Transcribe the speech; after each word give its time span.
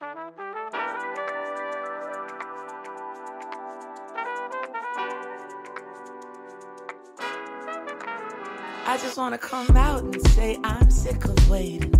I 0.00 0.06
just 9.00 9.16
wanna 9.16 9.38
come 9.38 9.76
out 9.76 10.04
and 10.04 10.24
say 10.28 10.56
I'm 10.62 10.88
sick 10.88 11.24
of 11.24 11.50
waiting. 11.50 11.90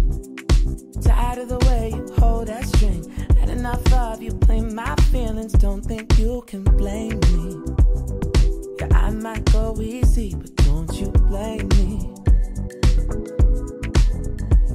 Tired 1.03 1.39
of 1.39 1.49
the 1.49 1.59
way 1.67 1.93
you 1.93 2.07
hold 2.19 2.47
that 2.47 2.67
string. 2.67 3.11
Had 3.41 3.49
enough 3.49 3.93
of 3.93 4.23
you 4.23 4.33
playing 4.33 4.77
my 4.77 4.95
feelings. 5.11 5.53
Don't 5.55 5.83
think 5.83 6.17
you 6.19 6.45
can 6.47 6.63
blame 6.63 7.19
me. 7.19 7.61
Yeah, 8.79 8.97
I 8.97 9.11
might 9.11 9.45
go 9.53 9.77
easy, 9.81 10.37
but 10.37 10.55
don't 10.55 10.93
you 10.95 11.09
blame 11.09 11.67
me. 11.71 12.15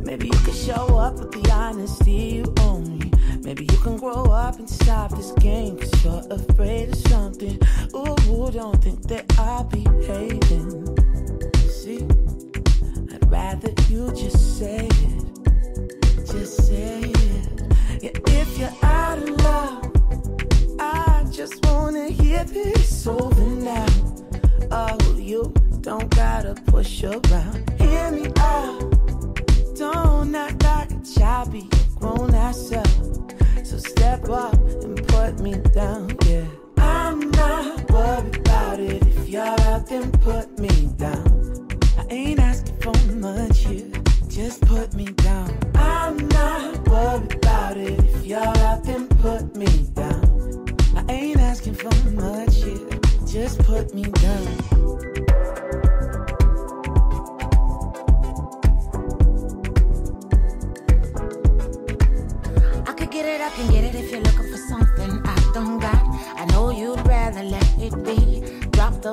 Maybe 0.03 0.27
you 0.27 0.39
could 0.39 0.55
show 0.55 0.97
up 0.97 1.13
with 1.19 1.31
the 1.31 1.51
honesty 1.51 2.11
you 2.11 2.53
own. 2.59 3.02
Maybe 3.43 3.65
you 3.69 3.77
can 3.79 3.97
grow 3.97 4.23
up 4.23 4.57
and 4.57 4.69
stop 4.69 5.11
this 5.11 5.31
game, 5.33 5.77
cause 5.77 6.05
you're 6.05 6.23
afraid 6.31 6.89
of 6.89 6.95
something. 7.09 7.59
Ooh, 7.93 8.49
don't 8.51 8.81
think 8.81 9.03
that 9.09 9.25
I'll 9.37 9.65
be 9.65 9.81
hating. 10.07 10.87
See, 11.69 12.03
I'd 13.13 13.29
rather 13.29 13.69
you 13.89 14.11
just 14.13 14.57
say 14.57 14.87
it. 14.87 16.25
Just 16.25 16.67
say 16.67 17.01
it. 17.01 17.61
Yeah, 18.01 18.11
if 18.27 18.57
you're 18.57 18.73
out 18.81 19.17
of 19.17 19.29
love, 19.41 20.79
I 20.79 21.25
just 21.29 21.65
wanna 21.65 22.07
hear 22.07 22.45
this 22.45 23.05
over 23.05 23.41
now. 23.41 23.85
Oh, 24.71 24.97
you 25.17 25.53
don't 25.81 26.09
gotta 26.15 26.55
push 26.67 27.03
around. 27.03 27.69
Hear 27.77 28.09
me 28.11 28.31
out. 28.37 29.75
Don't 29.75 30.33
act 30.33 30.63
like 30.63 30.91
a 30.91 31.01
child, 31.03 31.51
be 31.51 31.69
grown 31.99 32.33
ass 32.33 32.71
up. 32.71 32.87
Step 34.03 34.29
up 34.31 34.53
and 34.83 35.07
put 35.07 35.39
me 35.39 35.53
down, 35.73 36.11
yeah. 36.25 36.45
I'm 36.77 37.31
not 37.31 37.89
worried 37.89 38.35
about 38.35 38.81
it. 38.81 39.01
If 39.01 39.29
you're 39.29 39.41
out, 39.41 39.87
then 39.87 40.11
put 40.11 40.59
me 40.59 40.92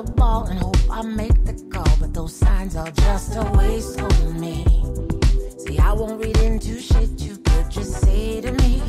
ball 0.03 0.45
and 0.45 0.59
hope 0.59 0.77
I 0.89 1.01
make 1.01 1.43
the 1.45 1.53
call, 1.69 1.97
but 1.99 2.13
those 2.13 2.35
signs 2.35 2.75
are 2.75 2.91
just 2.91 3.35
a 3.35 3.43
waste 3.57 4.01
on 4.01 4.39
me. 4.39 4.65
See, 5.57 5.77
I 5.79 5.93
won't 5.93 6.23
read 6.23 6.37
into 6.37 6.79
shit 6.79 7.09
you 7.19 7.37
could 7.37 7.69
just 7.69 8.01
say 8.01 8.41
to 8.41 8.51
me. 8.51 8.81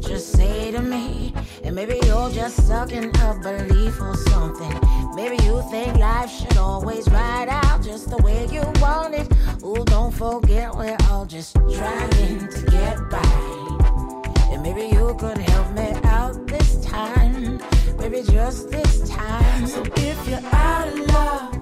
Just 0.00 0.32
say 0.32 0.70
to 0.70 0.80
me, 0.80 1.34
and 1.64 1.74
maybe 1.74 2.00
you're 2.06 2.30
just 2.30 2.64
stuck 2.64 2.92
in 2.92 3.14
a 3.14 3.34
belief 3.42 4.00
or 4.00 4.16
something. 4.16 4.74
Maybe 5.14 5.36
you 5.44 5.62
think 5.70 5.98
life 5.98 6.30
should 6.30 6.56
always 6.56 7.08
ride 7.10 7.48
out 7.50 7.82
just 7.82 8.08
the 8.08 8.16
way 8.18 8.46
you 8.50 8.62
want 8.80 9.14
it. 9.14 9.28
Ooh, 9.62 9.84
don't 9.84 10.14
forget 10.14 10.74
we're 10.74 10.96
all 11.10 11.26
just 11.26 11.54
trying 11.54 12.48
to 12.48 12.62
get 12.70 12.96
by. 13.10 14.48
And 14.50 14.62
maybe 14.62 14.94
you 14.94 15.14
could 15.18 15.38
help 15.38 15.72
me 15.72 15.92
out 16.04 16.46
this 16.46 16.82
time. 16.84 17.60
Maybe 17.98 18.22
just 18.22 18.70
this 18.70 19.08
time. 19.08 19.66
So 19.66 19.82
if 19.96 20.28
you're 20.28 20.40
out 20.52 20.88
of 20.88 20.98
love, 21.08 21.60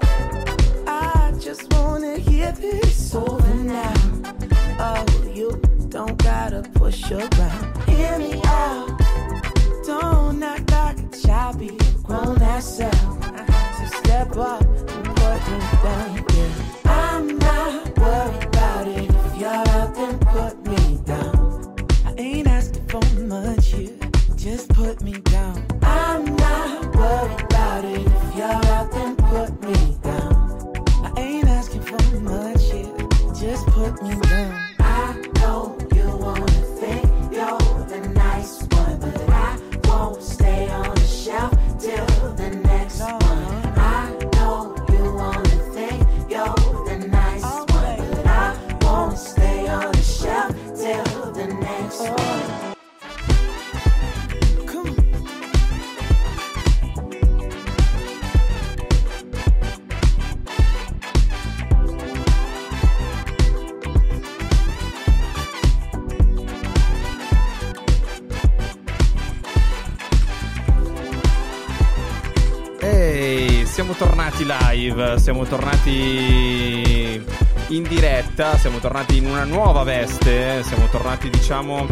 I 0.86 1.32
just 1.40 1.72
wanna 1.72 2.18
hear 2.18 2.52
this 2.52 3.14
over 3.14 3.54
now. 3.54 3.94
Oh, 4.78 5.04
you 5.34 5.60
don't 5.88 6.16
gotta 6.22 6.62
push 6.74 7.10
around. 7.10 7.88
Hear 7.88 8.18
me 8.18 8.40
out. 8.44 9.00
Don't 9.86 10.42
act 10.42 10.70
like 10.70 10.98
a 10.98 11.26
child, 11.26 11.58
be 11.58 11.78
grown 12.04 12.40
ass. 12.42 12.78
So 12.78 12.90
step 14.00 14.36
up 14.36 14.62
and 14.62 15.16
put 15.16 15.40
me 15.50 15.58
down. 15.82 16.25
Live, 74.96 75.18
siamo 75.18 75.44
tornati 75.44 77.22
in 77.68 77.82
diretta, 77.82 78.56
siamo 78.56 78.78
tornati 78.78 79.18
in 79.18 79.26
una 79.26 79.44
nuova 79.44 79.82
veste, 79.82 80.62
siamo 80.62 80.86
tornati 80.90 81.28
diciamo 81.28 81.86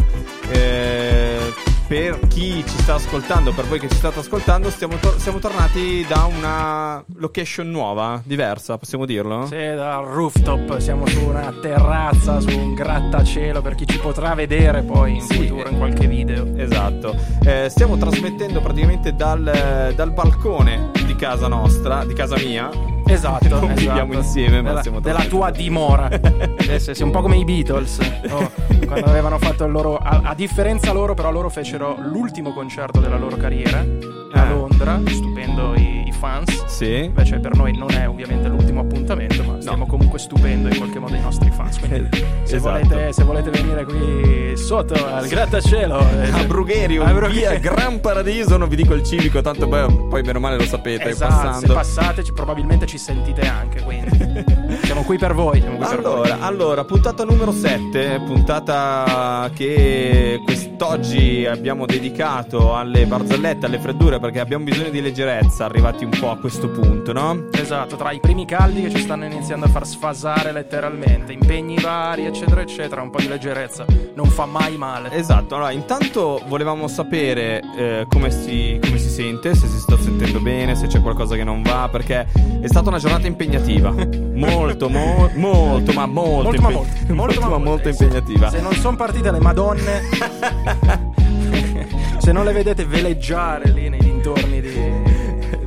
eh, 0.49 1.53
per 1.87 2.17
chi 2.27 2.63
ci 2.65 2.77
sta 2.79 2.95
ascoltando, 2.95 3.51
per 3.53 3.65
voi 3.65 3.79
che 3.79 3.87
ci 3.89 3.95
state 3.95 4.19
ascoltando, 4.19 4.71
stiamo 4.71 4.95
tor- 4.95 5.19
siamo 5.19 5.37
tornati 5.37 6.03
da 6.07 6.23
una 6.23 7.03
location 7.17 7.69
nuova, 7.69 8.21
diversa, 8.25 8.77
possiamo 8.79 9.05
dirlo? 9.05 9.45
Sì, 9.45 9.55
dal 9.75 10.03
rooftop, 10.05 10.77
siamo 10.77 11.05
su 11.05 11.25
una 11.25 11.53
terrazza, 11.61 12.39
su 12.39 12.49
un 12.57 12.73
grattacielo 12.73 13.61
per 13.61 13.75
chi 13.75 13.85
ci 13.85 13.99
potrà 13.99 14.33
vedere 14.33 14.81
poi 14.81 15.15
in 15.15 15.21
Sì, 15.21 15.47
futuro 15.47 15.69
in 15.69 15.77
qualche 15.77 16.07
video. 16.07 16.47
Esatto, 16.55 17.15
Eh, 17.43 17.67
stiamo 17.69 17.97
trasmettendo 17.97 18.61
praticamente 18.61 19.13
dal, 19.13 19.91
dal 19.95 20.11
balcone 20.11 20.89
di 21.05 21.15
casa 21.15 21.47
nostra, 21.47 22.03
di 22.05 22.13
casa 22.13 22.37
mia. 22.37 22.93
Esatto, 23.07 23.47
Non 23.47 23.63
esatto. 23.71 23.73
viviamo 23.79 24.13
insieme, 24.13 24.61
ma 24.61 24.67
della, 24.69 24.79
stiamo 24.79 24.99
della 24.99 25.23
tua 25.25 25.51
dimora. 25.51 26.05
Adesso 26.09 26.93
sei 26.93 27.05
un 27.05 27.11
po' 27.11 27.21
come 27.21 27.37
i 27.37 27.43
Beatles, 27.43 27.99
no? 28.27 28.49
quando 28.87 29.05
avevano 29.05 29.37
fatto 29.37 29.63
il 29.65 29.71
loro. 29.71 29.97
A, 29.97 30.21
a 30.23 30.33
differenza 30.33 30.91
loro, 30.91 31.13
però, 31.13 31.31
loro 31.31 31.49
fecero 31.49 31.95
l'ultimo 31.99 32.51
concerto 32.53 32.99
della 32.99 33.17
loro 33.17 33.35
carriera 33.37 33.79
a 33.79 34.45
Eh. 34.45 34.49
Londra, 34.49 34.99
stupendo 35.07 35.73
i 35.75 35.94
fans. 36.19 36.65
Sì. 36.65 37.03
Invece 37.05 37.39
per 37.39 37.55
noi 37.55 37.77
non 37.77 37.91
è 37.91 38.07
ovviamente 38.07 38.47
l'ultimo 38.47 38.81
appuntamento, 38.81 39.43
ma 39.43 39.59
stiamo 39.61 39.85
comunque 39.85 40.19
stupendo 40.19 40.67
in 40.69 40.77
qualche 40.77 40.99
modo 40.99 41.15
i 41.15 41.21
nostri 41.21 41.49
fans. 41.51 41.79
Quindi 41.79 42.09
se, 42.43 42.55
Esatto. 42.57 42.87
volete, 42.87 43.13
se 43.13 43.23
volete 43.23 43.49
venire 43.49 43.83
qui 43.85 44.57
sotto 44.57 44.93
al 45.05 45.27
grattacielo 45.27 45.99
eh, 45.99 46.29
A 46.31 46.43
Brugherio, 46.45 47.03
a 47.03 47.11
Brugherio. 47.11 47.49
via 47.49 47.57
Gran 47.59 47.99
Paradiso, 47.99 48.57
non 48.57 48.67
vi 48.69 48.75
dico 48.75 48.93
il 48.93 49.03
civico, 49.03 49.41
tanto 49.41 49.67
poi, 49.67 49.85
poi 50.09 50.21
bene 50.21 50.37
o 50.37 50.41
male 50.41 50.57
lo 50.57 50.65
sapete, 50.65 51.09
Esatto, 51.09 51.31
se 51.33 51.37
passando. 51.43 51.73
passate 51.73 52.23
ci- 52.23 52.33
probabilmente 52.33 52.85
ci 52.85 52.97
sentite 52.97 53.41
anche, 53.47 53.81
quindi 53.81 54.43
siamo 54.83 55.03
qui 55.03 55.17
per 55.17 55.33
voi. 55.33 55.59
Siamo 55.61 55.77
qui 55.77 55.85
per 55.85 56.01
voi. 56.01 56.29
Allora, 56.29 56.39
allora, 56.39 56.83
puntata 56.83 57.23
numero 57.23 57.51
7, 57.51 58.21
puntata 58.25 59.49
che 59.53 60.39
quest'oggi 60.43 61.45
abbiamo 61.45 61.85
dedicato 61.85 62.75
alle 62.75 63.05
barzellette, 63.05 63.65
alle 63.65 63.79
freddure, 63.79 64.19
perché 64.19 64.39
abbiamo 64.39 64.63
bisogno 64.63 64.89
di 64.89 65.01
leggerezza, 65.01 65.65
arrivati 65.65 66.03
un 66.03 66.11
po' 66.17 66.31
a 66.31 66.37
questo 66.37 66.69
punto, 66.69 67.13
no? 67.13 67.47
Esatto, 67.51 67.95
tra 67.95 68.11
i 68.11 68.19
primi 68.19 68.45
caldi 68.45 68.81
che 68.81 68.89
ci 68.89 68.99
stanno 68.99 69.25
iniziando 69.25 69.65
a 69.65 69.69
far 69.69 69.85
sfasare 69.85 70.51
letteralmente, 70.51 71.33
impegni 71.33 71.79
vari, 71.79 72.25
eccetera, 72.25 72.61
eccetera, 72.61 73.01
un 73.01 73.09
po' 73.09 73.19
di 73.19 73.27
leggerezza 73.27 73.85
non 74.15 74.27
fa 74.27 74.45
mai 74.45 74.77
male. 74.77 75.11
Esatto, 75.11 75.55
allora 75.55 75.71
intanto 75.71 76.41
volevamo 76.47 76.87
sapere 76.87 77.61
eh, 77.77 78.05
come, 78.09 78.31
si, 78.31 78.79
come 78.81 78.97
si 78.97 79.09
sente, 79.09 79.53
se 79.55 79.67
si 79.67 79.77
sta 79.77 79.97
sentendo 79.97 80.39
bene, 80.39 80.75
se 80.75 80.87
c'è 80.87 81.01
qualcosa 81.01 81.35
che 81.35 81.43
non 81.43 81.61
va, 81.61 81.89
perché 81.91 82.25
è 82.61 82.67
stata 82.67 82.89
una 82.89 82.97
giornata 82.97 83.27
impegnativa, 83.27 83.93
molto 84.33 84.64
molto, 84.65 84.89
mo- 84.89 85.29
molto, 85.35 85.93
ma 85.93 86.05
molto, 86.05 86.43
Molto, 86.43 86.61
ma 86.61 86.71
impe- 86.71 87.13
molto, 87.13 87.13
molto, 87.13 87.49
ma 87.49 87.57
molto 87.57 87.91
sì. 87.93 88.03
impegnativa. 88.03 88.49
Se 88.49 88.61
non 88.61 88.73
sono 88.73 88.95
partite 88.95 89.31
le 89.31 89.39
madonne, 89.39 90.01
se 92.19 92.31
non 92.31 92.45
le 92.45 92.51
vedete 92.51 92.85
veleggiare 92.85 93.69
lì 93.71 93.89
nei 93.89 93.99
dintorni 93.99 94.61
di 94.61 95.13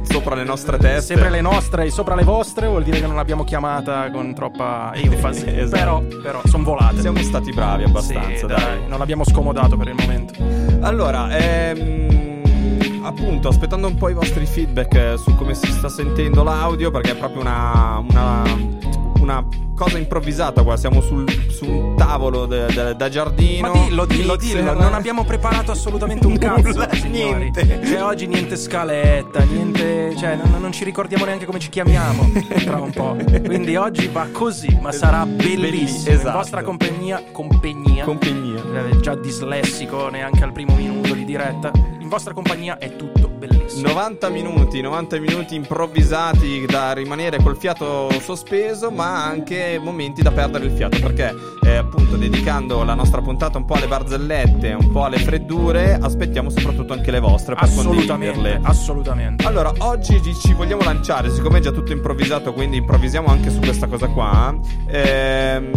Sopra 0.02 0.34
le 0.34 0.44
nostre 0.44 0.78
teste. 0.78 1.14
sempre 1.14 1.30
le 1.30 1.40
nostre 1.40 1.84
e 1.84 1.90
sopra 1.90 2.14
le 2.14 2.24
vostre, 2.24 2.66
vuol 2.66 2.82
dire 2.82 3.00
che 3.00 3.06
non 3.06 3.14
l'abbiamo 3.14 3.44
chiamata 3.44 4.10
con 4.10 4.34
troppa 4.34 4.90
enfasi. 4.94 5.44
Esatto. 5.54 6.06
Però, 6.08 6.20
però 6.22 6.40
sono 6.44 6.64
volate. 6.64 7.00
Siamo 7.00 7.18
stati 7.22 7.52
bravi 7.52 7.84
abbastanza, 7.84 8.36
Sì, 8.38 8.46
dai. 8.46 8.80
Non 8.88 8.98
l'abbiamo 8.98 9.24
scomodato 9.24 9.76
per 9.76 9.88
il 9.88 9.94
momento. 9.94 10.34
Allora, 10.80 11.28
ehm, 11.36 12.40
appunto, 13.02 13.48
aspettando 13.48 13.86
un 13.86 13.96
po' 13.96 14.08
i 14.08 14.14
vostri 14.14 14.44
feedback 14.46 15.18
su 15.18 15.34
come 15.36 15.54
si 15.54 15.70
sta 15.70 15.88
sentendo 15.88 16.42
l'audio, 16.42 16.90
perché 16.90 17.12
è 17.12 17.16
proprio 17.16 17.42
una, 17.42 18.02
una, 18.08 18.42
una 19.28 19.44
cosa 19.76 19.98
improvvisata 19.98 20.62
qua. 20.62 20.76
Siamo 20.76 21.00
sul, 21.00 21.24
su 21.50 21.66
un 21.66 21.96
tavolo 21.96 22.46
de- 22.46 22.66
de- 22.72 22.96
da 22.96 23.08
giardino. 23.08 23.72
Ma 23.72 23.84
dillo, 23.84 24.04
dillo, 24.06 24.36
dillo. 24.36 24.72
Non 24.74 24.94
abbiamo 24.94 25.24
preparato 25.24 25.70
assolutamente 25.72 26.26
un 26.26 26.36
cazzo. 26.38 26.86
Niente. 27.08 27.80
Cioè, 27.84 28.02
oggi 28.02 28.26
niente 28.26 28.56
scaletta, 28.56 29.40
niente. 29.44 30.14
Cioè, 30.16 30.36
non, 30.36 30.60
non 30.60 30.72
ci 30.72 30.84
ricordiamo 30.84 31.24
neanche 31.26 31.44
come 31.44 31.58
ci 31.58 31.68
chiamiamo 31.68 32.30
tra 32.64 32.80
un 32.80 32.90
po'. 32.90 33.16
Quindi 33.44 33.76
oggi 33.76 34.08
va 34.08 34.26
così, 34.32 34.76
ma 34.80 34.92
sarà 34.92 35.24
bellissimo. 35.26 35.56
Belli- 35.58 35.78
In 36.08 36.12
esatto. 36.20 36.36
vostra 36.38 36.62
compagnia, 36.62 37.22
compagnia. 37.32 38.04
Compagnia. 38.04 38.62
Eh, 38.90 39.00
già 39.00 39.14
dislessico 39.14 40.08
neanche 40.08 40.42
al 40.42 40.52
primo 40.52 40.74
minuto 40.74 41.12
di 41.14 41.24
diretta. 41.24 41.70
In 42.00 42.08
vostra 42.08 42.32
compagnia 42.32 42.78
è 42.78 42.96
tutto 42.96 43.27
bellissimo. 43.38 43.88
90 43.88 44.28
minuti, 44.28 44.80
90 44.80 45.18
minuti 45.20 45.54
improvvisati 45.54 46.66
da 46.66 46.92
rimanere 46.92 47.38
col 47.42 47.56
fiato 47.56 48.10
sospeso, 48.20 48.90
ma 48.90 49.24
anche 49.24 49.78
momenti 49.82 50.20
da 50.22 50.30
perdere 50.32 50.66
il 50.66 50.72
fiato, 50.72 50.98
perché 51.00 51.34
eh, 51.64 51.76
appunto 51.76 52.16
dedicando 52.16 52.82
la 52.84 52.94
nostra 52.94 53.20
puntata 53.22 53.56
un 53.58 53.64
po' 53.64 53.74
alle 53.74 53.86
barzellette, 53.86 54.72
un 54.78 54.90
po' 54.90 55.04
alle 55.04 55.18
freddure, 55.18 55.98
aspettiamo 56.00 56.50
soprattutto 56.50 56.92
anche 56.92 57.10
le 57.10 57.20
vostre 57.20 57.54
per 57.54 57.64
Assolutamente, 57.64 58.32
condividerle. 58.34 58.60
assolutamente. 58.68 59.46
Allora, 59.46 59.72
oggi 59.78 60.20
ci- 60.22 60.34
ci 60.34 60.52
vogliamo 60.52 60.82
lanciare, 60.82 61.30
siccome 61.30 61.58
è 61.58 61.60
già 61.60 61.70
tutto 61.70 61.92
improvvisato, 61.92 62.52
quindi 62.52 62.78
improvvisiamo 62.78 63.28
anche 63.28 63.50
su 63.50 63.60
questa 63.60 63.86
cosa 63.86 64.08
qua. 64.08 64.54
Ehm, 64.88 65.70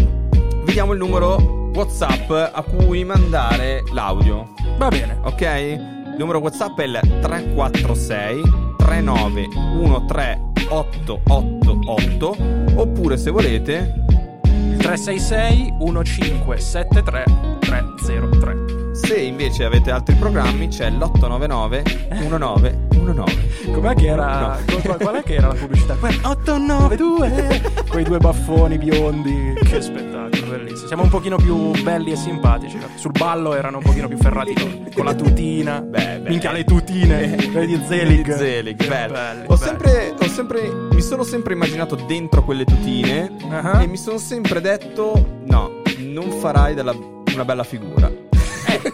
vediamo 0.63 0.93
il 0.93 0.97
numero 0.99 1.69
WhatsApp 1.73 2.29
a 2.31 2.61
cui 2.63 3.03
mandare 3.05 3.83
l'audio. 3.93 4.49
Va 4.77 4.87
bene. 4.89 5.19
Ok? 5.23 5.99
Il 6.21 6.27
numero 6.27 6.43
WhatsApp 6.45 6.79
è 6.79 6.83
il 6.83 6.99
346 7.19 8.41
3913 8.77 10.67
888 10.69 12.37
oppure 12.75 13.17
se 13.17 13.31
volete 13.31 14.03
Il 14.43 14.77
366 14.77 15.73
1573 15.79 17.23
303. 17.59 18.55
se 18.93 19.19
invece 19.19 19.63
avete 19.63 19.89
altri 19.89 20.13
programmi 20.13 20.67
c'è 20.67 20.91
l'899 20.91 22.09
1919. 22.19 23.71
Com'è 23.71 23.95
che 23.95 24.05
era? 24.05 24.59
qual, 24.83 24.97
qual 24.99 25.15
è 25.15 25.23
che 25.23 25.33
era 25.33 25.47
la 25.47 25.55
pubblicità? 25.55 25.95
Que- 25.99 26.19
892 26.21 27.61
Quei 27.89 28.03
due 28.03 28.19
baffoni 28.19 28.77
biondi 28.77 29.53
Che 29.63 29.81
spettacolo, 29.81 30.40
bellissimo 30.57 30.87
Siamo 30.87 31.03
un 31.03 31.09
pochino 31.09 31.35
più 31.37 31.71
belli 31.81 32.11
e 32.11 32.15
simpatici 32.15 32.77
Sul 32.95 33.11
ballo 33.11 33.55
erano 33.55 33.77
un 33.77 33.83
pochino 33.83 34.07
più 34.07 34.17
ferrati 34.17 34.53
Con 34.93 35.05
la 35.05 35.13
tutina 35.13 35.81
Beh, 35.81 36.19
beh. 36.21 36.29
Minchia 36.29 36.51
le 36.51 36.63
tutine 36.63 37.35
Quelli 37.51 37.77
di 37.77 37.81
Zelig 37.87 38.35
Zelig, 38.35 38.87
bello. 38.87 39.13
belli, 39.13 39.43
ho, 39.47 39.55
belli. 39.55 39.57
sempre, 39.59 40.13
ho 40.19 40.27
sempre 40.27 40.69
mi 40.91 41.01
sono 41.01 41.23
sempre 41.23 41.53
immaginato 41.53 41.95
dentro 41.95 42.43
quelle 42.43 42.65
tutine 42.65 43.31
Ah. 43.49 43.81
e 43.81 43.87
mi 43.87 43.97
sono 43.97 44.17
sempre 44.17 44.61
detto 44.61 45.39
no, 45.45 45.81
non 45.99 46.29
farai 46.31 46.73
della- 46.73 46.95
una 47.33 47.45
bella 47.45 47.63
figura. 47.63 48.09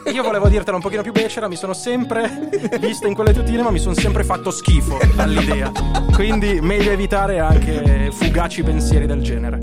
Eh, 0.06 0.12
Io 0.12 0.24
volevo 0.24 0.48
dirtela 0.48 0.76
un 0.78 0.82
pochino 0.82 1.02
più 1.04 1.12
becera 1.12 1.48
Mi 1.48 1.56
sono 1.56 1.74
sempre 1.74 2.50
visto 2.80 3.06
in 3.08 3.14
quelle 3.14 3.34
tutine 3.34 3.62
Ma 3.62 3.70
mi 3.70 3.78
sono 3.80 3.94
sempre 3.94 4.24
fatto 4.24 4.50
schifo 4.50 4.98
all'idea 5.18 5.72
Quindi 6.14 6.60
meglio 6.62 6.92
evitare 6.92 7.40
anche 7.40 8.10
Fugaci 8.12 8.64
pensieri 8.64 9.06
del 9.06 9.22
genere 9.22 9.60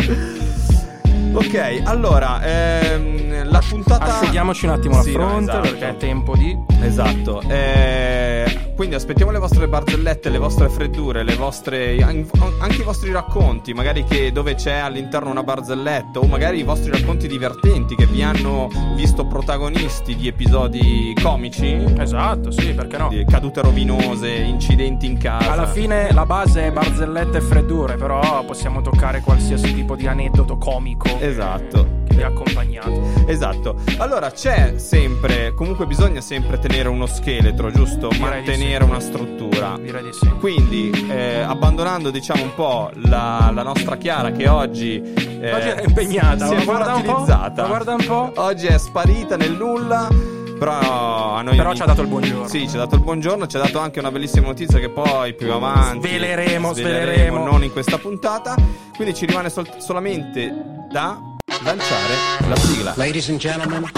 Ok, 1.34 1.82
allora, 1.84 2.40
ehm, 2.44 3.50
la 3.50 3.60
puntata... 3.68 4.20
Asciughiamoci 4.20 4.66
un 4.66 4.70
attimo 4.72 5.02
Sì, 5.02 5.12
la 5.12 5.18
no, 5.18 5.28
fronte 5.28 5.50
esatto. 5.50 5.68
Perché 5.68 5.88
è 5.88 5.96
tempo 5.96 6.36
di 6.36 6.56
Esatto. 6.80 7.42
Eh, 7.48 8.72
quindi 8.74 8.94
aspettiamo 8.96 9.30
le 9.30 9.38
vostre 9.38 9.68
barzellette, 9.68 10.28
le 10.30 10.38
vostre 10.38 10.68
freddure, 10.68 11.22
le 11.22 11.36
vostre, 11.36 11.96
anche 12.02 12.80
i 12.80 12.84
vostri 12.84 13.12
racconti, 13.12 13.72
magari 13.72 14.04
che 14.04 14.32
dove 14.32 14.54
c'è 14.54 14.74
all'interno 14.78 15.30
una 15.30 15.42
barzelletta 15.42 16.18
o 16.18 16.26
magari 16.26 16.58
i 16.58 16.62
vostri 16.62 16.90
racconti 16.90 17.28
divertenti 17.28 17.94
che 17.94 18.06
vi 18.06 18.22
hanno 18.22 18.68
visto 18.94 19.26
protagonisti 19.26 20.16
di 20.16 20.28
episodi 20.28 21.14
comici, 21.22 21.72
Esatto, 21.98 22.50
sì, 22.50 22.72
perché 22.74 22.96
no? 22.98 23.10
cadute 23.28 23.62
rovinose, 23.62 24.30
incidenti 24.30 25.06
in 25.06 25.18
casa. 25.18 25.52
Alla 25.52 25.66
fine 25.66 26.12
la 26.12 26.26
base 26.26 26.66
è 26.66 26.72
barzellette 26.72 27.38
e 27.38 27.40
freddure, 27.40 27.94
però 27.96 28.44
possiamo 28.44 28.80
toccare 28.82 29.20
qualsiasi 29.20 29.72
tipo 29.74 29.94
di 29.94 30.06
aneddoto 30.06 30.56
comico 30.58 31.18
Esatto. 31.20 32.02
che 32.06 32.14
vi 32.14 32.22
ha 32.22 32.26
accompagnato. 32.28 33.02
Esatto. 33.26 33.76
Allora 33.98 34.30
c'è 34.30 34.74
sempre, 34.76 35.54
comunque 35.54 35.86
bisogna 35.86 36.20
sempre 36.20 36.58
tenere 36.58 36.88
uno 36.88 37.06
scheletro, 37.06 37.70
giusto? 37.70 38.10
Mantenere 38.18 38.62
sì. 38.64 38.82
una 38.82 39.00
struttura. 39.00 39.76
Direi 39.80 40.02
di 40.02 40.12
sì. 40.12 40.28
Quindi, 40.40 40.90
eh, 41.10 41.40
abbandonando 41.40 42.10
diciamo 42.10 42.42
un 42.42 42.54
po' 42.54 42.90
la, 42.94 43.50
la 43.54 43.62
nostra 43.62 43.96
Chiara 43.96 44.30
che 44.32 44.48
oggi, 44.48 45.00
eh, 45.40 45.52
Oggi 45.52 45.68
è 45.68 45.82
impegnata, 45.86 46.46
si 46.46 46.54
è 46.54 46.64
guarda 46.64 46.94
un 46.94 47.02
po', 47.02 47.12
volatilizzata. 47.12 47.66
guarda 47.66 47.94
un 47.94 48.04
po'. 48.04 48.32
Oggi 48.36 48.66
è 48.66 48.78
sparita 48.78 49.36
nel 49.36 49.52
nulla, 49.52 50.08
però 50.58 51.34
a 51.36 51.42
noi 51.42 51.56
Però 51.56 51.74
ci 51.74 51.82
ha 51.82 51.86
dato 51.86 52.02
il 52.02 52.08
buongiorno. 52.08 52.48
Sì, 52.48 52.68
ci 52.68 52.74
ha 52.76 52.78
dato 52.80 52.94
il 52.96 53.02
buongiorno, 53.02 53.46
ci 53.46 53.56
ha 53.56 53.60
dato 53.60 53.78
anche 53.78 53.98
una 53.98 54.10
bellissima 54.10 54.46
notizia 54.46 54.78
che 54.78 54.88
poi 54.90 55.34
più 55.34 55.50
avanti 55.52 56.08
Sveleremo, 56.08 56.72
sveleremo. 56.74 57.44
non 57.44 57.62
in 57.64 57.72
questa 57.72 57.98
puntata. 57.98 58.54
Quindi 58.96 59.14
ci 59.14 59.26
rimane 59.26 59.50
sol- 59.50 59.68
solamente 59.78 60.52
da 60.90 61.18
lanciare 61.62 62.14
la 62.48 62.56
sigla. 62.56 62.92
Ladies 62.96 63.28
and 63.28 63.38
gentlemen, 63.38 63.90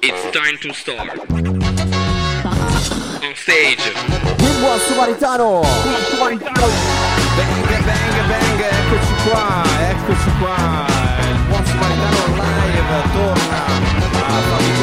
It's 0.00 0.30
time 0.32 0.58
to 0.60 0.72
start. 0.72 1.61
Stage. 3.42 3.90
Il 4.38 4.54
buon 4.60 4.78
Sumaritano! 4.86 5.62
Bang, 5.62 6.38
bang, 7.66 8.14
bang, 8.28 8.60
eccoci 8.70 9.14
qua, 9.26 9.64
eccoci 9.90 10.30
qua. 10.38 10.86
Il 11.18 11.38
buon 11.48 11.64
Samaritano 11.66 12.22
live 12.38 13.02
torna 13.12 13.64
a 13.66 14.40
farvi 14.46 14.81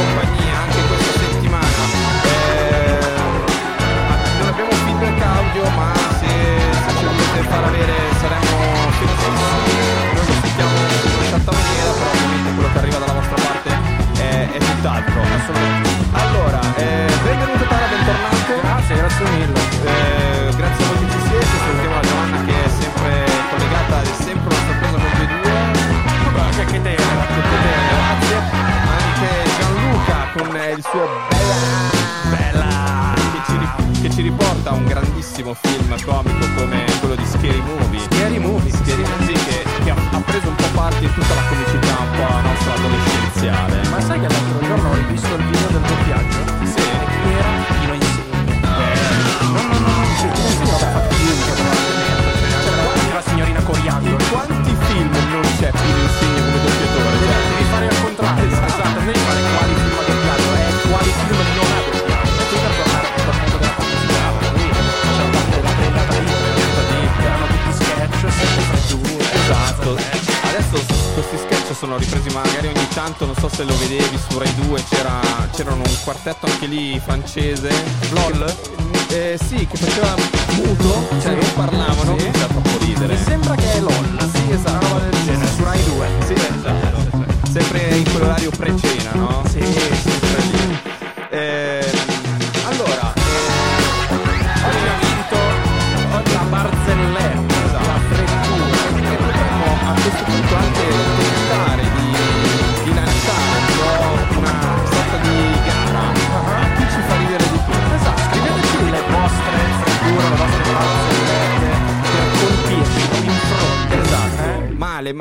francese. 77.20 77.89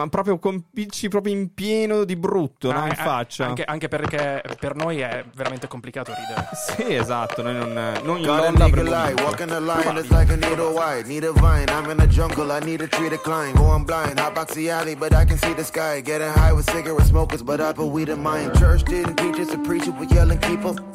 Proprio 0.09 0.39
con 0.39 0.65
picci 0.73 1.09
proprio 1.09 1.35
in 1.35 1.55
pieno 1.55 2.05
di 2.05 2.17
brutto, 2.17 2.73
no? 2.73 2.81
Ah, 2.81 2.87
In 2.87 2.93
eh, 2.93 2.95
faccia. 2.97 3.47
Anche, 3.47 3.65
anche 3.65 3.89
perché 3.89 4.43
per 4.59 4.75
noi 4.75 5.01
è 5.01 5.25
veramente 5.35 5.67
complicato 5.69 6.13
ridere. 6.15 6.49
Sì, 6.55 6.95
esatto, 6.95 7.43
noi 7.43 7.55
non, 7.55 7.73
non 8.03 8.19
in 8.19 8.25
Got 8.25 8.45
a 8.45 8.51
Lolla 8.51 8.59
nigga 8.59 8.83
avremmo 8.83 8.91
'em. 8.91 8.97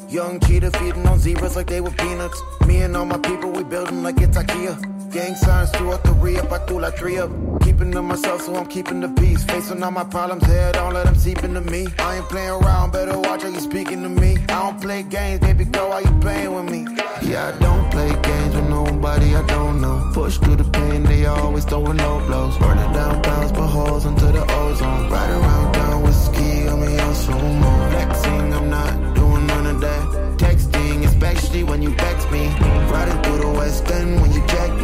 Young 0.08 0.38
cheetah 0.38 0.70
feeding 0.78 1.06
on 1.06 1.18
zebras 1.18 1.56
like 1.56 1.66
they 1.66 1.80
were 1.80 1.94
peanuts. 1.96 2.40
Me 2.66 2.82
and 2.82 2.96
all 2.96 3.04
my 3.04 3.18
people, 3.18 3.50
we 3.50 3.64
building 3.64 4.02
like 4.02 4.20
it's 4.20 4.36
IKEA. 4.36 4.93
Gang 5.14 5.36
signs 5.36 5.70
throughout 5.70 6.02
the 6.02 6.10
re-up, 6.14 6.50
I 6.50 6.58
threw 6.66 6.80
like 6.80 6.96
three 6.96 7.18
up. 7.18 7.30
Keeping 7.62 7.92
to 7.92 8.02
myself, 8.02 8.42
so 8.42 8.56
I'm 8.56 8.66
keeping 8.66 8.98
the 8.98 9.08
peace. 9.10 9.44
Facing 9.44 9.80
all 9.80 9.92
my 9.92 10.02
problems, 10.02 10.42
head 10.42 10.76
on, 10.76 10.92
let 10.92 11.06
them 11.06 11.14
seep 11.14 11.44
into 11.44 11.60
me. 11.60 11.86
I 12.00 12.16
ain't 12.16 12.28
playing 12.28 12.50
around, 12.50 12.90
better 12.90 13.16
watch 13.16 13.44
how 13.44 13.48
you 13.48 13.60
speaking 13.60 14.02
to 14.02 14.08
me. 14.08 14.38
I 14.48 14.62
don't 14.62 14.80
play 14.82 15.04
games, 15.04 15.38
baby 15.38 15.66
girl, 15.66 15.90
why 15.90 16.00
you 16.00 16.10
playing 16.20 16.52
with 16.52 16.64
me? 16.64 16.80
Yeah, 17.22 17.54
I 17.54 17.58
don't 17.60 17.88
play 17.92 18.08
games 18.08 18.56
with 18.56 18.68
nobody 18.68 19.36
I 19.36 19.46
don't 19.46 19.80
know. 19.80 20.10
Push 20.12 20.38
through 20.38 20.56
the 20.56 20.64
pain, 20.64 21.04
they 21.04 21.26
always 21.26 21.64
throwing 21.64 21.96
low 21.96 22.18
blows. 22.26 22.58
Burning 22.58 22.92
down 22.92 23.22
pounds, 23.22 23.52
put 23.52 23.68
holes 23.68 24.06
into 24.06 24.26
the 24.26 24.42
ozone. 24.42 25.10
Ride 25.10 25.30
around 25.30 25.72
down 25.74 26.02
with 26.02 26.16
ski, 26.16 26.66
on 26.66 26.80
me 26.80 26.98
on 26.98 27.14
sumo. 27.14 27.90
Flexing, 27.92 28.52
I'm 28.52 28.68
not 28.68 29.14
doing 29.14 29.46
none 29.46 29.66
of 29.66 29.80
that. 29.80 30.02
Texting, 30.38 31.04
especially 31.04 31.62
when 31.62 31.82
you 31.82 31.94
text 31.94 32.28
me. 32.32 32.48
Riding 32.90 33.22
through 33.22 33.38
the 33.38 33.52
west 33.52 33.88
end 33.92 34.20
when 34.20 34.32
you 34.32 34.44
check 34.48 34.72
me. 34.82 34.83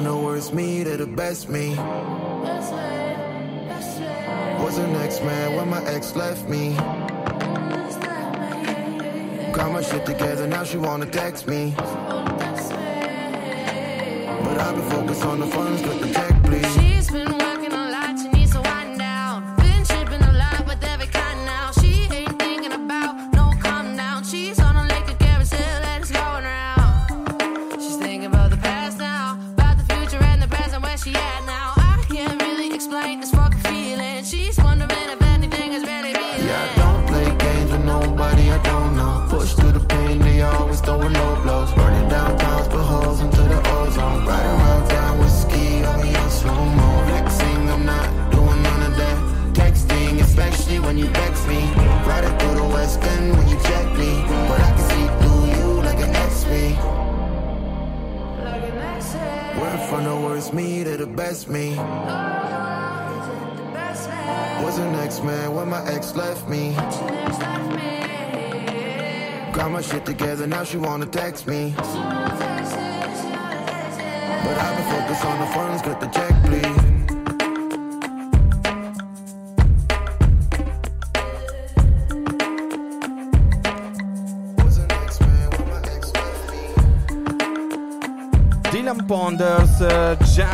From 0.00 0.08
the 0.08 0.16
worst 0.16 0.54
me 0.54 0.82
to 0.82 0.96
the 0.96 1.06
best 1.06 1.50
me. 1.50 1.76
Was 4.64 4.78
an 4.78 4.96
ex-man 4.96 5.56
when 5.56 5.68
my 5.68 5.84
ex 5.84 6.16
left 6.16 6.48
me. 6.48 6.74
Got 9.52 9.72
my 9.72 9.82
shit 9.82 10.06
together, 10.06 10.46
now 10.46 10.64
she 10.64 10.78
wanna 10.78 11.04
text 11.04 11.46
me. 11.46 11.74
But 11.76 11.86
I've 14.64 14.74
been 14.74 14.88
focused 14.88 15.24
on 15.26 15.40
the 15.40 15.46
funds, 15.46 15.82
cut 15.82 16.00
the 16.00 16.08
check, 16.14 16.29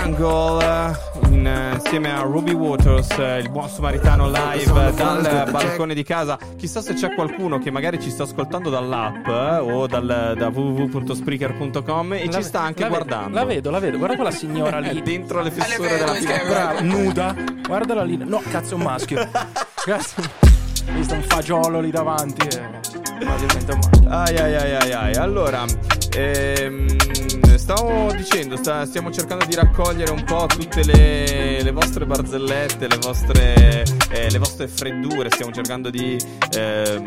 Jungle, 0.07 0.65
eh, 0.65 1.29
in, 1.31 1.47
eh, 1.47 1.75
insieme 1.75 2.13
a 2.13 2.21
Ruby 2.21 2.53
Waters, 2.53 3.11
eh, 3.19 3.39
il 3.39 3.51
buon 3.51 3.69
samaritano 3.69 4.31
live 4.31 4.93
dal 4.95 5.49
balcone 5.51 5.95
di 5.95 6.05
casa. 6.05 6.39
Chissà 6.57 6.81
se 6.81 6.95
c'è 6.95 7.13
qualcuno 7.13 7.59
che 7.59 7.73
magari 7.73 8.01
ci 8.01 8.11
sta 8.11 8.23
ascoltando 8.23 8.71
dall'app 8.71 9.27
eh, 9.27 9.59
o 9.59 9.89
dal, 9.89 10.35
da 10.37 10.49
www.spreaker.com 10.49 12.13
e 12.13 12.31
ci 12.31 12.43
sta 12.45 12.61
anche 12.61 12.83
La 12.83 12.89
vedo, 12.89 13.05
guardando. 13.05 13.35
La 13.37 13.45
vedo, 13.45 13.71
la 13.71 13.79
vedo. 13.81 13.99
Guarda 13.99 14.15
quella 14.15 14.31
signora 14.31 14.79
lì. 14.79 15.03
dentro 15.03 15.43
le 15.43 15.51
fessure 15.51 15.89
della 15.89 16.05
Brava, 16.05 16.19
finestra. 16.19 16.81
nuda. 16.83 17.35
Guardala 17.67 18.05
lì. 18.05 18.17
No, 18.17 18.41
cazzo, 18.49 18.75
è 18.75 18.77
un 18.77 18.83
maschio. 18.83 19.29
Cazzo. 19.87 20.23
Visto 20.93 21.15
un 21.15 21.23
fagiolo 21.23 21.81
lì 21.81 21.91
davanti. 21.91 22.47
E... 22.47 23.25
Maschio. 23.25 24.09
Ai 24.09 24.37
ai 24.37 24.55
ai 24.55 24.75
ai 24.75 24.93
ai. 24.93 25.15
Allora, 25.15 25.65
ehm, 26.17 26.96
stavo 27.67 28.13
dicendo, 28.13 28.57
sta- 28.57 28.87
stiamo 28.87 29.11
cercando 29.11 29.45
di 29.45 29.57
raccogliere 29.57 30.13
un 30.13 30.23
po' 30.23 30.47
tutte 30.47 30.85
le, 30.85 31.61
le 31.65 31.73
vostre 31.73 32.07
barzellette, 32.07 32.87
le 32.87 32.99
vostre, 32.99 33.85
eh, 34.11 34.31
le 34.31 34.39
vostre 34.39 34.69
freddure. 34.69 35.31
Stiamo 35.31 35.51
cercando 35.51 35.91
di 35.91 36.17
ehm, 36.53 37.05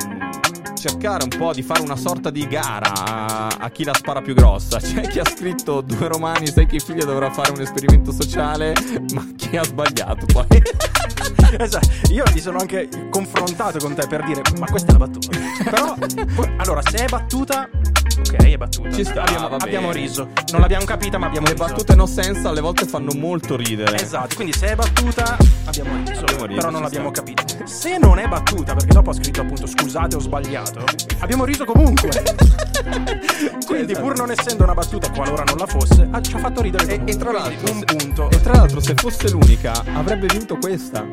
cercare 0.75 1.23
un 1.23 1.29
po' 1.29 1.53
di 1.53 1.61
fare 1.61 1.81
una 1.81 1.95
sorta 1.95 2.29
di 2.29 2.45
gara 2.45 2.91
a, 2.93 3.47
a 3.57 3.69
chi 3.69 3.85
la 3.85 3.93
spara 3.93 4.19
più 4.19 4.33
grossa. 4.33 4.79
C'è 4.83 5.07
chi 5.07 5.19
ha 5.19 5.25
scritto 5.25 5.79
due 5.79 6.09
romani, 6.09 6.47
sai 6.47 6.65
che 6.65 6.79
figlio 6.79 7.05
dovrà 7.05 7.31
fare 7.31 7.51
un 7.51 7.61
esperimento 7.61 8.11
sociale, 8.11 8.73
ma 9.13 9.25
chi 9.37 9.55
ha 9.55 9.63
sbagliato 9.63 10.25
poi. 10.25 10.47
Esatto. 11.57 12.11
Io 12.11 12.23
mi 12.31 12.39
sono 12.39 12.59
anche 12.59 12.87
confrontato 13.09 13.79
con 13.79 13.95
te 13.95 14.05
per 14.07 14.23
dire, 14.23 14.43
ma 14.59 14.67
questa 14.67 14.89
è 14.93 14.97
la 14.99 15.07
battuta. 15.07 15.37
Però, 15.63 15.95
allora, 16.57 16.81
se 16.83 17.05
è 17.05 17.07
battuta, 17.07 17.67
ok, 18.19 18.35
è 18.35 18.57
battuta. 18.57 18.91
Ci 18.91 19.03
sta, 19.03 19.21
abbiamo, 19.23 19.49
va 19.49 19.57
bene. 19.57 19.63
abbiamo 19.63 19.91
riso. 19.91 20.29
Non 20.51 20.61
l'abbiamo 20.61 20.85
capita, 20.85 21.17
ma 21.17 21.27
abbiamo 21.27 21.47
Le 21.47 21.53
riso. 21.53 21.65
battute 21.65 21.95
no 21.95 22.05
sense 22.05 22.47
alle 22.47 22.61
volte 22.61 22.85
fanno 22.85 23.11
molto 23.15 23.55
ridere. 23.55 23.99
Esatto, 24.01 24.35
quindi 24.35 24.53
se 24.57 24.67
è 24.67 24.75
battuta 24.75 25.37
abbiamo 25.65 25.91
riso, 26.05 26.21
Abbiamo 26.21 26.45
riso, 26.45 26.59
però 26.59 26.69
non 26.71 26.81
l'abbiamo 26.81 27.09
sta. 27.13 27.21
capito. 27.23 27.43
Se 27.65 27.97
non 27.97 28.19
è 28.19 28.27
battuta, 28.27 28.73
perché 28.73 28.93
dopo 28.93 29.09
ha 29.09 29.13
scritto 29.13 29.41
appunto 29.41 29.67
scusate 29.67 30.15
ho 30.15 30.19
sbagliato, 30.19 30.83
abbiamo 31.19 31.45
riso 31.45 31.65
comunque. 31.65 32.09
quindi 33.65 33.91
Esatto. 33.91 34.05
pur 34.07 34.17
non 34.17 34.31
essendo 34.31 34.63
una 34.63 34.73
battuta, 34.73 35.09
qualora 35.11 35.43
non 35.43 35.57
la 35.57 35.65
fosse, 35.67 36.09
ci 36.21 36.35
ha 36.35 36.39
fatto 36.39 36.61
ridere 36.61 36.85
E, 36.87 37.01
e 37.05 37.17
tra 37.17 37.31
l'altro, 37.31 37.71
un 37.71 37.79
se- 37.79 37.85
punto. 37.85 38.29
E 38.31 38.41
tra 38.41 38.53
l'altro, 38.53 38.79
se 38.79 38.93
fosse 38.95 39.29
l'unica, 39.29 39.83
avrebbe 39.93 40.27
vinto 40.27 40.57
questa. 40.57 41.05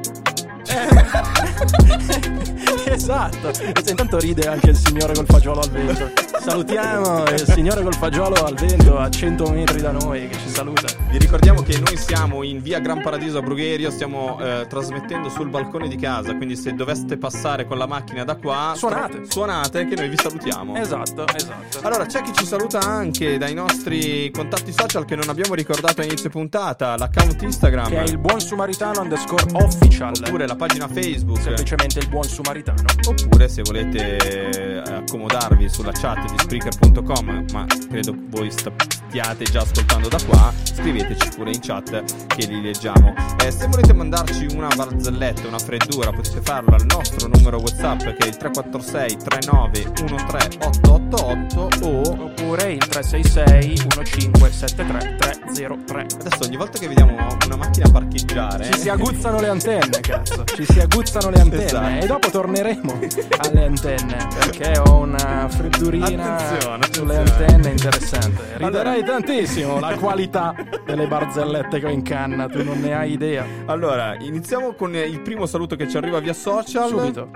esatto. 2.86 3.48
E 3.60 3.72
intanto 3.90 4.18
ride 4.18 4.48
anche 4.48 4.70
il 4.70 4.76
signore 4.76 5.14
col 5.14 5.26
fagiolo 5.26 5.60
al 5.60 5.70
vento. 5.70 6.10
Salutiamo 6.40 7.24
il 7.24 7.44
signore 7.52 7.82
col 7.82 7.94
fagiolo 7.94 8.34
al 8.44 8.54
vento 8.54 8.98
a 8.98 9.08
100 9.10 9.50
metri 9.50 9.80
da 9.80 9.90
noi 9.90 10.28
che 10.28 10.36
ci 10.38 10.48
saluta. 10.48 10.86
Vi 11.10 11.18
ricordiamo 11.18 11.62
che 11.62 11.78
noi 11.78 11.96
siamo 11.96 12.42
in 12.42 12.60
via 12.62 12.78
Gran 12.78 13.02
Paradiso 13.02 13.38
a 13.38 13.42
Brugherio, 13.42 13.90
stiamo 13.90 14.38
eh, 14.40 14.66
trasmettendo 14.68 15.28
sul 15.28 15.48
balcone 15.48 15.88
di 15.88 15.96
casa, 15.96 16.34
quindi 16.36 16.56
se 16.56 16.74
doveste 16.74 17.16
passare 17.16 17.66
con 17.66 17.78
la 17.78 17.86
macchina 17.86 18.24
da 18.24 18.36
qua, 18.36 18.72
Suonate. 18.76 19.22
suonate 19.28 19.86
che 19.86 19.96
noi 19.96 20.08
vi 20.08 20.16
salutiamo. 20.16 20.76
Esatto, 20.76 21.24
esatto. 21.34 21.80
Allora, 21.82 22.06
c'è 22.06 22.20
chi 22.22 22.32
ci 22.32 22.46
saluta 22.46 22.78
anche 22.80 23.38
dai 23.38 23.54
nostri 23.54 24.30
contatti 24.30 24.72
social 24.72 25.04
che 25.04 25.16
non 25.16 25.28
abbiamo 25.28 25.54
ricordato 25.54 26.00
a 26.00 26.04
inizio 26.04 26.30
puntata, 26.30 26.96
l'account 26.96 27.42
Instagram, 27.42 27.88
Che 27.88 27.98
è 27.98 28.02
il 28.04 28.18
buon 28.18 28.40
sumaritano 28.40 29.00
underscore 29.00 29.44
official. 29.52 30.12
oppure 30.24 30.46
la 30.46 30.56
pagina 30.56 30.86
Facebook, 30.88 31.40
semplicemente 31.40 31.98
il 31.98 32.08
buon 32.08 32.24
sumaritano. 32.24 32.82
oppure 33.08 33.48
se 33.48 33.62
volete 33.62 34.16
eh, 34.16 34.78
accomodarvi 34.94 35.68
sulla 35.68 35.92
chat 35.92 36.25
di 36.26 36.38
Spreaker.com, 36.38 37.44
ma 37.52 37.66
credo 37.88 38.14
voi 38.28 38.50
stiate 38.50 39.44
già 39.44 39.60
ascoltando 39.60 40.08
da 40.08 40.18
qua, 40.26 40.52
scriveteci 40.62 41.28
pure 41.36 41.50
in 41.50 41.60
chat 41.60 42.26
che 42.26 42.46
li 42.46 42.60
leggiamo. 42.60 43.14
Eh, 43.44 43.50
se 43.50 43.66
volete 43.66 43.92
mandarci 43.92 44.46
una 44.54 44.68
barzelletta, 44.74 45.46
una 45.46 45.58
freddura, 45.58 46.10
potete 46.10 46.40
farlo 46.42 46.74
al 46.74 46.84
nostro 46.86 47.28
numero 47.28 47.58
WhatsApp 47.58 48.00
che 48.00 48.24
è 48.24 48.26
il 48.26 48.36
346 48.36 49.16
39 49.16 49.92
13 49.92 50.58
888 50.62 51.68
o 51.86 52.24
Oppure 52.26 52.72
il 52.72 52.86
366 52.86 53.86
1573 53.96 55.16
303. 55.16 56.06
adesso 56.20 56.44
ogni 56.44 56.56
volta 56.56 56.78
che 56.78 56.88
vediamo 56.88 57.14
una 57.44 57.56
macchina 57.56 57.88
parcheggiare 57.90 58.70
Ci 58.72 58.80
si 58.80 58.88
aguzzano 58.88 59.40
le 59.40 59.48
antenne, 59.48 60.00
cazzo. 60.00 60.44
Ci 60.44 60.64
si 60.64 60.80
aguzzano 60.80 61.30
le 61.30 61.40
antenne. 61.40 61.64
Esatto. 61.64 62.04
E 62.04 62.06
dopo 62.06 62.30
torneremo 62.30 62.98
alle 63.38 63.64
antenne. 63.64 64.28
Perché 64.38 64.78
ho 64.78 64.98
una 64.98 65.48
freddurina 65.48 66.15
Attenzione, 66.22 66.88
sulle 66.90 67.16
attenzione. 67.16 67.44
antenne 67.46 67.70
interessante. 67.70 68.42
Riderai 68.56 69.00
Allora. 69.00 69.12
tantissimo 69.12 69.78
la 69.80 69.94
qualità 69.96 70.54
delle 70.84 71.06
barzellette 71.06 71.80
che 71.80 71.86
ho 71.86 71.90
in 71.90 72.02
canna. 72.02 72.48
Tu 72.48 72.62
non 72.64 72.80
ne 72.80 72.94
hai 72.94 73.12
idea. 73.12 73.44
Allora, 73.66 74.16
iniziamo 74.18 74.72
con 74.74 74.94
il 74.94 75.20
primo 75.20 75.46
saluto 75.46 75.76
che 75.76 75.88
ci 75.88 75.96
arriva 75.96 76.18
via 76.20 76.32
social. 76.34 76.88
Subito. 76.88 77.30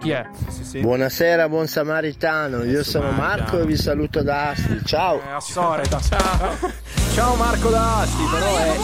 Chi 0.00 0.10
è? 0.10 0.26
Sì, 0.48 0.64
sì. 0.64 0.80
Buonasera, 0.80 1.48
buon 1.48 1.66
samaritano. 1.66 2.62
Io 2.64 2.84
sono. 2.84 3.10
Marco 3.12 3.58
e 3.60 3.64
vi 3.66 3.76
saluto 3.76 4.22
da 4.22 4.50
Asti. 4.50 4.80
Ciao. 4.84 5.20
È 5.20 5.30
Assoreta. 5.30 5.98
Ciao. 6.00 6.56
Ciao 7.14 7.34
Marco 7.36 7.70
da 7.70 8.00
Asti, 8.00 8.22
però 8.30 8.56
è, 8.56 8.76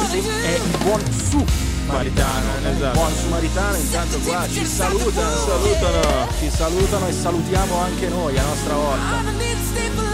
è 0.46 0.54
il 0.56 0.78
buon 0.84 1.00
su. 1.12 1.61
Maritano, 1.86 2.46
esatto. 2.64 2.98
Buon 2.98 3.12
sumaritano, 3.14 3.76
intanto 3.76 4.18
qua 4.20 4.46
ci 4.48 4.64
salutano. 4.64 5.36
Salutano. 5.36 6.28
Ci 6.38 6.50
salutano 6.50 7.06
e 7.08 7.12
salutiamo 7.12 7.76
anche 7.76 8.08
noi 8.08 8.38
a 8.38 8.42
nostra 8.42 8.74
volta. 8.74 10.11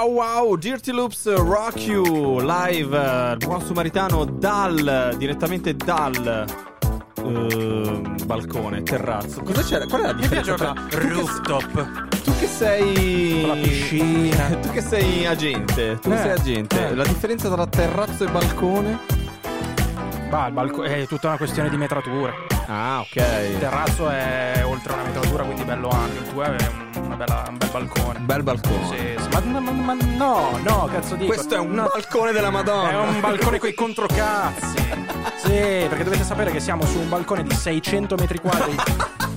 Wow, 0.00 0.12
wow, 0.14 0.56
Dirty 0.56 0.92
Loops 0.92 1.30
Rock 1.34 1.76
You 1.86 2.40
live, 2.40 2.96
eh, 2.96 3.36
buon 3.36 3.60
sumaritano 3.62 4.24
dal, 4.24 5.14
direttamente 5.18 5.76
dal 5.76 6.46
eh, 7.22 8.00
balcone, 8.24 8.82
terrazzo. 8.82 9.42
Cosa 9.42 9.62
c'era? 9.62 9.84
Qual 9.84 10.00
è 10.00 10.06
la 10.06 10.14
Mi 10.14 10.26
piace 10.26 10.52
differenza? 10.52 10.72
tra- 10.88 10.98
rooftop. 11.06 12.08
Tu 12.22 12.32
che 12.38 12.46
sei. 12.46 13.46
La 13.46 13.52
piscina. 13.56 14.44
Tu 14.62 14.70
che 14.70 14.80
sei 14.80 15.26
agente. 15.26 15.98
Tu 16.00 16.08
che 16.08 16.14
Eh, 16.14 16.18
sei 16.18 16.30
agente. 16.30 16.88
eh. 16.88 16.94
La 16.94 17.04
differenza 17.04 17.50
tra 17.50 17.66
terrazzo 17.66 18.24
e 18.24 18.30
balcone? 18.30 18.98
Bah, 20.30 20.46
il 20.46 20.52
balco- 20.54 20.82
è 20.82 21.06
tutta 21.06 21.28
una 21.28 21.36
questione 21.36 21.68
di 21.68 21.76
metrature. 21.76 22.32
Ah, 22.72 23.00
ok. 23.00 23.16
Il 23.16 23.58
terrazzo 23.58 24.08
è 24.08 24.62
oltre 24.64 24.92
una 24.92 25.02
metratura, 25.02 25.42
quindi 25.42 25.64
bello 25.64 25.88
ampio. 25.88 26.20
Il 26.20 26.28
tuo 26.28 26.42
è 26.44 26.48
un, 26.50 27.16
bella- 27.16 27.44
un 27.48 27.58
bel 27.58 27.68
balcone. 27.68 28.18
Bel 28.20 28.42
balcone. 28.44 28.86
Sì, 28.86 29.22
sì. 29.22 29.28
Ma, 29.32 29.40
ma- 29.40 29.70
ma- 29.72 29.72
ma 29.72 29.94
no, 30.16 30.56
no, 30.62 30.88
cazzo 30.92 31.16
dico. 31.16 31.32
Questo 31.32 31.56
è 31.56 31.58
un 31.58 31.72
No, 31.72 31.88
balcone 31.92 32.30
della 32.30 32.50
Madonna. 32.50 32.90
È 32.90 32.96
un 32.96 33.20
balcone 33.20 33.58
coi 33.58 33.74
controcazzi. 33.74 34.76
sì, 35.42 35.50
perché 35.88 36.04
dovete 36.04 36.22
sapere 36.22 36.52
che 36.52 36.60
siamo 36.60 36.84
su 36.86 37.00
un 37.00 37.08
balcone 37.08 37.42
di 37.42 37.52
600 37.52 38.14
metri 38.14 38.38
quadri. 38.38 38.76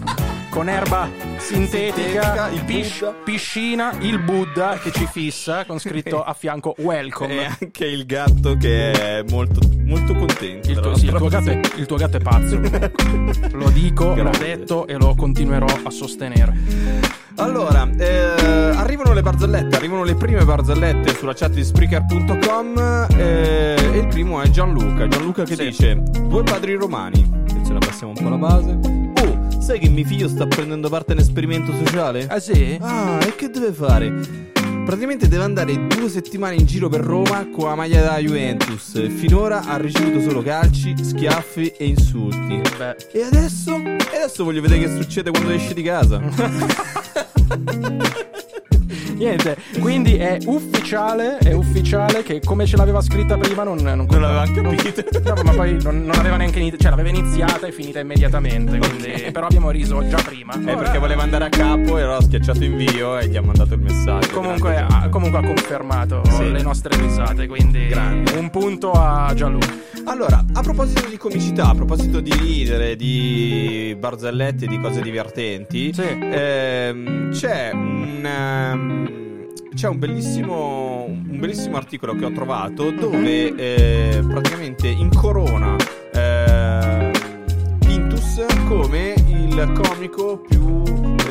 Con 0.53 0.69
erba 0.69 1.09
sintetica, 1.37 2.21
Sintetica, 2.21 2.49
il 2.49 2.63
pis- 2.63 2.99
Buddha. 2.99 3.13
piscina, 3.23 3.93
il 4.01 4.19
Buddha 4.19 4.77
che 4.77 4.91
ci 4.91 5.07
fissa 5.11 5.65
con 5.65 5.79
scritto 5.79 6.23
a 6.23 6.33
fianco 6.33 6.75
welcome. 6.77 7.33
E 7.41 7.45
anche 7.59 7.85
il 7.85 8.05
gatto 8.05 8.55
che 8.57 8.91
è 8.91 9.23
molto, 9.29 9.61
molto 9.83 10.13
contento. 10.13 10.69
Il 10.69 10.79
tuo, 10.79 10.95
sì, 10.95 11.05
il 11.07 11.13
tuo 11.13 11.27
gatto 11.27 11.49
è, 11.49 11.59
il 11.77 11.85
tuo 11.87 11.97
gatto 11.97 12.17
è 12.17 12.19
pazzo. 12.19 12.59
Lo 13.53 13.69
dico, 13.69 14.05
l'ho 14.09 14.13
Grande. 14.13 14.37
detto 14.37 14.85
e 14.85 14.93
lo 14.95 15.15
continuerò 15.15 15.65
a 15.83 15.89
sostenere. 15.89 16.55
Allora, 17.37 17.89
eh, 17.97 18.75
arrivano 18.75 19.13
le 19.13 19.23
barzellette, 19.23 19.75
arrivano 19.75 20.03
le 20.03 20.13
prime 20.13 20.45
barzellette 20.45 21.15
sulla 21.15 21.33
chat 21.33 21.49
di 21.51 21.63
Spreaker.com 21.63 23.07
eh, 23.17 23.75
e 23.91 23.97
il 23.97 24.07
primo 24.07 24.39
è 24.39 24.47
Gianluca. 24.51 25.07
Gianluca 25.07 25.43
che 25.45 25.55
Sì. 25.55 25.63
dice: 25.65 25.95
Due 25.95 26.43
padri 26.43 26.75
romani. 26.75 27.43
E 27.47 27.65
ce 27.65 27.73
la 27.73 27.79
passiamo 27.79 28.13
un 28.15 28.23
po' 28.23 28.29
la 28.29 28.37
base. 28.37 29.01
Sai 29.63 29.79
che 29.79 29.87
mio 29.87 30.03
figlio 30.03 30.27
sta 30.27 30.45
prendendo 30.45 30.89
parte 30.89 31.13
a 31.13 31.15
un 31.15 31.21
esperimento 31.21 31.71
sociale? 31.73 32.27
Ah 32.29 32.41
sì? 32.41 32.77
Ah, 32.81 33.17
e 33.25 33.33
che 33.33 33.49
deve 33.49 33.71
fare? 33.71 34.11
Praticamente 34.85 35.29
deve 35.29 35.43
andare 35.43 35.87
due 35.87 36.09
settimane 36.09 36.55
in 36.55 36.65
giro 36.65 36.89
per 36.89 36.99
Roma 36.99 37.47
con 37.49 37.69
la 37.69 37.75
maglia 37.75 38.01
della 38.01 38.17
Juventus. 38.17 39.07
Finora 39.07 39.63
ha 39.63 39.77
ricevuto 39.77 40.19
solo 40.19 40.43
calci, 40.43 40.93
schiaffi 41.01 41.69
e 41.77 41.85
insulti. 41.85 42.61
Beh, 42.77 42.95
E 43.13 43.23
adesso? 43.23 43.77
E 43.77 44.15
adesso 44.17 44.43
voglio 44.43 44.59
vedere 44.59 44.81
che 44.81 45.01
succede 45.01 45.31
quando 45.31 45.51
esce 45.51 45.73
di 45.73 45.81
casa. 45.81 46.19
niente. 49.17 49.57
Quindi 49.79 50.15
è 50.15 50.37
ufficiale, 50.45 51.37
è 51.37 51.53
ufficiale 51.53 52.23
che 52.23 52.39
come 52.43 52.65
ce 52.65 52.77
l'aveva 52.77 53.01
scritta 53.01 53.37
prima 53.37 53.63
non, 53.63 53.77
non, 53.77 54.05
Non 54.09 54.21
l'aveva 54.21 54.45
capito. 54.45 55.01
No, 55.33 55.41
ma 55.43 55.51
poi 55.53 55.81
non, 55.81 56.03
non 56.03 56.15
aveva 56.17 56.35
neanche 56.37 56.59
iniziato, 56.59 56.83
cioè 56.83 56.91
l'aveva 56.95 57.09
iniziata 57.17 57.67
e 57.67 57.71
finita 57.71 57.99
immediatamente. 57.99 58.77
Quindi, 58.77 59.31
Però 59.31 59.45
abbiamo 59.45 59.71
riso 59.71 60.05
già 60.07 60.21
prima. 60.23 60.53
È 60.53 60.75
perché 60.75 60.97
voleva 60.99 61.23
andare 61.23 61.45
a 61.45 61.49
capo 61.49 61.97
e 61.97 62.01
allora 62.01 62.17
ha 62.17 62.21
schiacciato 62.21 62.63
invio 62.63 63.17
e 63.17 63.27
gli 63.27 63.37
ha 63.37 63.41
mandato 63.41 63.73
il 63.73 63.79
messaggio. 63.79 64.29
Comunque 64.33 64.77
ha, 64.77 65.07
comunque 65.09 65.39
ha 65.39 65.43
confermato 65.43 66.21
Sì. 66.29 66.51
le 66.51 66.61
nostre 66.61 66.95
risate, 66.99 67.47
quindi 67.47 67.87
Grande. 67.87 68.33
un 68.33 68.49
punto 68.49 68.91
a 68.91 69.31
Gianluca. 69.35 69.71
Allora, 70.05 70.43
a 70.53 70.61
proposito 70.61 71.07
di 71.07 71.17
comicità, 71.17 71.69
a 71.69 71.75
proposito 71.75 72.19
di 72.19 72.33
ridere, 72.33 72.95
di 72.97 73.95
barzellette, 73.97 74.67
di 74.67 74.79
cose 74.79 75.01
divertenti, 75.01 75.93
Sì. 75.93 76.17
ehm, 76.31 77.31
c'è 77.31 77.71
un. 77.73 78.21
ehm, 78.25 79.12
c'è 79.73 79.87
un 79.87 79.99
bellissimo, 79.99 81.05
un 81.05 81.39
bellissimo 81.39 81.77
articolo 81.77 82.15
che 82.15 82.25
ho 82.25 82.31
trovato 82.31 82.91
dove 82.91 83.53
eh, 83.55 84.23
praticamente 84.27 84.87
incorona 84.87 85.75
eh, 86.13 87.11
Pintus 87.79 88.45
come 88.67 89.13
il 89.27 89.71
comico 89.73 90.39
più 90.47 90.83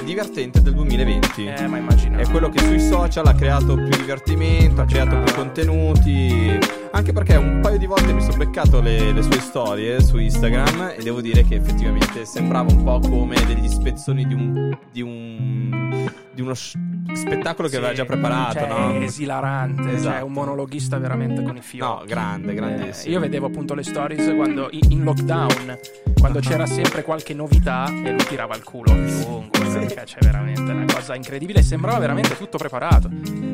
divertente 0.04 0.60
del 0.60 0.74
2020. 0.74 1.46
Eh, 1.46 1.66
ma 1.66 1.78
immagino. 1.78 2.18
È 2.18 2.28
quello 2.28 2.48
che 2.48 2.58
sui 2.58 2.80
social 2.80 3.26
ha 3.26 3.34
creato 3.34 3.74
più 3.74 3.96
divertimento, 3.96 4.82
ha 4.82 4.84
creato 4.84 5.18
più 5.22 5.34
contenuti. 5.34 6.58
Anche 6.92 7.12
perché 7.12 7.36
un 7.36 7.60
paio 7.62 7.78
di 7.78 7.86
volte 7.86 8.12
mi 8.12 8.20
sono 8.20 8.36
beccato 8.36 8.80
le, 8.80 9.12
le 9.12 9.22
sue 9.22 9.40
storie 9.40 10.00
su 10.02 10.18
Instagram 10.18 10.94
e 10.96 11.02
devo 11.02 11.20
dire 11.20 11.44
che 11.44 11.56
effettivamente 11.56 12.24
sembrava 12.26 12.70
un 12.70 12.82
po' 12.82 12.98
come 13.00 13.36
degli 13.46 13.68
spezzoni 13.68 14.26
di 14.26 14.34
un. 14.34 14.78
di 14.92 15.00
un. 15.00 16.21
Di 16.34 16.40
uno 16.42 16.54
spettacolo 16.54 17.68
che 17.68 17.74
Sì, 17.74 17.76
aveva 17.76 17.92
già 17.92 18.04
preparato, 18.04 18.58
cioè, 18.58 18.68
no? 18.68 18.94
Esilarante, 19.00 19.82
cioè 19.82 19.92
Esatto. 19.94 20.16
è 20.16 20.20
un 20.22 20.32
monologhista 20.32 20.98
veramente 20.98 21.42
con 21.42 21.56
i 21.56 21.60
fiori. 21.60 21.92
No, 22.00 22.04
grande, 22.06 22.54
grandissimo. 22.54 23.08
Eh, 23.08 23.12
io 23.12 23.20
vedevo 23.20 23.46
appunto 23.46 23.74
le 23.74 23.82
stories 23.82 24.34
quando 24.34 24.68
in, 24.70 25.02
lockdown, 25.02 25.78
quando 26.18 26.40
c'era 26.40 26.66
sempre 26.66 27.02
qualche 27.02 27.34
novità 27.34 27.86
e 27.88 28.10
lui 28.10 28.24
tirava 28.24 28.56
il 28.56 28.62
culo 28.62 28.92
a 28.92 29.04
chiunque. 29.04 29.60
perché 29.66 30.04
Cioè, 30.06 30.18
veramente 30.20 30.60
una 30.70 30.84
cosa 30.92 31.14
incredibile. 31.14 31.62
Sembrava 31.62 31.98
veramente 31.98 32.36
tutto 32.36 32.56
preparato. 32.58 33.10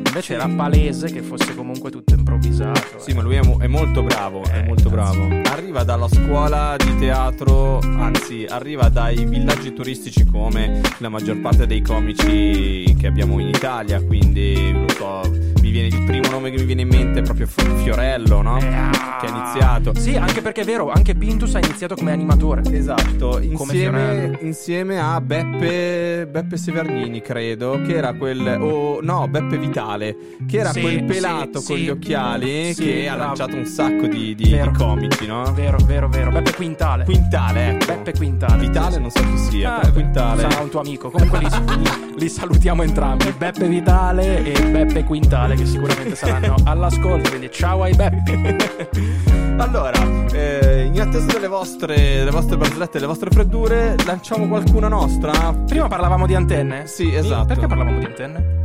Invece 0.09 0.33
era 0.33 0.47
palese 0.47 1.11
che 1.11 1.21
fosse 1.21 1.53
comunque 1.55 1.91
tutto 1.91 2.15
improvvisato. 2.15 2.97
Sì, 2.97 3.13
ma 3.13 3.21
lui 3.21 3.35
è, 3.35 3.41
mo- 3.43 3.59
è 3.59 3.67
molto 3.67 4.01
bravo, 4.01 4.43
è 4.43 4.57
Eh, 4.57 4.63
molto 4.63 4.89
cazzo. 4.89 5.17
bravo. 5.17 5.41
Arriva 5.49 5.83
dalla 5.83 6.07
scuola 6.09 6.75
di 6.77 6.97
teatro, 6.97 7.77
anzi, 7.79 8.45
arriva 8.49 8.89
dai 8.89 9.23
villaggi 9.25 9.71
turistici 9.71 10.25
come 10.25 10.81
la 10.97 11.09
maggior 11.09 11.39
parte 11.41 11.67
dei 11.67 11.81
comici 11.81 12.95
che 12.99 13.05
abbiamo 13.07 13.39
in 13.39 13.49
Italia, 13.49 14.01
quindi 14.03 14.71
non 14.71 14.89
so, 14.89 15.21
mi 15.69 15.71
viene 15.71 15.87
il 15.95 16.03
primo 16.03 16.29
nome 16.31 16.49
che 16.49 16.57
mi 16.57 16.65
viene 16.65 16.81
in 16.81 16.87
mente 16.87 17.19
è 17.19 17.21
proprio 17.21 17.45
Fiorello, 17.47 18.41
no? 18.41 18.57
Eh, 18.59 18.65
ah. 18.65 19.17
Che 19.19 19.25
ha 19.27 19.29
iniziato. 19.29 19.93
Sì, 19.99 20.15
anche 20.15 20.41
perché 20.41 20.61
è 20.61 20.63
vero, 20.65 20.89
anche 20.91 21.13
Pintus 21.13 21.53
ha 21.55 21.59
iniziato 21.59 21.93
come 21.95 22.11
animatore. 22.11 22.61
Esatto, 22.71 23.39
insieme, 23.39 24.37
insieme 24.41 24.97
a 24.99 25.19
Beppe, 25.21 26.25
Beppe 26.29 26.57
Severnini, 26.57 27.21
credo, 27.21 27.81
che 27.85 27.95
era 27.95 28.13
quel. 28.13 28.57
o 28.59 28.99
no, 29.01 29.27
Beppe 29.27 29.57
Vitale, 29.57 30.15
che 30.47 30.59
era 30.59 30.71
Sì, 30.71 30.81
quel 30.81 31.03
pelato 31.03 31.59
sì, 31.59 31.67
con 31.67 31.75
sì. 31.77 31.83
gli 31.83 31.89
occhiali 31.89 32.73
che 32.75 33.07
ha 33.09 33.15
lanciato 33.15 33.55
un 33.57 33.65
sacco 33.65 34.07
di, 34.07 34.33
di- 34.35 34.43
di 34.57 34.71
comici, 34.77 35.27
no? 35.27 35.51
Vero, 35.53 35.77
vero, 35.85 36.07
vero. 36.07 36.31
Beppe 36.31 36.53
Quintale. 36.55 37.03
Quintale, 37.03 37.69
ecco. 37.71 37.85
Beppe 37.87 38.13
Quintale. 38.13 38.57
Vitale 38.59 38.97
non 38.99 39.09
so 39.11 39.19
chi 39.21 39.37
sia, 39.37 39.75
Ah, 39.75 39.79
però 39.81 39.91
Quintale. 39.93 40.41
Sarà 40.41 40.61
un 40.61 40.69
tuo 40.69 40.79
amico. 40.79 41.09
Comunque 41.11 41.39
li- 41.39 41.47
li 42.17 42.29
salutiamo 42.29 42.83
entrambi. 42.83 43.33
Beppe 43.37 43.67
Vitale 43.67 44.43
e 44.45 44.63
Beppe 44.69 45.03
Quintale, 45.03 45.55
che 45.59 45.65
sicuramente 45.65 46.15
saranno 46.15 46.55
all'ascolto. 46.65 47.29
Quindi 47.29 47.51
ciao 47.51 47.83
ai 47.83 47.93
Beppi. 47.95 49.27
Allora, 49.59 49.99
eh, 50.31 50.89
in 50.89 51.01
attesa 51.01 51.25
delle 51.33 51.47
vostre, 51.49 51.95
delle 51.97 52.31
vostre 52.31 52.55
barzellette, 52.55 52.93
delle 52.93 53.07
vostre 53.07 53.29
freddure, 53.29 53.97
lanciamo 54.05 54.47
qualcuna 54.47 54.87
nostra? 54.87 55.31
Prima 55.67 55.89
parlavamo 55.89 56.25
di 56.25 56.33
antenne? 56.33 56.87
Sì, 56.87 57.13
esatto. 57.13 57.47
Perché 57.47 57.67
parlavamo 57.67 57.99
di 57.99 58.05
antenne? 58.05 58.57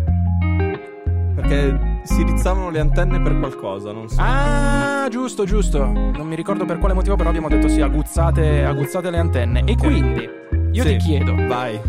Perché 1.34 2.00
si 2.04 2.22
rizzavano 2.22 2.70
le 2.70 2.78
antenne 2.78 3.20
per 3.20 3.36
qualcosa, 3.40 3.90
non 3.90 4.08
so. 4.08 4.20
Ah, 4.20 5.08
giusto, 5.10 5.44
giusto. 5.44 5.84
Non 5.84 6.28
mi 6.28 6.36
ricordo 6.36 6.64
per 6.64 6.78
quale 6.78 6.94
motivo, 6.94 7.16
però 7.16 7.28
abbiamo 7.30 7.48
detto 7.48 7.66
sì, 7.66 7.80
aguzzate, 7.80 8.64
aguzzate 8.64 9.10
le 9.10 9.18
antenne. 9.18 9.64
E 9.64 9.72
Ok. 9.72 9.78
quindi 9.82 10.28
io 10.70 10.82
Sì. 10.84 10.90
ti 10.90 10.96
chiedo, 10.98 11.34
Vai. 11.48 11.80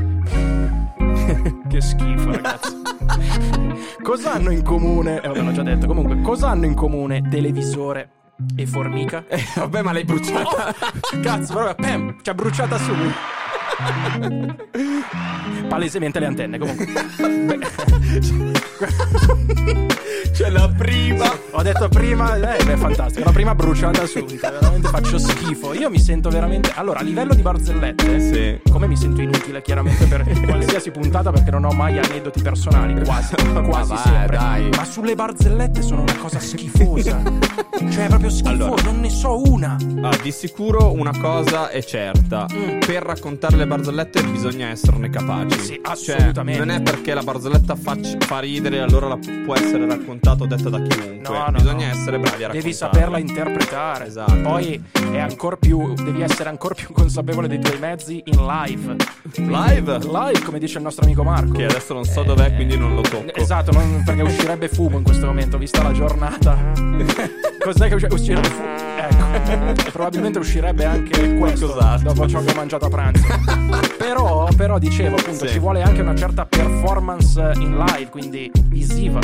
che 1.69 1.79
schifo, 1.79 2.31
ragazzi. 2.31 2.81
cosa 4.01 4.33
hanno 4.33 4.51
in 4.51 4.63
comune? 4.63 5.21
Eh, 5.21 5.27
vabbè, 5.27 5.41
l'ho 5.41 5.51
già 5.51 5.63
detto. 5.63 5.87
Comunque, 5.87 6.21
cosa 6.21 6.49
hanno 6.49 6.65
in 6.65 6.73
comune 6.73 7.27
televisore 7.29 8.09
e 8.55 8.65
formica? 8.65 9.25
Eh, 9.27 9.43
vabbè, 9.55 9.81
ma 9.81 9.91
l'hai 9.91 10.05
bruciata. 10.05 10.73
Cazzo, 11.21 11.53
proprio, 11.53 11.75
pam, 11.75 12.17
ci 12.21 12.29
ha 12.29 12.33
bruciata 12.33 12.77
su. 12.77 12.93
Palesemente 15.67 16.19
le 16.19 16.25
antenne, 16.25 16.57
comunque. 16.57 16.85
C'è 20.31 20.49
la 20.49 20.69
prima. 20.75 21.31
Ho 21.51 21.61
detto 21.61 21.87
prima, 21.89 22.35
eh, 22.35 22.57
è 22.57 22.75
fantastico. 22.75 23.25
La 23.25 23.31
prima 23.31 23.55
bruciata 23.55 24.05
subito. 24.05 24.49
Veramente 24.49 24.87
faccio 24.89 25.17
schifo. 25.17 25.73
Io 25.73 25.89
mi 25.89 25.99
sento 25.99 26.29
veramente. 26.29 26.71
Allora, 26.75 26.99
a 26.99 27.03
livello 27.03 27.33
di 27.33 27.41
barzellette, 27.41 28.19
Sì. 28.19 28.71
come 28.71 28.87
mi 28.87 28.95
sento 28.97 29.21
inutile, 29.21 29.61
chiaramente, 29.61 30.05
per 30.05 30.23
qualsiasi 30.45 30.91
puntata, 30.91 31.31
perché 31.31 31.51
non 31.51 31.63
ho 31.65 31.71
mai 31.71 31.97
aneddoti 31.97 32.41
personali. 32.41 33.01
Quasi, 33.03 33.35
quasi 33.65 33.93
vai, 33.93 33.97
sempre. 34.03 34.37
dai. 34.37 34.69
Ma 34.69 34.85
sulle 34.85 35.15
barzellette 35.15 35.81
sono 35.81 36.01
una 36.01 36.15
cosa 36.17 36.39
schifosa. 36.39 37.21
cioè, 37.91 38.07
proprio 38.07 38.29
schifosa. 38.29 38.49
Allora. 38.53 38.81
Non 38.83 38.99
ne 38.99 39.09
so 39.09 39.41
una. 39.49 39.77
Ah, 40.01 40.15
di 40.21 40.31
sicuro 40.31 40.91
una 40.93 41.17
cosa 41.17 41.69
è 41.69 41.81
certa. 41.83 42.45
Mm. 42.53 42.79
Per 42.79 43.03
raccontare 43.03 43.55
le 43.55 43.64
delle 43.65 43.67
barzellette 43.67 44.23
bisogna 44.23 44.67
esserne 44.69 45.09
capaci. 45.09 45.59
Sì, 45.59 45.81
Cioè, 45.83 46.15
assolutamente. 46.15 46.59
non 46.63 46.69
è 46.75 46.81
perché 46.81 47.13
la 47.13 47.23
barzelletta 47.23 47.75
faccia- 47.75 48.17
fa 48.19 48.39
ridere, 48.39 48.79
allora 48.79 49.07
la 49.07 49.17
può 49.43 49.55
essere 49.55 49.85
raccontata 49.87 50.43
o 50.43 50.47
detta 50.47 50.69
da 50.69 50.81
chiunque. 50.81 51.19
No, 51.33 51.45
no, 51.45 51.51
bisogna 51.51 51.87
no. 51.87 51.91
essere 51.91 52.19
bravi 52.19 52.43
a 52.43 52.47
raccontarla. 52.47 52.61
Devi 52.61 52.73
saperla 52.73 53.17
interpretare. 53.17 54.05
Esatto. 54.07 54.41
Poi 54.41 54.81
è 55.11 55.17
ancora 55.19 55.57
più. 55.57 55.93
Devi 55.95 56.21
essere 56.21 56.49
ancora 56.49 56.75
più 56.75 56.91
consapevole 56.93 57.47
dei 57.47 57.59
tuoi 57.59 57.79
mezzi 57.79 58.21
in 58.25 58.45
live. 58.45 58.95
Live? 59.37 59.99
Live, 59.99 60.41
come 60.43 60.59
dice 60.59 60.77
il 60.77 60.83
nostro 60.83 61.03
amico 61.05 61.23
Marco. 61.23 61.53
Che 61.53 61.65
adesso 61.65 61.93
non 61.93 62.05
so 62.05 62.21
dov'è, 62.23 62.53
quindi 62.53 62.77
non 62.77 62.93
lo 62.93 63.01
tocco. 63.01 63.33
Esatto, 63.33 63.71
non- 63.71 64.03
perché 64.05 64.21
uscirebbe 64.21 64.69
fumo 64.69 64.97
in 64.97 65.03
questo 65.03 65.25
momento, 65.25 65.57
vista 65.57 65.81
la 65.81 65.91
giornata. 65.91 66.55
Cos'è 67.65 67.87
che 67.87 67.95
usci- 67.95 68.07
uscirebbe 68.11 68.47
fumo? 68.47 68.73
Ecco. 68.97 69.24
Probabilmente 69.91 70.39
uscirebbe 70.39 70.85
anche 70.85 71.35
questo 71.37 71.67
Qualcos'altro. 71.67 72.13
dopo 72.13 72.27
ciò 72.27 72.43
che 72.43 72.51
ho 72.51 72.55
mangiato 72.55 72.85
a 72.85 72.89
pranzo. 72.89 73.23
però, 73.97 74.47
però, 74.55 74.77
dicevo, 74.77 75.15
appunto, 75.15 75.45
Sì. 75.45 75.53
ci 75.53 75.59
vuole 75.59 75.81
anche 75.81 76.01
una 76.01 76.15
certa 76.15 76.45
performance 76.45 77.51
in 77.55 77.75
live, 77.77 78.09
quindi 78.09 78.51
visiva. 78.65 79.19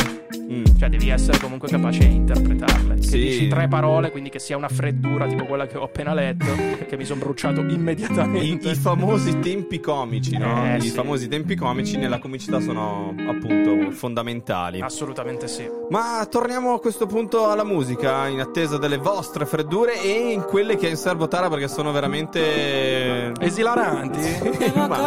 Mm. 0.52 0.64
Cioè, 0.78 0.90
devi 0.90 1.10
essere 1.10 1.40
comunque 1.40 1.70
capace 1.70 2.00
di 2.08 2.16
interpretarle. 2.16 2.96
Che 2.96 3.02
Sì. 3.04 3.18
dici 3.20 3.48
tre 3.48 3.68
parole, 3.68 4.12
quindi 4.12 4.30
che 4.30 4.40
sia 4.40 4.58
una 4.58 4.68
freddura 4.68 5.26
tipo 5.28 5.46
quella 5.46 5.66
che 5.68 5.78
ho 5.78 5.84
appena 5.84 6.14
letto, 6.14 6.46
che 6.88 6.98
mi 6.98 7.06
sono 7.06 7.20
bruciato 7.22 7.62
I, 7.62 7.74
immediatamente. 7.74 8.70
i 8.70 8.76
famosi 8.76 9.40
tempi 9.40 9.80
comici, 9.80 10.38
no? 10.38 10.66
Eh, 10.66 10.78
I 10.78 10.82
sì. 10.82 10.90
famosi 10.90 11.28
tempi 11.28 11.56
comici 11.56 11.98
nella 11.98 12.20
comicità 12.20 12.60
sono 12.60 13.14
appunto 13.28 13.92
fondamentali. 13.92 14.82
Assolutamente 14.82 15.48
sì. 15.48 15.70
Ma 15.90 16.26
torniamo 16.30 16.74
a 16.74 16.80
questo 16.80 17.06
punto 17.06 17.50
alla 17.50 17.64
musica, 17.64 18.28
in 18.28 18.40
attesa 18.40 18.78
delle 18.78 18.98
vostre 18.98 19.46
freddure 19.46 20.02
e 20.02 20.11
in 20.12 20.44
quelle 20.44 20.76
che 20.76 20.86
hai 20.86 20.92
in 20.92 20.98
serbo 20.98 21.28
Tara 21.28 21.50
perché 21.50 21.68
sono 21.68 21.92
veramente 21.92 23.34
Esilaranti? 23.40 24.74
Ma- 24.76 24.98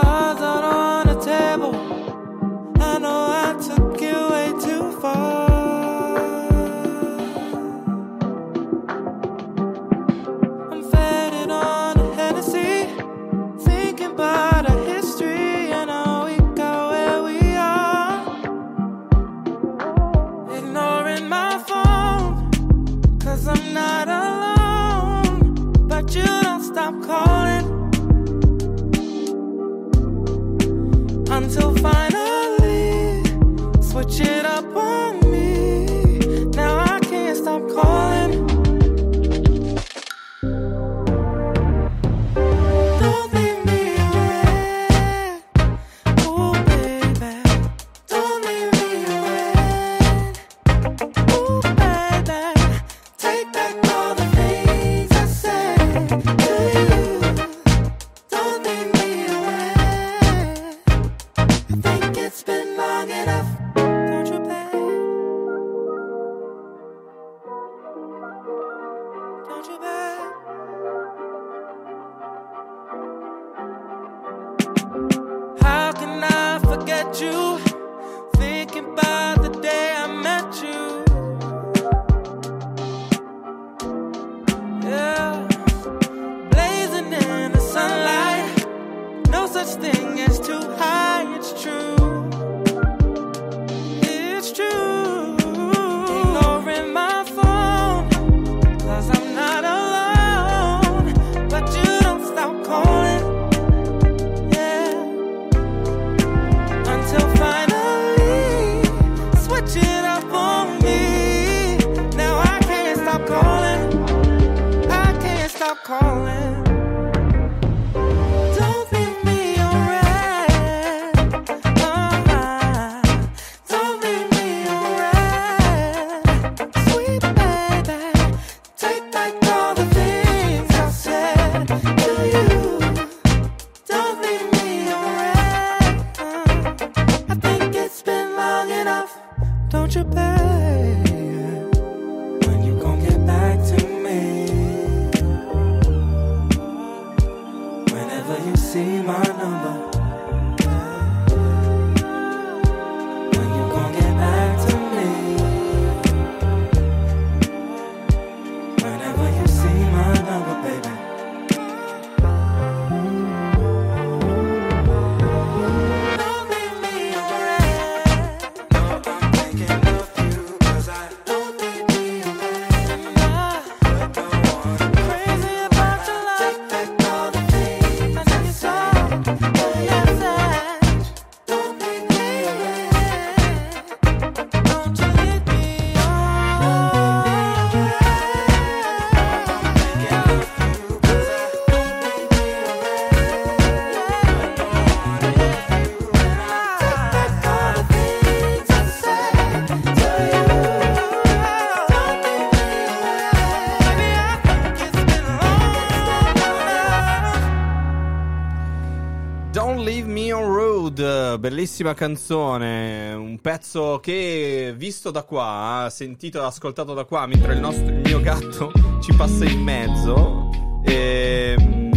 bellissima 211.49 211.93
canzone, 211.93 213.13
un 213.13 213.39
pezzo 213.39 214.01
che 214.01 214.73
visto 214.75 215.11
da 215.11 215.25
qua, 215.25 215.89
sentito 215.91 216.41
e 216.41 216.45
ascoltato 216.47 216.95
da 216.95 217.05
qua, 217.05 217.27
mentre 217.27 217.53
il, 217.53 217.61
nostro, 217.61 217.85
il 217.85 218.01
mio 218.03 218.19
gatto 218.23 218.73
ci 219.03 219.13
passa 219.13 219.45
in 219.45 219.61
mezzo, 219.63 220.49
ehm, 220.87 221.91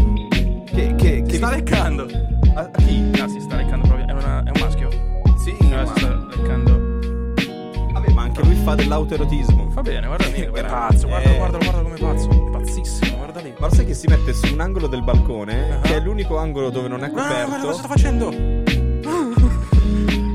che, 0.65 0.95
che, 0.97 1.21
che 1.21 1.29
Si 1.29 1.35
sta 1.37 1.47
vi- 1.51 1.55
leccando. 1.55 2.07
a, 2.55 2.59
a 2.59 2.71
chi? 2.71 3.09
Ah, 3.21 3.27
si 3.29 3.39
sta 3.39 3.55
leccando 3.55 3.87
proprio. 3.87 4.05
È, 4.07 4.11
una- 4.11 4.43
è 4.43 4.49
un 4.53 4.59
maschio? 4.59 4.89
Sì, 5.37 5.55
No, 5.61 5.75
ma, 5.77 5.85
si 5.85 5.93
sta 6.01 6.27
leccando. 6.35 6.71
vabbè, 7.93 8.11
ma 8.11 8.21
anche 8.23 8.43
lui 8.43 8.55
fa 8.65 8.75
dell'autoerotismo. 8.75 9.69
Va 9.69 9.81
bene, 9.81 10.07
guarda 10.07 10.25
lì, 10.27 10.41
che 10.51 10.61
pazzo. 10.63 11.07
Guarda, 11.07 11.29
Eh. 11.31 11.37
guarda, 11.37 11.57
guarda 11.59 11.81
come 11.83 11.95
pazzo. 11.95 12.27
Pazzissimo, 12.51 13.15
guarda 13.15 13.39
lì. 13.39 13.53
Ma 13.57 13.67
lo 13.67 13.73
sai 13.73 13.85
che 13.85 13.93
si 13.93 14.07
mette 14.09 14.33
su 14.33 14.51
un 14.51 14.59
angolo 14.59 14.87
del 14.87 15.03
balcone, 15.03 15.71
Ah. 15.71 15.79
che 15.79 15.95
è 15.95 15.99
l'unico 16.01 16.35
angolo 16.37 16.69
dove 16.69 16.89
non 16.89 17.01
è 17.01 17.07
Ah, 17.07 17.09
guarda 17.11 17.33
cosa 17.45 17.45
coperto. 17.45 17.73
sto 17.77 17.87
facendo. 17.87 18.65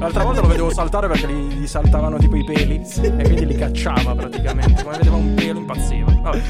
L'altra 0.03 0.25
volta 0.25 0.41
lo 0.41 0.49
vedevo 0.49 0.71
saltare 0.71 1.07
perché 1.07 1.29
gli, 1.29 1.61
gli 1.61 1.67
saltavano 1.67 2.19
tipo 2.19 2.35
i 2.37 2.43
peli 2.45 2.83
e 3.03 3.23
quindi 3.23 3.47
li 3.47 3.55
cacciava 3.55 4.15
praticamente. 4.17 4.83
Come 4.83 4.97
vedeva 4.97 5.17
un 5.17 5.35
pelo 5.35 5.61
impazziva. 5.61 6.13
Vabbè. 6.21 6.43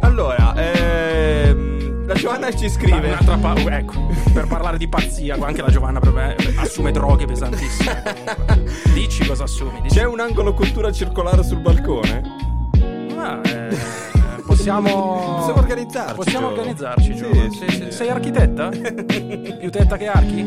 Allora, 0.00 0.54
ehm, 0.56 2.06
la 2.06 2.14
Giovanna 2.14 2.50
ci 2.54 2.70
scrive. 2.70 3.08
un'altra 3.08 3.36
pa- 3.36 3.76
ecco, 3.76 4.06
per 4.32 4.46
parlare 4.46 4.78
di 4.78 4.88
pazzia, 4.88 5.36
anche 5.38 5.60
la 5.60 5.68
Giovanna 5.68 6.00
proprio, 6.00 6.30
eh, 6.30 6.36
assume 6.56 6.92
droghe 6.92 7.26
pesantissime. 7.26 8.02
comunque. 8.02 8.72
Dici 8.94 9.26
cosa 9.26 9.44
assumi? 9.44 9.82
Dici. 9.82 9.96
C'è 9.96 10.06
un 10.06 10.20
angolo 10.20 10.54
cultura 10.54 10.90
circolare 10.90 11.42
sul 11.44 11.58
balcone? 11.60 12.22
Ah, 13.18 13.40
eh, 13.44 13.76
possiamo. 14.56 15.34
Possiamo 15.36 15.58
organizzarci, 15.58 16.14
Possiamo 16.14 16.48
Gio. 16.48 16.54
organizzarci, 16.54 17.14
Gio. 17.14 17.32
Sì, 17.32 17.50
Sì, 17.50 17.68
sì. 17.70 17.86
Sei 17.90 18.08
architetta? 18.08 18.68
Più 19.58 19.70
tetta 19.70 19.96
che 19.96 20.06
archi? 20.08 20.46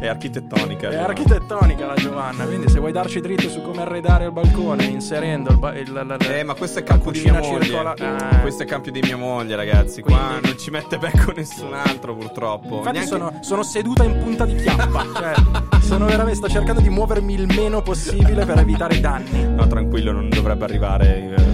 è 0.00 0.06
architettonica. 0.08 0.88
È 0.88 0.90
Giovanna. 0.90 1.06
architettonica 1.08 1.86
la 1.86 1.94
Giovanna, 1.94 2.44
quindi 2.44 2.68
se 2.68 2.78
vuoi 2.78 2.92
darci 2.92 3.20
dritto 3.20 3.48
su 3.48 3.62
come 3.62 3.82
arredare 3.82 4.24
il 4.26 4.32
balcone 4.32 4.84
inserendo 4.84 5.50
il, 5.50 5.58
ba- 5.58 5.76
il- 5.76 5.92
la- 5.92 6.02
la- 6.04 6.16
Eh, 6.18 6.42
ma 6.44 6.54
questo 6.54 6.78
è 6.78 6.82
campo 6.82 7.10
di 7.10 7.20
mia 7.20 7.38
moglie. 7.38 7.62
circola- 7.64 7.94
Ah. 7.98 8.38
Questo 8.40 8.62
è 8.62 8.66
campo 8.66 8.90
di 8.90 9.00
mia 9.02 9.16
moglie, 9.16 9.56
ragazzi. 9.56 10.00
Qua 10.02 10.16
Quindi- 10.16 10.48
non 10.48 10.58
ci 10.58 10.70
mette 10.70 10.98
becco 10.98 11.32
nessun 11.32 11.72
altro, 11.74 12.14
purtroppo. 12.14 12.76
Infatti 12.78 12.96
Neanche- 12.98 13.06
sono, 13.12 13.32
sono 13.40 13.62
seduta 13.62 14.04
in 14.04 14.18
punta 14.18 14.44
di 14.44 14.54
chiappa. 14.56 15.04
cioè, 15.14 15.32
sono 15.80 16.06
veramente. 16.06 16.38
Sto 16.40 16.48
cercando 16.48 16.80
di 16.80 16.88
muovermi 16.88 17.34
il 17.34 17.46
meno 17.54 17.82
possibile 17.82 18.44
per 18.46 18.58
evitare 18.58 19.00
danni. 19.00 19.44
No, 19.54 19.66
tranquillo, 19.66 20.12
non 20.12 20.28
dovrebbe 20.28 20.64
arrivare 20.64 21.34
eh, 21.36 21.49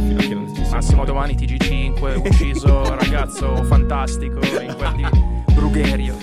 Massimo 0.71 1.05
domani 1.05 1.35
TG5, 1.35 2.19
ucciso 2.29 2.95
ragazzo 2.95 3.63
fantastico 3.65 4.39
in 4.61 4.75
quel 4.77 4.93
di 4.95 5.35
Brugherio. 5.55 6.15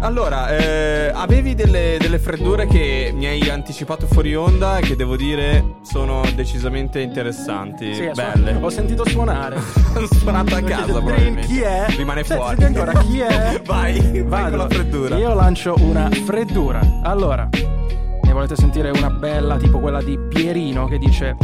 Allora, 0.00 0.56
eh, 0.56 1.10
avevi 1.14 1.54
delle, 1.54 1.96
delle 2.00 2.18
freddure 2.18 2.66
che 2.66 3.12
mi 3.14 3.26
hai 3.26 3.48
anticipato 3.50 4.06
fuori 4.06 4.34
onda 4.34 4.78
e 4.78 4.82
che 4.82 4.96
devo 4.96 5.14
dire 5.16 5.76
sono 5.82 6.22
decisamente 6.34 7.00
interessanti, 7.00 7.94
Sì, 7.94 8.10
belle. 8.14 8.58
Ho 8.60 8.70
sentito 8.70 9.06
suonare. 9.08 9.56
Ho 9.94 10.06
suonato 10.10 10.54
a 10.56 10.62
casa, 10.62 10.92
probabilmente. 10.92 11.46
chi 11.46 11.60
è? 11.60 11.86
Rimane 11.96 12.24
Senti, 12.24 12.42
fuori. 12.42 12.56
senti 12.60 12.78
ancora 12.78 12.98
chi 13.00 13.20
è? 13.20 13.60
vai, 13.66 14.22
vai 14.22 14.48
con 14.48 14.58
la 14.58 14.68
freddura. 14.68 15.16
Io 15.18 15.34
lancio 15.34 15.74
una 15.80 16.08
freddura. 16.10 16.80
Allora, 17.02 17.48
ne 17.50 18.32
volete 18.32 18.56
sentire 18.56 18.90
una 18.90 19.10
bella 19.10 19.56
tipo 19.56 19.78
quella 19.78 20.02
di 20.02 20.18
Pierino 20.18 20.86
che 20.86 20.98
dice: 20.98 21.36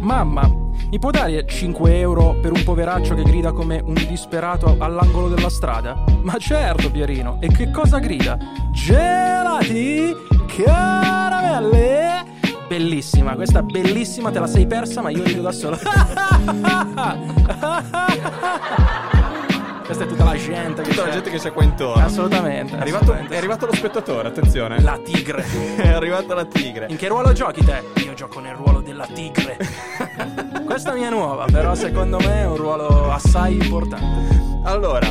Mamma, 0.00 0.48
mi 0.90 0.98
può 0.98 1.10
dare 1.10 1.46
5 1.46 1.98
euro 1.98 2.36
per 2.40 2.52
un 2.52 2.62
poveraccio 2.62 3.14
che 3.14 3.22
grida 3.22 3.52
come 3.52 3.82
un 3.84 3.94
disperato 4.08 4.76
all'angolo 4.78 5.28
della 5.28 5.50
strada? 5.50 6.04
Ma 6.22 6.36
certo, 6.38 6.90
Pierino. 6.90 7.38
E 7.40 7.48
che 7.48 7.70
cosa 7.70 7.98
grida? 7.98 8.38
Gelati, 8.72 10.14
caramelle. 10.56 12.24
Bellissima, 12.68 13.34
questa 13.34 13.62
bellissima, 13.62 14.30
te 14.30 14.38
la 14.38 14.46
sei 14.46 14.66
persa, 14.66 15.00
ma 15.00 15.10
io 15.10 15.22
rido 15.22 15.42
da 15.42 15.52
solo. 15.52 15.78
Questa 19.86 20.02
è 20.04 20.06
tutta 20.08 20.24
la 20.24 20.34
gente 20.36 20.82
che 20.82 20.88
Tutta 20.90 21.02
la 21.02 21.08
c'è. 21.08 21.14
gente 21.14 21.30
che 21.30 21.38
c'è 21.38 21.52
qua 21.52 21.62
intorno. 21.62 22.04
Assolutamente. 22.04 22.72
È 22.76 22.80
arrivato, 22.80 23.04
assolutamente. 23.04 23.34
è 23.34 23.38
arrivato 23.38 23.66
lo 23.66 23.74
spettatore, 23.74 24.28
attenzione. 24.28 24.80
La 24.82 24.98
tigre. 25.02 25.44
È 25.76 25.88
arrivata 25.88 26.34
la 26.34 26.44
tigre. 26.44 26.86
In 26.88 26.96
che 26.96 27.06
ruolo 27.06 27.32
giochi 27.32 27.64
te? 27.64 27.82
Io 28.04 28.12
gioco 28.14 28.40
nel 28.40 28.54
ruolo 28.56 28.80
della 28.80 29.06
tigre. 29.06 29.56
Questa 30.66 30.92
mia 30.92 31.06
è 31.06 31.10
nuova, 31.10 31.44
però 31.44 31.74
secondo 31.76 32.18
me 32.18 32.40
è 32.42 32.46
un 32.46 32.56
ruolo 32.56 33.12
assai 33.12 33.54
importante. 33.54 34.40
Allora, 34.64 35.06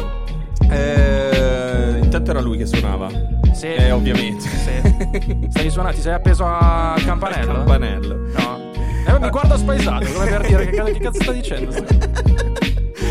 eh, 0.70 2.00
intanto 2.02 2.32
era 2.32 2.42
lui 2.42 2.58
che 2.58 2.66
suonava. 2.66 3.08
Sì. 3.54 3.68
Eh, 3.68 3.92
ovviamente. 3.92 4.42
Sì. 4.50 5.48
Stai 5.50 5.70
suonando, 5.70 5.96
ti 5.96 6.02
sei 6.04 6.14
appeso 6.14 6.46
al 6.46 7.02
campanello? 7.04 7.54
Campanello. 7.54 8.16
No. 8.38 8.60
Eh, 9.08 9.20
mi 9.20 9.30
guardo 9.30 9.56
spaesato, 9.58 10.06
come 10.12 10.26
per 10.28 10.42
dire 10.46 10.66
che, 10.66 10.76
cazzo- 10.76 10.92
che 10.92 11.00
cazzo 11.00 11.22
stai 11.22 11.36
dicendo? 11.36 11.72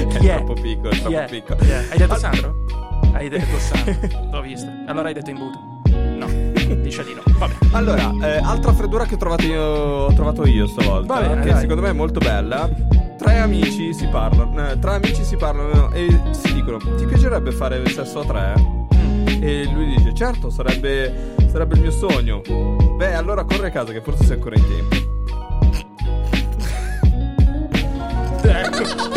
È? 0.15 0.35
troppo 0.37 0.55
piccolo, 0.55 0.91
è 0.91 0.99
troppo 1.01 1.19
è? 1.19 1.25
piccolo. 1.29 1.59
È? 1.61 1.85
Hai 1.91 1.99
detto 1.99 2.17
Sandro? 2.17 2.65
Hai 3.13 3.29
detto 3.29 3.59
Sandro. 3.59 4.09
L'ho 4.33 4.41
visto. 4.41 4.71
Allora 4.87 5.09
hai 5.09 5.15
detto 5.15 5.31
imbuto. 5.31 5.59
No. 5.89 6.27
Dice 6.83 7.05
di 7.05 7.15
no. 7.15 7.23
Vabbè. 7.39 7.55
Allora, 7.73 8.13
eh, 8.23 8.39
altra 8.39 8.73
freddura 8.73 9.05
che 9.05 9.15
ho 9.15 9.19
trovato 9.19 9.45
io, 9.45 9.63
ho 9.63 10.13
trovato 10.15 10.47
io 10.47 10.67
stavolta, 10.67 11.21
bene, 11.21 11.43
che 11.43 11.51
dai. 11.51 11.61
secondo 11.61 11.83
me 11.83 11.91
è 11.91 11.93
molto 11.93 12.19
bella. 12.21 12.69
Tre 13.17 13.39
amici 13.39 13.95
si 13.95 14.07
parlano, 14.09 14.71
eh, 14.71 14.79
tre 14.79 14.95
amici 14.97 15.25
si 15.25 15.37
parlano 15.37 15.91
e 15.93 16.21
si 16.31 16.53
dicono: 16.55 16.79
Ti 16.79 17.05
piacerebbe 17.07 17.53
fare 17.53 17.77
il 17.77 17.91
sesso 17.91 18.21
a 18.21 18.25
tre? 18.25 18.55
Mm. 18.95 19.43
E 19.43 19.65
lui 19.73 19.87
dice: 19.97 20.13
Certo, 20.15 20.51
sarebbe, 20.51 21.35
sarebbe 21.51 21.75
il 21.77 21.81
mio 21.83 21.91
sogno. 21.91 22.43
Beh, 22.97 23.15
allora 23.15 23.45
corri 23.45 23.67
a 23.67 23.71
casa, 23.71 23.93
che 23.93 24.01
forse 24.01 24.25
sei 24.25 24.35
ancora 24.37 24.57
in 24.57 24.65
tempo. 24.67 25.13
Ecco, 28.47 29.14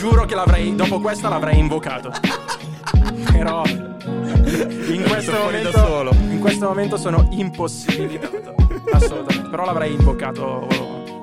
giuro 0.00 0.24
che 0.24 0.34
l'avrei. 0.34 0.74
Dopo 0.74 0.98
questa 0.98 1.28
l'avrei 1.28 1.58
invocato. 1.58 2.10
Però. 3.30 3.62
In 3.66 5.04
questo, 5.06 5.32
momento, 5.32 6.10
in 6.30 6.38
questo 6.40 6.66
momento 6.66 6.96
sono 6.96 7.28
impossibilitato. 7.32 8.54
Assolutamente. 8.92 9.48
Però 9.50 9.64
l'avrei 9.66 9.92
invocato 9.92 10.66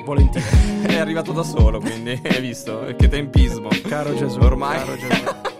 volentieri. 0.05 0.45
È 0.83 0.97
arrivato 0.99 1.31
da 1.31 1.41
solo, 1.41 1.79
quindi 1.79 2.21
hai 2.23 2.39
visto? 2.39 2.93
Che 2.95 3.07
tempismo. 3.07 3.69
Caro 3.87 4.15
Gesù. 4.15 4.37
Ormai. 4.39 4.77
Caro 4.77 4.95
Gesù. 4.95 5.56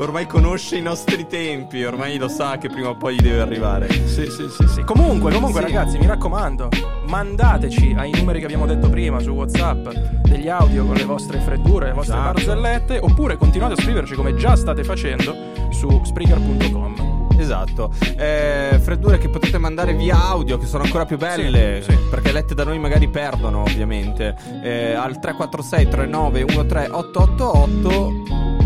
Ormai 0.00 0.26
conosce 0.26 0.76
i 0.76 0.80
nostri 0.82 1.26
tempi, 1.26 1.84
ormai 1.84 2.16
lo 2.16 2.26
sa 2.28 2.56
che 2.56 2.68
prima 2.70 2.88
o 2.88 2.96
poi 2.96 3.16
gli 3.16 3.20
deve 3.20 3.42
arrivare. 3.42 3.86
Sì, 3.92 4.30
sì, 4.30 4.48
sì, 4.48 4.66
sì. 4.66 4.82
Comunque, 4.82 5.30
comunque, 5.30 5.60
Sì. 5.60 5.66
ragazzi, 5.66 5.98
mi 5.98 6.06
raccomando, 6.06 6.68
mandateci 7.06 7.94
ai 7.98 8.10
numeri 8.14 8.38
che 8.38 8.46
abbiamo 8.46 8.64
detto 8.64 8.88
prima 8.88 9.20
su 9.20 9.30
WhatsApp 9.30 9.88
degli 10.24 10.48
audio 10.48 10.86
con 10.86 10.94
le 10.96 11.04
vostre 11.04 11.38
freddure, 11.40 11.88
le 11.88 11.92
vostre 11.92 12.14
Esatto. 12.16 12.32
barzellette, 12.32 12.98
oppure 12.98 13.36
continuate 13.36 13.74
a 13.74 13.76
scriverci 13.82 14.14
come 14.14 14.34
già 14.36 14.56
state 14.56 14.84
facendo 14.84 15.34
su 15.70 16.00
Spreaker.com. 16.02 17.28
Esatto, 17.38 17.90
Eh, 18.16 18.78
freddure 18.80 19.18
che 19.18 19.28
potete 19.28 19.58
mandare 19.58 19.92
via 19.94 20.16
audio 20.28 20.56
che 20.58 20.66
sono 20.66 20.82
ancora 20.84 21.04
più 21.04 21.16
belle, 21.18 21.82
Sì, 21.82 21.92
sì. 21.92 21.98
perché 22.10 22.32
lette 22.32 22.54
da 22.54 22.64
noi 22.64 22.78
magari 22.78 23.08
perdono 23.08 23.60
ovviamente, 23.62 24.34
Eh, 24.62 24.92
al 24.94 25.18
346 25.18 25.88
39 25.88 26.44
13 26.46 26.90
888 26.90 28.12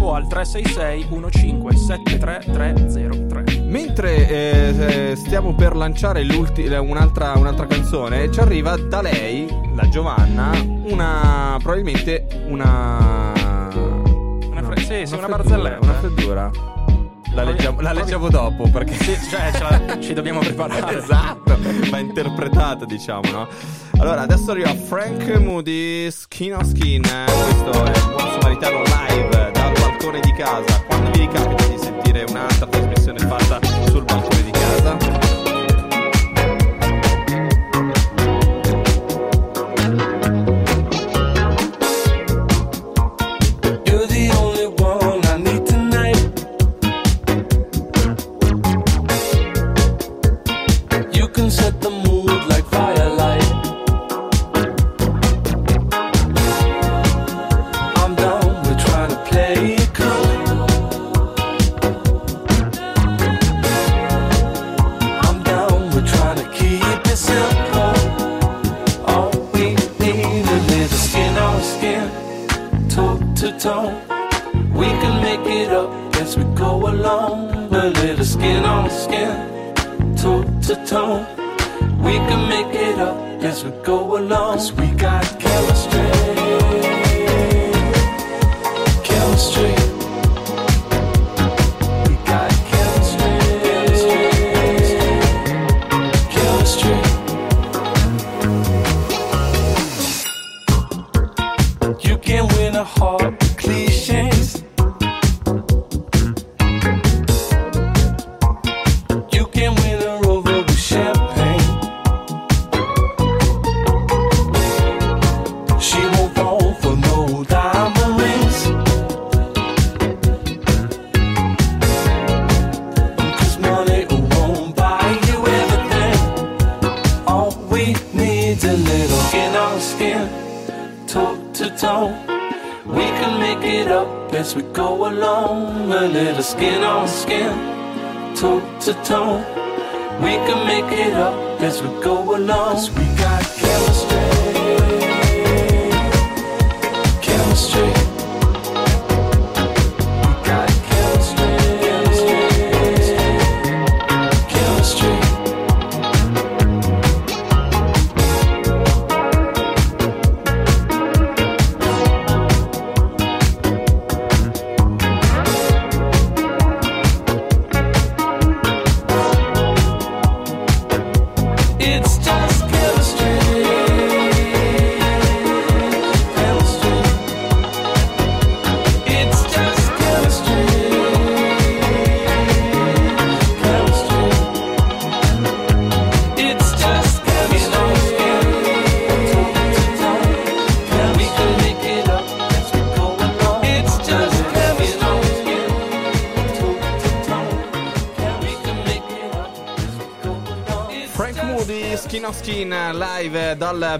o 0.04 0.14
al 0.14 0.26
366 0.28 1.06
15 1.08 2.18
30303. 2.18 3.60
Mentre 3.62 4.28
eh, 4.28 5.10
eh, 5.10 5.16
stiamo 5.16 5.54
per 5.54 5.74
lanciare 5.74 6.20
eh, 6.22 6.76
un'altra, 6.78 7.32
un'altra 7.36 7.66
canzone, 7.66 8.30
ci 8.30 8.40
arriva 8.40 8.76
da 8.76 9.00
lei, 9.00 9.46
la 9.74 9.88
Giovanna, 9.88 10.50
una 10.84 11.56
probabilmente 11.62 12.26
una... 12.48 13.32
Una 14.50 14.62
fre- 14.62 14.80
sì, 14.80 15.06
sì, 15.06 15.14
una 15.14 15.26
barzelletta. 15.28 15.78
Una 15.82 15.92
freddura. 15.94 16.50
La 17.34 17.42
leggiamo, 17.42 17.80
la 17.80 17.92
leggiamo 17.92 18.28
dopo 18.28 18.68
perché... 18.70 18.94
Sì, 18.94 19.16
cioè, 19.28 19.50
la- 19.58 19.98
ci 19.98 20.12
dobbiamo 20.12 20.38
preparare. 20.38 20.98
esatto, 21.02 21.56
va 21.90 21.98
interpretata, 21.98 22.84
diciamo, 22.84 23.28
no? 23.32 23.48
Allora, 23.98 24.20
adesso 24.20 24.52
arriva 24.52 24.72
Frank 24.74 25.28
Moody, 25.38 26.10
Skin 26.12 26.54
on 26.54 26.64
Skin. 26.64 27.02
eh, 27.04 27.24
Questo 27.24 27.84
è 27.84 28.00
Buon 28.10 28.30
Samaritano 28.40 28.82
live 28.82 29.53
balcone 30.04 30.20
di 30.20 30.32
casa. 30.32 30.82
Quando 30.86 31.10
vi 31.10 31.20
ricapita 31.20 31.66
di 31.66 31.78
sentire 31.78 32.24
un'altra 32.28 32.66
trasmissione 32.66 33.18
fatta 33.20 33.73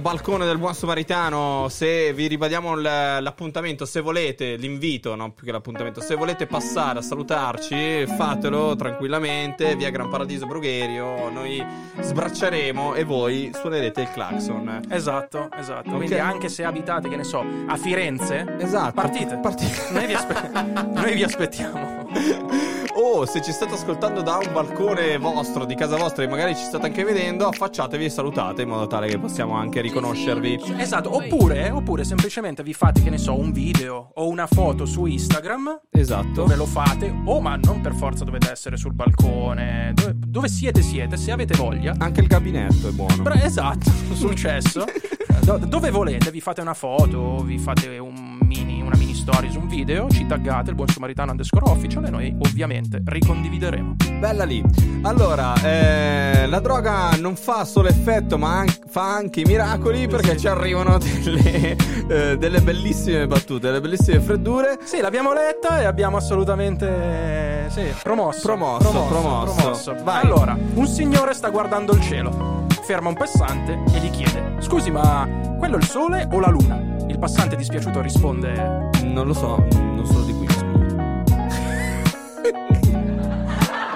balcone 0.05 0.45
del 0.45 0.59
Buon 0.59 0.75
Samaritano. 0.75 1.69
Se 1.71 2.13
vi 2.13 2.27
ribadiamo 2.27 2.75
l'appuntamento, 2.75 3.87
se 3.87 4.03
volete, 4.03 4.57
l'invito, 4.57 5.15
no 5.15 5.33
più 5.33 5.47
che 5.47 5.51
l'appuntamento, 5.51 6.03
se 6.03 6.15
volete 6.15 6.47
passare 6.47 6.99
a 6.99 7.03
salutarci, 7.03 8.05
fatelo 8.15 8.77
tranquillamente, 8.77 9.75
via 9.77 9.89
Gran 9.89 10.11
Paradiso 10.11 10.45
Brugherio. 10.45 11.31
Noi 11.31 11.65
sbracceremo 11.99 12.93
e 12.93 13.05
voi 13.05 13.51
suonerete 13.59 14.03
il 14.03 14.11
clacson. 14.11 14.83
Esatto, 14.91 15.49
esatto. 15.59 15.89
Ok. 15.89 15.97
Quindi 15.97 16.19
anche 16.19 16.51
se 16.51 16.65
abitate, 16.65 17.09
che 17.09 17.17
ne 17.17 17.25
so, 17.25 17.43
a 17.67 17.77
Firenze, 17.79 18.57
Esatto. 18.59 18.93
partite. 18.93 19.39
Partite. 19.39 19.87
Noi 19.91 20.07
vi, 20.07 20.13
aspe- 20.13 20.51
noi 20.93 21.15
vi 21.15 21.23
aspettiamo. 21.23 22.83
O 22.97 23.27
se 23.27 23.43
ci 23.43 23.51
state 23.51 23.75
ascoltando 23.75 24.23
da 24.23 24.37
un 24.37 24.53
balcone 24.53 25.19
vostro, 25.19 25.65
di 25.65 25.75
casa 25.75 25.97
vostra, 25.97 26.23
e 26.23 26.29
magari 26.29 26.55
ci 26.55 26.63
state 26.63 26.87
anche 26.87 27.03
vedendo, 27.03 27.49
affacciatevi 27.49 28.05
e 28.05 28.09
salutate 28.09 28.63
in 28.63 28.69
modo 28.69 28.87
tale 28.87 29.09
che 29.09 29.19
possiamo 29.19 29.55
anche 29.55 29.81
riconoscervi. 29.81 30.61
Esatto, 30.77 31.15
oppure, 31.15 31.71
oppure 31.71 32.05
semplicemente 32.05 32.63
vi 32.63 32.73
fate, 32.73 33.03
che 33.03 33.11
ne 33.11 33.19
so, 33.19 33.37
un 33.37 33.51
video 33.51 34.13
o 34.15 34.29
una 34.29 34.47
foto 34.47 34.87
su 34.87 35.07
Instagram 35.07 35.81
Esatto. 35.91 36.29
dove 36.33 36.55
lo 36.55 36.67
fate, 36.67 37.13
o 37.25 37.41
ma 37.41 37.57
non 37.57 37.81
per 37.81 37.95
forza 37.95 38.23
dovete 38.23 38.53
essere 38.53 38.77
sul 38.77 38.93
balcone, 38.93 39.93
dove, 39.95 40.13
dove 40.17 40.49
siete 40.49 40.81
siete, 40.81 41.17
se 41.17 41.33
avete 41.33 41.57
voglia. 41.57 41.95
Anche 41.99 42.21
il 42.21 42.29
gabinetto 42.29 42.89
è 42.89 42.93
buono. 42.93 43.23
Bra- 43.23 43.43
esatto, 43.43 43.91
sul 44.13 44.37
cesso. 44.37 44.85
Do- 45.43 45.59
dove 45.59 45.91
volete, 45.91 46.31
vi 46.31 46.41
fate 46.41 46.61
una 46.63 46.73
foto, 46.75 47.43
vi 47.43 47.59
fate 47.59 47.99
un 47.99 48.39
mini, 48.43 48.74
una 48.85 48.97
mini 48.97 49.15
stories, 49.15 49.55
un 49.55 49.69
video, 49.69 50.09
ci 50.11 50.27
taggate 50.27 50.71
il 50.71 50.77
buon 50.77 50.89
samaritano 50.89 51.31
underscore 51.31 51.71
official 51.71 52.05
e 52.05 52.11
noi 52.11 52.37
ovviamente 52.39 53.03
ricondivideremo. 53.05 53.97
Bella 54.19 54.45
lì. 54.45 54.63
Allora, 55.03 55.55
eh, 55.63 56.47
la 56.47 56.61
droga 56.61 57.11
non 57.19 57.37
fa 57.37 57.65
solo 57.65 57.89
effetto, 57.89 58.39
ma 58.39 58.59
an- 58.59 58.75
fa 58.87 59.15
anche 59.15 59.41
i 59.41 59.45
miracoli 59.45 60.07
perché 60.07 60.37
ci 60.37 60.47
arrivano 60.47 60.99
delle, 61.23 61.77
eh, 62.09 62.39
delle 62.39 62.61
bellissime 62.61 63.27
battute, 63.27 63.67
delle 63.67 63.81
bellissime 63.81 64.21
freddure. 64.21 64.79
Sì, 64.85 65.01
l'abbiamo 65.01 65.33
letta 65.33 65.81
e 65.81 65.85
abbiamo 65.85 66.17
assolutamente 66.17 67.67
sì, 67.69 67.83
promosso. 68.03 68.41
Promosso, 68.43 69.07
promosso. 69.07 69.95
Vai. 70.03 70.23
Allora, 70.25 70.57
un 70.75 70.87
signore 70.87 71.35
sta 71.35 71.51
guardando 71.51 71.93
il 71.93 72.01
cielo, 72.01 72.67
ferma 72.83 73.09
un 73.09 73.15
passante 73.15 73.79
e 73.93 73.99
gli 73.99 74.11
chiede: 74.11 74.57
Scusi, 74.61 74.91
ma 74.91 75.29
quello 75.59 75.77
è 75.77 75.79
il 75.79 75.87
sole 75.87 76.29
o 76.31 76.41
la 76.41 76.49
luna? 76.49 76.94
Il 77.09 77.19
passante 77.19 77.57
dispiaciuto 77.57 78.01
risponde: 78.01 78.91
Non 79.03 79.27
lo 79.27 79.35
so, 79.35 79.57
non 79.73 80.05
sono 80.07 80.25
di 80.25 80.33
qui. 80.35 80.47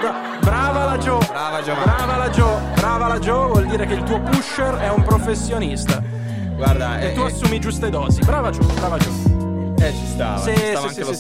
"Bra- 0.01 0.15
Brava 0.41 0.85
la 0.85 0.99
Joe! 0.99 1.27
Brava 1.27 1.63
Giovanni. 1.63 1.85
Brava 1.85 2.17
la 2.17 2.31
Joe! 2.31 2.61
Brava 2.75 3.07
la 3.09 3.19
Joe 3.19 3.47
vuol 3.49 3.67
dire 3.67 3.87
che 3.87 3.95
il 3.95 4.03
tuo 4.05 4.21
pusher 4.21 4.75
è 4.77 4.91
un 4.91 5.03
professionista 5.03 6.03
Guarda, 6.59 6.99
e 6.99 7.09
eh, 7.09 7.13
tu 7.13 7.21
assumi 7.21 7.61
giuste 7.61 7.89
dosi. 7.89 8.21
Brava 8.21 8.51
Joe, 8.51 8.67
brava 8.75 8.97
Joe. 8.97 9.48
Eh, 9.81 9.93
ci 9.93 10.07
stava, 10.07 10.39
Sì, 10.41 10.51
ci 10.55 10.59
stava 10.59 10.79
sì, 10.79 10.85
anche 10.87 10.93
sì, 10.93 11.05
lo 11.05 11.13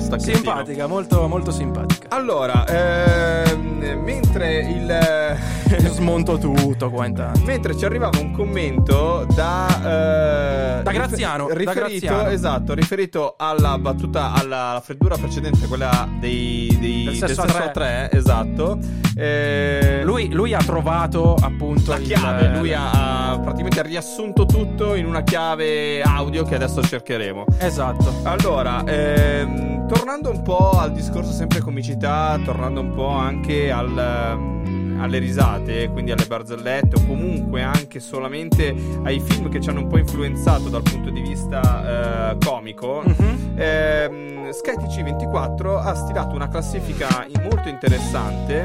stacchetto. 0.00 0.18
Simpatica, 0.18 0.86
molto, 0.86 1.26
molto 1.28 1.50
simpatica. 1.50 2.06
Allora, 2.10 2.64
ehm, 2.66 4.00
mentre 4.02 4.58
il 4.60 5.38
Smonto 5.90 6.38
tutto 6.38 6.90
qua 6.90 7.06
intanto. 7.06 7.40
Mentre 7.44 7.76
ci 7.76 7.84
arrivava 7.84 8.18
un 8.18 8.32
commento 8.32 9.26
da 9.34 10.78
eh, 10.78 10.82
Da 10.82 10.90
Graziano, 10.92 11.46
da 11.46 11.54
riferito, 11.54 11.84
Graziano. 12.06 12.28
esatto, 12.28 12.74
riferito 12.74 13.34
alla 13.36 13.78
battuta 13.78 14.32
alla, 14.32 14.80
freddura 14.84 15.16
precedente, 15.16 15.66
quella 15.66 16.08
dei, 16.18 16.76
dei- 16.80 17.04
Del 17.04 17.16
sesso 17.16 17.42
a 17.42 17.68
tre. 17.68 18.10
esatto. 18.12 18.78
Eh, 19.16 20.00
Lui, 20.04 20.32
lui 20.32 20.54
ha 20.54 20.58
trovato 20.62 21.34
appunto 21.40 21.90
la 21.90 21.98
il- 21.98 22.06
chiave, 22.06 22.56
lui 22.58 22.72
ha, 22.72 23.30
ha 23.32 23.38
praticamente 23.38 23.82
riassunto 23.82 24.46
tutto 24.46 24.94
in 24.94 25.04
una 25.06 25.22
chiave 25.22 26.00
audio 26.02 26.42
che 26.44 26.54
adesso 26.54 26.82
cercheremo. 26.82 27.44
Esatto. 27.58 27.89
Allora, 28.24 28.84
ehm, 28.84 29.86
tornando 29.88 30.30
un 30.30 30.42
po' 30.42 30.70
al 30.78 30.92
discorso 30.92 31.32
sempre 31.32 31.60
comicità, 31.60 32.38
tornando 32.44 32.80
un 32.80 32.94
po' 32.94 33.08
anche 33.08 33.70
al, 33.70 33.96
ehm, 33.98 34.98
alle 35.00 35.18
risate, 35.18 35.88
quindi 35.88 36.10
alle 36.12 36.26
barzellette 36.26 36.96
o 36.96 37.06
comunque 37.06 37.62
anche 37.62 38.00
solamente 38.00 38.74
ai 39.02 39.18
film 39.20 39.48
che 39.48 39.60
ci 39.60 39.70
hanno 39.70 39.80
un 39.80 39.88
po' 39.88 39.98
influenzato 39.98 40.68
dal 40.68 40.82
punto 40.82 41.10
di 41.10 41.20
vista 41.22 42.30
eh, 42.32 42.36
comico, 42.44 43.02
Mhm. 43.04 43.52
ehm, 43.56 44.48
SkyTC24 44.50 45.78
ha 45.78 45.94
stilato 45.94 46.34
una 46.34 46.48
classifica 46.48 47.26
molto 47.42 47.68
interessante. 47.68 48.62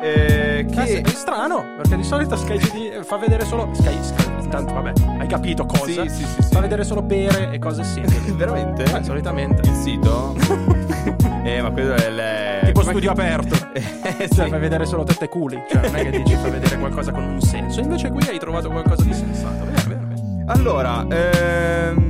Eh, 0.00 0.58
Eh, 0.58 0.64
che 0.66 0.86
sì, 0.86 0.94
è 0.96 1.08
strano, 1.08 1.64
perché 1.76 1.96
di 1.96 2.04
solito 2.04 2.36
Sky 2.36 2.56
GD 2.58 3.02
fa 3.04 3.16
vedere 3.16 3.44
solo. 3.44 3.68
Sky, 3.72 3.96
Sky, 4.00 4.42
intanto, 4.42 4.72
vabbè, 4.74 4.92
hai 5.18 5.26
capito 5.26 5.64
cosa? 5.66 6.02
Sì, 6.02 6.08
sì, 6.08 6.24
sì, 6.24 6.42
sì. 6.42 6.52
Fa 6.52 6.60
vedere 6.60 6.84
solo 6.84 7.02
pere 7.04 7.50
e 7.52 7.58
cose 7.58 7.84
simili. 7.84 8.32
veramente 8.36 8.82
Eh, 8.84 9.02
solitamente. 9.04 9.68
il 9.68 9.74
sito 9.76 10.34
eh 11.44 11.60
ma 11.62 11.70
quello 11.70 11.94
è 11.94 12.06
il 12.08 12.66
Tipo 12.66 12.80
come- 12.80 12.92
studio 12.92 13.10
aperto. 13.10 13.54
Eh, 14.06 14.28
Cioè, 14.32 14.44
sì. 14.44 14.50
fai 14.50 14.60
vedere 14.60 14.86
solo 14.86 15.02
tette 15.04 15.24
e 15.24 15.28
culi. 15.28 15.60
Cioè, 15.68 15.82
non 15.82 15.96
è 15.96 16.02
che 16.08 16.22
dici 16.22 16.34
fa 16.36 16.48
vedere 16.48 16.78
qualcosa 16.78 17.10
con 17.12 17.22
un 17.24 17.40
senso. 17.40 17.80
Invece 17.80 18.08
qui 18.10 18.26
hai 18.28 18.38
trovato 18.38 18.70
qualcosa 18.70 19.02
di 19.02 19.12
sensato. 19.12 19.64
Vero, 19.64 19.82
vero, 19.88 20.00
vero. 20.08 20.52
Allora, 20.52 21.04
ehm, 21.10 22.06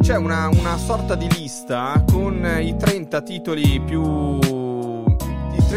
c'è 0.00 0.16
una, 0.16 0.48
una 0.48 0.76
sorta 0.76 1.14
di 1.14 1.28
lista 1.32 2.02
con 2.10 2.46
i 2.60 2.76
30 2.76 3.22
titoli 3.22 3.80
più. 3.80 4.38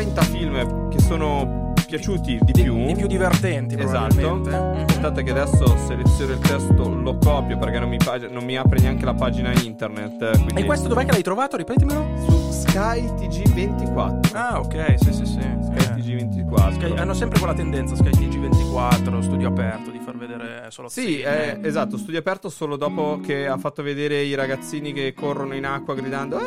I 0.01 0.11
30 0.13 0.21
film 0.23 0.89
che 0.89 0.99
sono 0.99 1.71
piaciuti 1.87 2.39
di 2.41 2.51
più. 2.51 2.85
Di 2.85 2.95
più 2.95 3.07
divertenti, 3.07 3.75
Esatto. 3.79 4.15
probabilmente. 4.15 4.83
Aspettate 4.85 5.23
che 5.23 5.31
adesso 5.31 5.77
seleziono 5.85 6.31
il 6.33 6.39
testo, 6.39 6.89
lo 6.89 7.17
copio 7.17 7.57
perché 7.57 7.79
non 7.79 7.89
mi, 7.89 7.97
pag- 7.97 8.29
non 8.29 8.43
mi 8.43 8.57
apre 8.57 8.79
neanche 8.79 9.05
la 9.05 9.13
pagina 9.13 9.51
internet. 9.53 10.31
Quindi 10.41 10.61
E 10.61 10.65
questo 10.65 10.87
dov'è 10.87 11.05
che 11.05 11.11
l'hai 11.11 11.21
trovato? 11.23 11.55
Ripetimelo. 11.57 12.05
su 12.27 12.51
Sky 12.51 13.05
TG24. 13.13 14.33
Ah, 14.33 14.59
ok, 14.59 14.95
sì, 14.97 15.13
sì, 15.13 15.25
sì. 15.25 15.39
Sky 15.39 15.75
Eh. 15.75 15.93
TG24. 16.01 16.73
Sky- 16.73 16.97
hanno 16.97 17.13
sempre 17.13 17.37
quella 17.39 17.53
tendenza, 17.53 17.95
Sky 17.95 18.09
TG24, 18.09 19.21
studio 19.21 19.47
aperto, 19.47 19.91
di 19.91 19.99
far 20.03 20.17
vedere 20.17 20.65
solo 20.69 20.89
Sì, 20.89 21.21
eh, 21.21 21.59
esatto, 21.61 21.97
studio 21.97 22.19
aperto 22.19 22.49
solo 22.49 22.75
dopo 22.75 23.19
che 23.23 23.47
ha 23.47 23.57
fatto 23.57 23.81
vedere 23.83 24.21
i 24.23 24.33
ragazzini 24.35 24.91
che 24.91 25.13
corrono 25.13 25.53
in 25.55 25.65
acqua 25.65 25.93
gridando 25.93 26.39
"Eh!" 26.39 26.43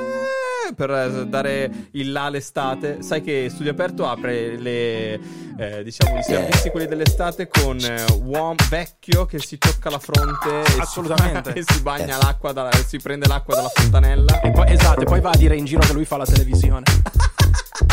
Per 0.74 0.90
eh, 0.90 1.26
dare 1.26 1.70
il 1.92 2.12
là 2.12 2.28
l'estate. 2.28 3.02
Sai 3.02 3.20
che 3.22 3.48
studio 3.50 3.70
aperto 3.70 4.06
apre 4.08 4.56
le 4.56 5.20
eh, 5.58 5.82
diciamo 5.82 6.18
i 6.18 6.22
servizi 6.22 6.70
quelli 6.70 6.86
dell'estate 6.86 7.48
con 7.48 7.78
eh, 7.78 8.04
uomo 8.22 8.54
vecchio 8.68 9.26
che 9.26 9.38
si 9.38 9.58
tocca 9.58 9.90
la 9.90 9.98
fronte 9.98 10.60
e 10.60 10.70
si- 10.70 10.80
Assolutamente. 10.80 11.52
e 11.58 11.64
si 11.66 11.80
bagna 11.80 12.16
l'acqua 12.18 12.52
dalla- 12.52 12.70
si 12.86 12.98
prende 12.98 13.26
l'acqua 13.26 13.54
dalla 13.56 13.70
fontanella. 13.74 14.40
E 14.40 14.50
poi, 14.50 14.70
esatto, 14.72 15.00
e 15.00 15.04
poi 15.04 15.20
va 15.20 15.30
a 15.30 15.36
dire 15.36 15.56
in 15.56 15.64
giro 15.64 15.80
che 15.80 15.92
lui 15.92 16.04
fa 16.04 16.16
la 16.16 16.24
televisione. 16.24 16.84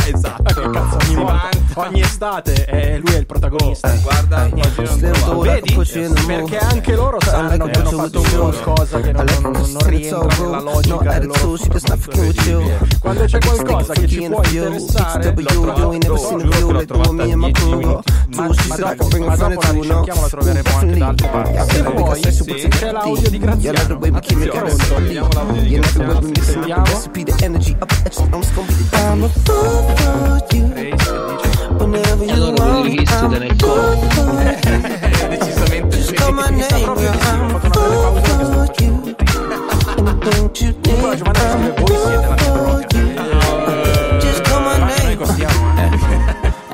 Esatto. 0.05 0.43
Che 0.43 0.69
cazzo, 0.69 0.97
volta- 1.13 1.23
vanta. 1.23 1.79
ogni 1.87 2.01
estate 2.01 2.65
eh, 2.65 2.97
lui 2.97 3.13
è 3.13 3.17
il 3.17 3.25
protagonista. 3.25 3.93
Guarda, 4.01 4.49
Slim 4.49 5.11
trovato. 5.13 5.33
dude, 5.33 5.61
I 5.63 5.75
Vedi? 5.75 6.25
Perché 6.25 6.57
anche 6.57 6.95
loro 6.95 7.17
sanno 7.21 7.65
che 7.65 7.79
hanno 7.79 7.91
fatto 7.91 8.21
qualcosa 8.21 8.99
che 9.01 9.11
non, 9.11 9.25
non, 9.41 9.51
non, 9.51 9.87
rientra 9.87 10.27
nella 10.39 10.59
logica 10.61 11.19
del 11.19 11.27
loro. 11.27 11.57
Quando 12.99 13.23
c'è 13.25 13.39
qualcosa 13.39 13.93
che 13.93 14.07
ci 14.07 14.27
può 14.27 14.41
interessare, 14.43 15.33
lo 15.35 16.85
troviamo. 16.85 17.49
Ma, 18.35 18.47
ma 18.67 18.75
dopo, 18.75 19.17
ma 19.19 19.35
dopo 19.35 19.61
la 19.61 19.71
ricerchiamo, 19.71 20.21
la 20.21 20.27
troveremo 20.27 20.77
anche 20.77 20.97
da 20.97 21.07
altre 21.07 21.27
parti. 21.27 21.77
E 21.77 21.83
poi 21.83 22.31
sì, 22.31 22.67
c'è 22.69 22.91
l'audio 22.91 23.29
di 23.29 23.37
Graziano. 23.37 23.99
Attenzione, 24.13 24.75
vediamo 24.99 25.29
l'audio 25.33 25.61
di 25.61 25.69
Graziano. 25.69 26.21
sentiamo. 26.41 26.83
Grace 26.83 27.09
che 27.11 27.51
dice 27.51 27.77
Vuol 32.57 32.81
dire 32.83 32.95
che 32.95 33.05
studia 33.05 33.39
nel 33.39 33.55
coro. 33.57 33.95
Decisamente 35.29 36.01
sì. 36.01 36.13
Comunque 40.81 41.15
Giovanna 41.17 41.39
scrive 41.49 41.73
voi 41.77 41.97
siete 41.97 42.27
la 42.27 42.35
mia 42.35 42.53
eh. 45.77 45.93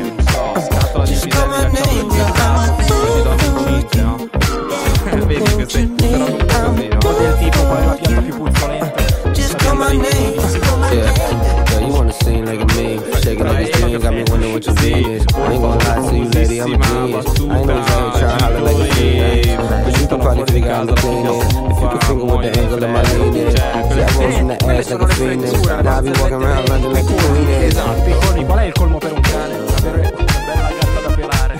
what 14.67 14.81
name 14.81 15.05
is. 15.11 15.25
I 15.33 15.51
ain't 15.51 15.61
gonna 15.61 15.83
lie 15.83 16.09
to 16.09 16.15
you, 16.17 16.29
lady, 16.29 16.61
I'm 16.61 16.73
a 16.73 16.77
genius. 16.77 17.25
I 17.39 17.59
ain't 17.59 17.69
here 17.69 17.83
trying 18.19 18.37
to 18.37 18.43
holler 18.43 18.61
like 18.61 18.75
a 18.75 18.93
fiend, 18.93 19.57
but 19.85 19.99
you 19.99 20.07
can 20.07 20.19
probably 20.19 20.45
figure 20.45 20.71
out 20.71 20.87
the 20.87 20.95
clean 20.95 21.25
is. 21.25 21.45
If 21.45 21.81
you 21.81 21.89
can 21.89 21.99
finger 22.01 22.25
with 22.25 22.41
the 22.41 22.59
angle 22.59 22.83
of 22.83 22.89
my 22.89 23.01
lean 23.13 23.35
is. 23.35 23.53
See, 23.53 23.61
I 23.61 24.07
rose 24.19 24.37
from 24.37 24.47
the 24.47 24.55
ass 24.65 24.89
like 24.89 25.01
a 25.01 25.07
phoenix. 25.07 25.53
Now 25.65 25.97
I 25.97 26.01
be 26.01 26.09
walking 26.09 26.41
around 26.43 26.69
London 26.69 26.91
like 26.93 27.03
a 27.03 27.13
queen 27.13 27.47
is. 27.47 27.75
Piccoli, 28.05 28.45
qual 28.45 28.59
è 28.59 28.65
il 28.65 28.73
colmo 28.73 28.97
per 28.97 29.13
un 29.13 29.21
cane? 29.21 29.55
Avere 29.77 30.13
una 30.17 30.39
bella 30.45 30.69
gatta 30.77 30.99
da 31.07 31.13
pelare. 31.15 31.55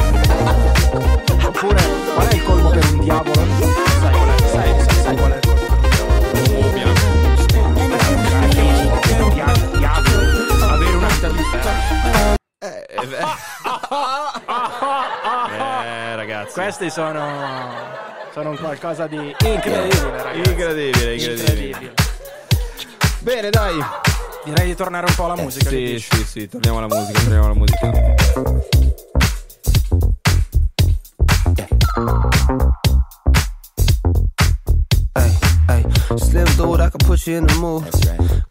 Oppure, 1.46 1.82
qual 2.14 2.28
è 2.28 2.34
il 2.34 2.44
colmo 2.44 2.70
per 2.70 2.86
un 2.92 3.00
diavolo? 3.00 3.69
Eh, 15.52 16.16
ragazzi. 16.16 16.54
Questi 16.54 16.90
sono. 16.90 17.28
sono 18.34 18.50
un 18.52 18.58
qualcosa 18.58 19.08
di 19.08 19.36
incredibile, 19.46 20.22
ragazzi. 20.22 20.50
Incredibile, 20.50 21.16
incredibile. 21.16 21.94
Bene, 23.20 23.50
dai. 23.50 23.84
Direi 24.46 24.68
di 24.68 24.76
tornare 24.76 25.06
un 25.08 25.16
po' 25.16 25.26
alla 25.26 25.36
musica. 25.36 25.70
che 25.70 25.76
Sì, 25.76 25.86
dici? 25.94 26.16
sì, 26.18 26.24
sì, 26.26 26.50
torniamo 26.50 26.78
alla 26.78 26.88
musica, 26.88 27.20
torniamo 27.20 27.46
alla 27.46 27.54
musica. 27.54 27.92
Ay, 35.14 35.32
ay, 35.68 35.84
slim 36.16 36.46
can 36.56 36.89
put 37.10 37.26
you 37.26 37.38
in 37.38 37.48
the 37.48 37.56
mood. 37.56 37.82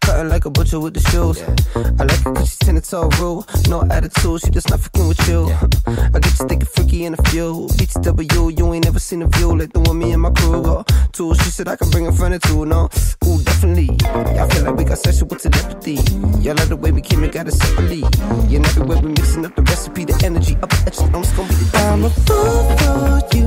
Cutting 0.00 0.28
like 0.28 0.44
a 0.44 0.50
butcher 0.50 0.80
with 0.80 0.92
the 0.92 1.00
shoes. 1.10 1.38
I 1.76 2.02
like 2.02 2.18
it 2.26 2.34
cause 2.34 2.48
she's 2.50 2.58
ten 2.58 2.80
toe 2.80 3.08
rude. 3.20 3.46
No 3.68 3.86
attitude, 3.88 4.40
she 4.40 4.50
just 4.50 4.68
not 4.68 4.80
fucking 4.80 5.06
with 5.06 5.28
you. 5.28 5.46
I 5.86 6.18
get 6.18 6.34
you 6.40 6.46
thinking 6.50 6.66
freaky 6.74 7.04
in 7.04 7.14
a 7.14 7.22
few. 7.30 7.68
BTW, 7.78 8.58
you 8.58 8.74
ain't 8.74 8.84
never 8.84 8.98
seen 8.98 9.22
a 9.22 9.28
view 9.28 9.56
like 9.56 9.72
the 9.72 9.78
one 9.78 10.00
me 10.00 10.10
and 10.10 10.22
my 10.22 10.30
crew 10.30 10.60
go 10.60 10.84
to. 11.12 11.34
She 11.36 11.50
said 11.50 11.68
I 11.68 11.76
can 11.76 11.88
bring 11.90 12.08
a 12.08 12.12
friend 12.12 12.34
or 12.34 12.40
two, 12.40 12.66
no? 12.66 12.88
Ooh, 13.28 13.40
definitely. 13.44 13.90
Yeah, 14.02 14.44
I 14.44 14.48
feel 14.52 14.64
like 14.64 14.74
we 14.74 14.82
got 14.82 14.98
sexual 14.98 15.28
with 15.28 15.40
telepathy. 15.40 15.94
Y'all 16.42 16.56
like 16.56 16.68
the 16.68 16.76
way 16.76 16.90
we 16.90 17.00
came 17.00 17.22
and 17.22 17.32
got 17.32 17.46
it 17.46 17.54
separately. 17.54 18.02
Yeah, 18.50 18.58
and 18.58 18.66
everywhere 18.66 18.98
we 18.98 19.10
mixing 19.10 19.46
up 19.46 19.54
the 19.54 19.62
recipe, 19.62 20.04
the 20.04 20.18
energy 20.24 20.56
up 20.56 20.70
the 20.70 20.82
extra. 20.84 21.06
I'm 21.14 21.22
just 21.22 21.36
gonna 21.36 21.48
be 21.48 21.54
the 21.54 21.78
I'm 21.78 22.04
a 22.04 22.10
fool 22.26 22.58
for 22.80 23.22
you. 23.36 23.46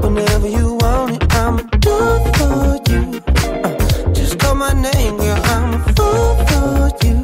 Whenever 0.00 0.48
you 0.48 0.78
want 0.80 1.22
it, 1.22 1.34
I'ma 1.34 1.62
do 1.84 1.92
it 2.16 2.36
for 2.38 2.80
you. 2.90 3.39
My 4.60 4.74
name, 4.74 5.16
girl. 5.16 5.40
I'm 5.44 5.72
a 5.72 5.78
fool 5.96 6.36
for 6.44 6.92
you. 7.02 7.16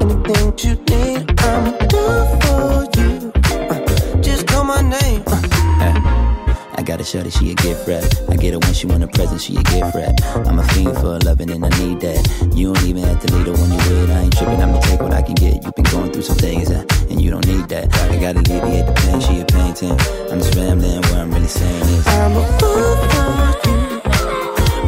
Anything 0.00 0.54
you 0.64 0.74
need, 0.88 1.38
I'ma 1.38 1.70
do 1.92 2.00
it 2.16 2.28
for 2.40 2.88
you. 2.96 3.32
Uh, 3.68 4.22
just 4.22 4.46
call 4.46 4.64
my 4.64 4.80
name. 4.80 5.22
Uh, 5.26 6.56
I 6.78 6.82
got 6.82 6.98
a 6.98 7.04
shorty, 7.04 7.28
she 7.28 7.50
a 7.50 7.54
gift 7.56 7.86
wrap. 7.86 8.04
I 8.30 8.36
get 8.36 8.54
her 8.54 8.58
when 8.58 8.72
she 8.72 8.86
want 8.86 9.04
a 9.04 9.08
present, 9.08 9.42
she 9.42 9.56
a 9.56 9.62
gift 9.64 9.94
wrap. 9.94 10.14
I'm 10.46 10.58
a 10.58 10.66
fiend 10.68 10.96
for 10.96 11.18
loving 11.18 11.50
and 11.50 11.62
I 11.62 11.68
need 11.78 12.00
that. 12.00 12.26
You 12.56 12.72
don't 12.72 12.86
even 12.86 13.02
have 13.02 13.20
to 13.20 13.34
lead 13.36 13.46
her 13.46 13.52
when 13.52 13.70
you 13.72 13.76
with. 13.76 14.10
I 14.10 14.20
ain't 14.22 14.34
tripping, 14.34 14.62
I'ma 14.62 14.80
take 14.80 15.02
what 15.02 15.12
I 15.12 15.20
can 15.20 15.34
get. 15.34 15.62
You've 15.62 15.74
been 15.74 15.84
going 15.92 16.10
through 16.10 16.22
some 16.22 16.36
things, 16.38 16.70
uh, 16.70 16.86
and 17.10 17.20
you 17.20 17.30
don't 17.30 17.46
need 17.46 17.68
that. 17.68 17.94
I 18.10 18.16
gotta 18.18 18.38
alleviate 18.38 18.86
the 18.86 18.94
pain, 18.96 19.20
she 19.20 19.40
a 19.40 19.44
painting. 19.44 19.92
I'm 20.32 20.38
just 20.38 20.54
rambling, 20.54 21.02
what 21.02 21.18
I'm 21.20 21.30
really 21.34 21.48
saying 21.48 21.82
is. 21.82 22.06
I'm 22.06 22.32
a 22.34 22.58
fool 22.58 22.96
for 22.96 23.68
you. 23.68 23.89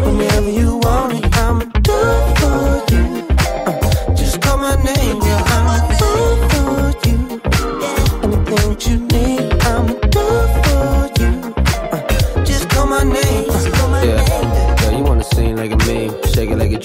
Whenever 0.05 0.50
you 0.50 0.76
want 0.78 1.14
it, 1.14 1.36
I'ma 1.36 1.64
do 1.88 1.98
for 2.38 2.94
you. 2.94 3.26
Uh, 3.66 4.14
just 4.14 4.40
call 4.42 4.59
my 4.59 4.76
name, 4.82 5.22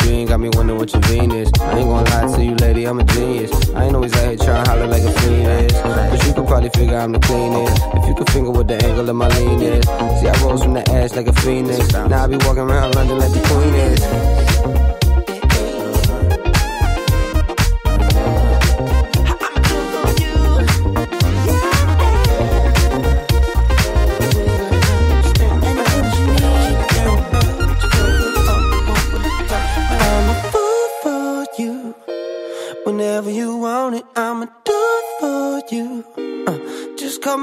dream, 0.07 0.27
got 0.27 0.39
me 0.39 0.49
wondering 0.53 0.79
what 0.79 0.91
your 0.93 1.01
Venus. 1.03 1.51
I 1.59 1.79
ain't 1.79 1.89
gonna 1.89 2.09
lie 2.09 2.35
to 2.35 2.43
you, 2.43 2.55
lady, 2.55 2.85
I'm 2.85 2.99
a 2.99 3.03
genius. 3.03 3.51
I 3.71 3.85
ain't 3.85 3.95
always 3.95 4.13
out 4.15 4.27
here 4.27 4.37
trying 4.37 4.63
to 4.63 4.69
holler 4.69 4.87
like 4.87 5.03
a 5.03 5.07
is, 5.07 5.73
but 5.73 6.25
you 6.25 6.33
could 6.33 6.47
probably 6.47 6.69
figure 6.69 6.97
I'm 6.97 7.11
the 7.11 7.19
cleanest. 7.19 7.81
If 7.93 8.07
you 8.07 8.15
could 8.15 8.29
finger 8.31 8.51
what 8.51 8.67
the 8.67 8.83
angle 8.85 9.09
of 9.09 9.15
my 9.15 9.27
lean 9.27 9.61
is. 9.61 9.85
See, 9.85 10.29
I 10.29 10.43
rose 10.43 10.63
from 10.63 10.73
the 10.73 10.89
ash 10.91 11.11
like 11.11 11.27
a 11.27 11.33
phoenix. 11.33 11.91
Now 11.91 12.23
I 12.23 12.27
be 12.27 12.37
walking 12.37 12.63
around 12.69 12.95
London 12.95 13.17
like 13.19 13.33
the 13.33 13.41
queen 13.47 13.73
is. 13.75 14.76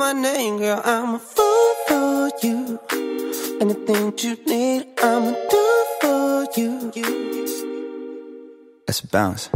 My 0.05 0.12
name, 0.12 0.59
girl. 0.59 0.82
I'm 0.84 1.14
a 1.14 1.18
fool 1.18 1.70
for 1.88 2.30
you. 2.42 2.78
Anything 3.62 4.12
you 4.18 4.36
need, 4.44 4.86
I'ma 5.02 5.32
do 5.52 5.64
for 6.00 6.44
you. 6.57 6.70
Let's 8.86 9.00
bounce. 9.00 9.48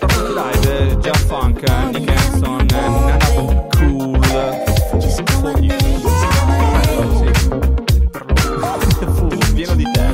Tornati 0.00 0.32
live, 0.32 0.98
già 1.00 1.12
funk, 1.12 1.60
Hanson, 1.68 2.60
eh, 2.60 2.88
Nana 2.88 3.16
Cool. 3.76 4.18
For 5.42 5.60
you. 5.60 5.76
Pieno 9.54 9.74
di 9.74 9.86
te. 9.92 10.04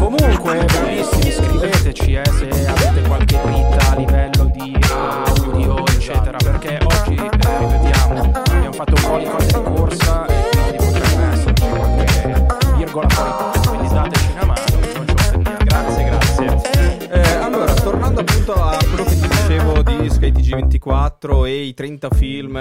Comunque, 0.00 0.64
bravissimi, 0.64 1.30
scriveteci 1.30 2.14
eh, 2.14 2.24
se 2.38 2.63
E 21.46 21.62
i 21.62 21.74
30 21.74 22.10
film 22.10 22.54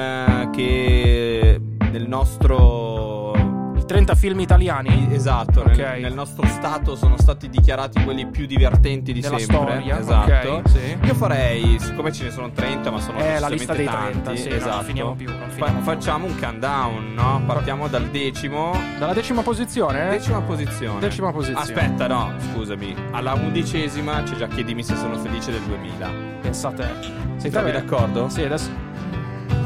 che 0.51 1.61
nel 1.91 2.07
nostro 2.07 3.52
i 3.83 3.85
30 3.85 4.15
film 4.15 4.39
italiani? 4.39 5.09
Esatto, 5.11 5.59
Ok. 5.59 5.75
nel, 5.75 6.01
nel 6.03 6.13
nostro 6.13 6.47
stato 6.47 6.95
sono 6.95 7.17
stati 7.17 7.49
dichiarati 7.49 8.01
quelli 8.05 8.25
più 8.27 8.45
divertenti 8.45 9.11
di 9.11 9.19
Della 9.19 9.37
sempre. 9.37 9.57
storia, 9.57 9.99
esatto. 9.99 10.49
ok, 10.51 10.69
sì. 10.69 10.97
Io 11.03 11.13
farei, 11.13 11.77
siccome 11.81 12.13
ce 12.13 12.23
ne 12.23 12.31
sono 12.31 12.49
30, 12.49 12.89
ma 12.91 13.01
sono 13.01 13.17
Eh, 13.17 13.39
la 13.39 13.49
lista 13.49 13.73
dei 13.73 13.83
decisamente 13.83 14.21
30, 14.21 14.29
tanti, 14.29 14.41
sì, 14.41 14.47
esatto. 14.47 14.75
non 14.75 14.83
finiamo 14.85 15.15
più, 15.15 15.27
non 15.29 15.39
Fa- 15.49 15.49
finiamo 15.49 15.73
più. 15.75 15.83
facciamo 15.83 16.25
un 16.27 16.39
countdown, 16.39 17.13
no? 17.13 17.43
Partiamo 17.45 17.87
dal 17.89 18.05
decimo. 18.07 18.71
Dalla 18.97 19.13
decima 19.13 19.41
posizione? 19.41 20.09
Decima 20.11 20.39
posizione. 20.41 20.99
Decima 21.01 21.31
posizione. 21.33 21.59
Aspetta, 21.61 22.07
no, 22.07 22.31
scusami. 22.53 22.95
Alla 23.11 23.33
undicesima 23.33 24.23
c'è 24.23 24.35
già 24.35 24.47
chiedimi 24.47 24.81
se 24.81 24.95
sono 24.95 25.17
felice 25.17 25.51
del 25.51 25.61
2000. 25.61 26.09
Pensate. 26.39 26.87
Sei 27.35 27.51
d'accordo? 27.51 28.29
Sì, 28.29 28.43
adesso. 28.43 28.91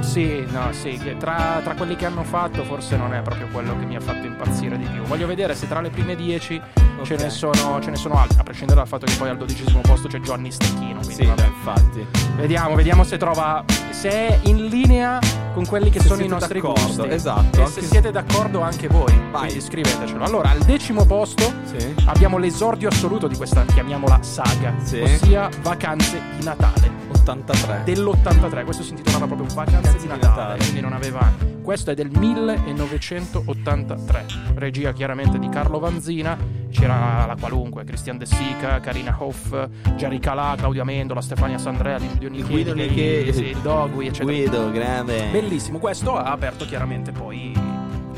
Sì, 0.07 0.45
no, 0.49 0.71
sì, 0.71 0.99
tra, 1.19 1.59
tra 1.63 1.75
quelli 1.75 1.95
che 1.95 2.05
hanno 2.05 2.23
fatto 2.23 2.63
forse 2.63 2.95
non 2.95 3.13
è 3.13 3.21
proprio 3.21 3.47
quello 3.51 3.77
che 3.77 3.85
mi 3.85 3.95
ha 3.95 3.99
fatto 3.99 4.25
impazzire 4.25 4.77
di 4.77 4.85
più. 4.85 5.01
Voglio 5.03 5.27
vedere 5.27 5.53
se 5.53 5.67
tra 5.67 5.81
le 5.81 5.89
prime 5.89 6.15
10 6.15 6.61
ce, 7.03 7.13
Ok. 7.13 7.21
ne 7.21 7.29
sono, 7.29 7.79
ce 7.81 7.89
ne 7.91 7.95
sono 7.97 8.17
altri, 8.17 8.39
a 8.39 8.43
prescindere 8.43 8.79
dal 8.79 8.87
fatto 8.87 9.05
che 9.05 9.13
poi 9.15 9.29
al 9.29 9.37
dodicesimo 9.37 9.81
posto 9.81 10.07
c'è 10.07 10.19
Johnny 10.19 10.49
Stecchino. 10.49 10.99
Quindi 11.01 11.13
Sì, 11.13 11.25
vabbè. 11.25 11.45
infatti. 11.45 12.05
Vediamo, 12.37 12.73
vediamo 12.75 13.03
se 13.03 13.17
trova. 13.17 13.63
se 13.89 14.09
è 14.09 14.39
in 14.43 14.65
linea 14.67 15.19
con 15.53 15.65
quelli 15.65 15.89
che 15.89 15.99
Se 15.99 16.07
sono 16.07 16.21
i 16.23 16.27
nostri 16.27 16.59
gusti. 16.61 17.07
esatto, 17.09 17.63
E 17.63 17.65
se 17.67 17.81
siete 17.81 18.09
d'accordo 18.11 18.61
anche 18.61 18.87
voi, 18.87 19.11
quindi 19.31 19.59
scrivetecelo. 19.59 20.23
Allora, 20.23 20.49
al 20.51 20.59
decimo 20.59 21.05
posto 21.05 21.51
Sì. 21.63 21.93
abbiamo 22.05 22.37
l'esordio 22.37 22.87
assoluto 22.89 23.27
di 23.27 23.35
questa, 23.35 23.65
chiamiamola 23.65 24.19
saga, 24.21 24.73
Sì. 24.83 24.99
ossia 25.01 25.49
Vacanze 25.61 26.21
di 26.37 26.43
Natale 26.45 26.96
83. 27.31 27.81
dell'83. 27.83 28.63
Questo 28.63 28.83
si 28.83 28.91
intitolava 28.91 29.25
proprio 29.27 29.47
Vacanze 29.53 29.97
di 29.97 30.07
Natale, 30.07 30.27
Natale. 30.27 30.57
quindi 30.59 30.79
non 30.81 30.93
aveva. 30.93 31.31
Questo 31.61 31.91
è 31.91 31.95
del 31.95 32.09
1983. 32.09 34.25
Regia 34.55 34.93
chiaramente 34.93 35.37
di 35.39 35.49
Carlo 35.49 35.79
Vanzina. 35.79 36.37
C'era 36.69 37.25
la 37.25 37.35
qualunque, 37.39 37.83
Christian 37.85 38.17
De 38.17 38.25
Sica, 38.25 38.79
Karina 38.79 39.15
Hoff, 39.19 39.53
Jerry 39.95 40.19
Calà, 40.19 40.53
Claudio 40.57 40.81
Amendola, 40.83 41.19
Stefania 41.21 41.57
Giulio 42.13 42.29
Nicheli, 42.29 42.51
Guido 42.53 42.73
Nicheli. 42.73 43.33
sì, 43.33 43.43
il 43.45 43.57
Dogui, 43.59 44.07
eccetera. 44.07 44.31
Guido, 44.31 44.71
grande. 44.71 45.27
Bellissimo. 45.31 45.79
Questo 45.79 46.15
ha 46.15 46.31
aperto 46.31 46.65
chiaramente 46.65 47.11
poi 47.11 47.51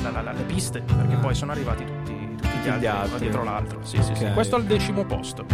la- 0.02 0.12
la- 0.12 0.22
la- 0.22 0.32
le 0.34 0.44
piste, 0.44 0.82
perché 0.82 1.16
poi 1.16 1.34
sono 1.36 1.52
arrivati 1.52 1.84
tutti, 1.86 1.99
tutti 2.50 2.70
gli 2.80 2.86
altri, 2.86 2.88
uno 2.88 3.02
altri. 3.02 3.20
dietro 3.20 3.44
l'altro. 3.44 3.80
Sì, 3.84 4.02
sì, 4.04 4.14
sì. 4.16 4.26
Questo 4.34 4.56
al 4.56 4.64
decimo 4.66 5.06
posto. 5.06 5.46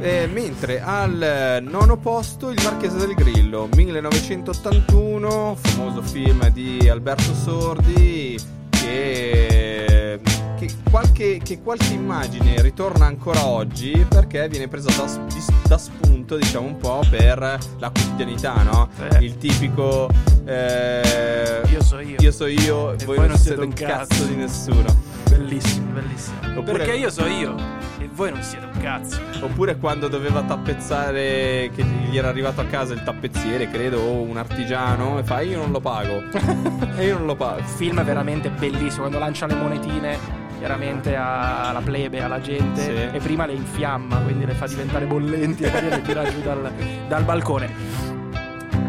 Eh, 0.00 0.28
mentre 0.32 0.80
al 0.80 1.60
nono 1.68 1.96
posto 1.96 2.50
il 2.50 2.60
Marchese 2.62 2.98
del 2.98 3.14
Grillo, 3.14 3.68
1981, 3.74 5.56
famoso 5.60 6.02
film 6.02 6.48
di 6.50 6.88
Alberto 6.88 7.34
Sordi 7.34 8.38
che, 8.70 10.20
che 10.56 10.68
qualche, 10.88 11.40
che 11.42 11.60
qualche 11.62 11.92
immagine 11.92 12.62
ritorna 12.62 13.06
ancora 13.06 13.44
oggi 13.46 14.06
perché 14.08 14.48
viene 14.48 14.68
presa 14.68 14.90
da, 14.96 15.20
da 15.66 15.78
spunto, 15.78 16.36
diciamo 16.36 16.66
un 16.66 16.76
po' 16.76 17.02
per 17.10 17.38
la 17.78 17.90
quotidianità, 17.90 18.62
no? 18.62 18.88
Eh. 19.10 19.24
Il 19.24 19.36
tipico 19.36 20.08
eh, 20.44 21.60
Io 21.70 21.82
so 21.82 21.98
io. 21.98 22.16
io 22.18 22.32
so 22.32 22.46
io, 22.46 22.92
E 22.92 23.04
voi, 23.04 23.16
voi 23.16 23.28
non 23.28 23.36
siete 23.36 23.60
un 23.60 23.72
cazzo 23.72 24.24
di 24.24 24.34
nessuno. 24.36 25.06
Bellissimo, 25.28 25.92
bellissimo. 25.92 26.36
Oppure- 26.56 26.78
Perché 26.78 26.94
io 26.96 27.10
so 27.10 27.26
io 27.26 27.54
e 27.98 28.08
voi 28.12 28.30
non 28.30 28.42
siete 28.42 28.66
un 28.72 28.80
cazzo. 28.80 29.20
Oppure 29.40 29.76
quando 29.76 30.08
doveva 30.08 30.42
tappezzare, 30.42 31.70
che 31.74 31.82
gli 32.08 32.16
era 32.16 32.28
arrivato 32.28 32.60
a 32.60 32.64
casa 32.64 32.94
il 32.94 33.02
tappezziere, 33.02 33.68
credo, 33.70 33.98
o 34.00 34.20
un 34.22 34.36
artigiano, 34.36 35.18
e 35.18 35.24
fa 35.24 35.40
io 35.40 35.58
non 35.58 35.70
lo 35.72 35.80
pago. 35.80 36.22
e 36.96 37.04
io 37.06 37.18
non 37.18 37.26
lo 37.26 37.34
pago. 37.36 37.62
Film 37.62 38.02
veramente 38.04 38.50
bellissimo 38.50 39.00
quando 39.02 39.18
lancia 39.18 39.46
le 39.46 39.54
monetine 39.54 40.46
chiaramente 40.58 41.14
alla 41.14 41.80
plebe, 41.84 42.20
alla 42.20 42.40
gente 42.40 42.82
Sì. 42.82 43.16
e 43.16 43.20
prima 43.22 43.46
le 43.46 43.52
infiamma, 43.52 44.16
quindi 44.18 44.44
le 44.44 44.54
fa 44.54 44.66
diventare 44.66 45.04
bollenti 45.06 45.62
e 45.62 45.68
poi 45.70 45.88
le 45.88 46.02
tira 46.02 46.24
giù 46.28 46.40
dal, 46.42 46.72
dal 47.06 47.22
balcone. 47.22 47.70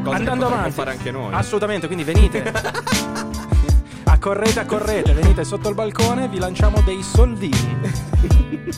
Cosa 0.04 0.16
Andando 0.16 0.48
avanti. 0.48 0.72
fare 0.72 0.92
anche 0.92 1.12
noi. 1.12 1.32
Assolutamente, 1.34 1.86
quindi 1.86 2.04
venite. 2.04 2.42
Accorrete, 4.20 4.60
accorrete, 4.60 5.14
venite 5.14 5.46
sotto 5.46 5.70
il 5.70 5.76
balcone, 5.76 6.28
vi 6.28 6.40
lanciamo 6.40 6.82
dei 6.82 7.02
soldini. 7.02 7.80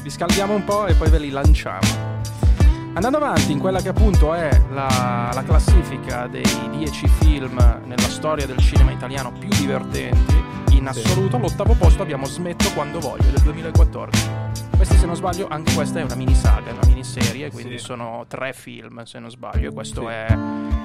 Vi 0.04 0.10
scaldiamo 0.12 0.54
un 0.54 0.64
po' 0.64 0.86
e 0.86 0.94
poi 0.94 1.10
ve 1.10 1.18
li 1.18 1.32
lanciamo. 1.32 2.20
Andando 2.94 3.18
avanti 3.18 3.52
in 3.52 3.58
quella 3.58 3.82
che 3.82 3.90
appunto 3.90 4.36
è 4.36 4.52
la, 4.70 5.32
la 5.34 5.44
classifica 5.44 6.28
dei 6.28 6.46
10 6.78 7.08
film 7.08 7.56
nella 7.86 8.08
storia 8.08 8.46
del 8.46 8.60
cinema 8.60 8.92
italiano 8.92 9.32
più 9.32 9.50
divertenti, 9.50 10.44
in 10.74 10.88
assoluto 10.88 11.38
all'ottavo 11.38 11.74
posto 11.74 12.04
abbiamo 12.04 12.26
Smetto 12.26 12.70
quando 12.76 13.00
voglio 13.00 13.32
del 13.32 13.42
2014. 13.42 14.41
Questi 14.82 14.98
se 14.98 15.06
non 15.06 15.16
sbaglio, 15.16 15.48
anche 15.48 15.72
questa 15.76 16.00
è 16.00 16.04
una 16.04 16.16
mini 16.16 16.34
saga, 16.34 16.72
una 16.72 16.82
miniserie, 16.88 17.52
quindi 17.52 17.78
Sì. 17.78 17.86
sono 17.86 18.26
tre 18.28 18.52
film 18.52 19.04
se 19.04 19.20
non 19.20 19.30
sbaglio 19.30 19.70
e 19.70 19.74
questo 19.74 20.02
Sì. 20.02 20.08
è, 20.08 20.26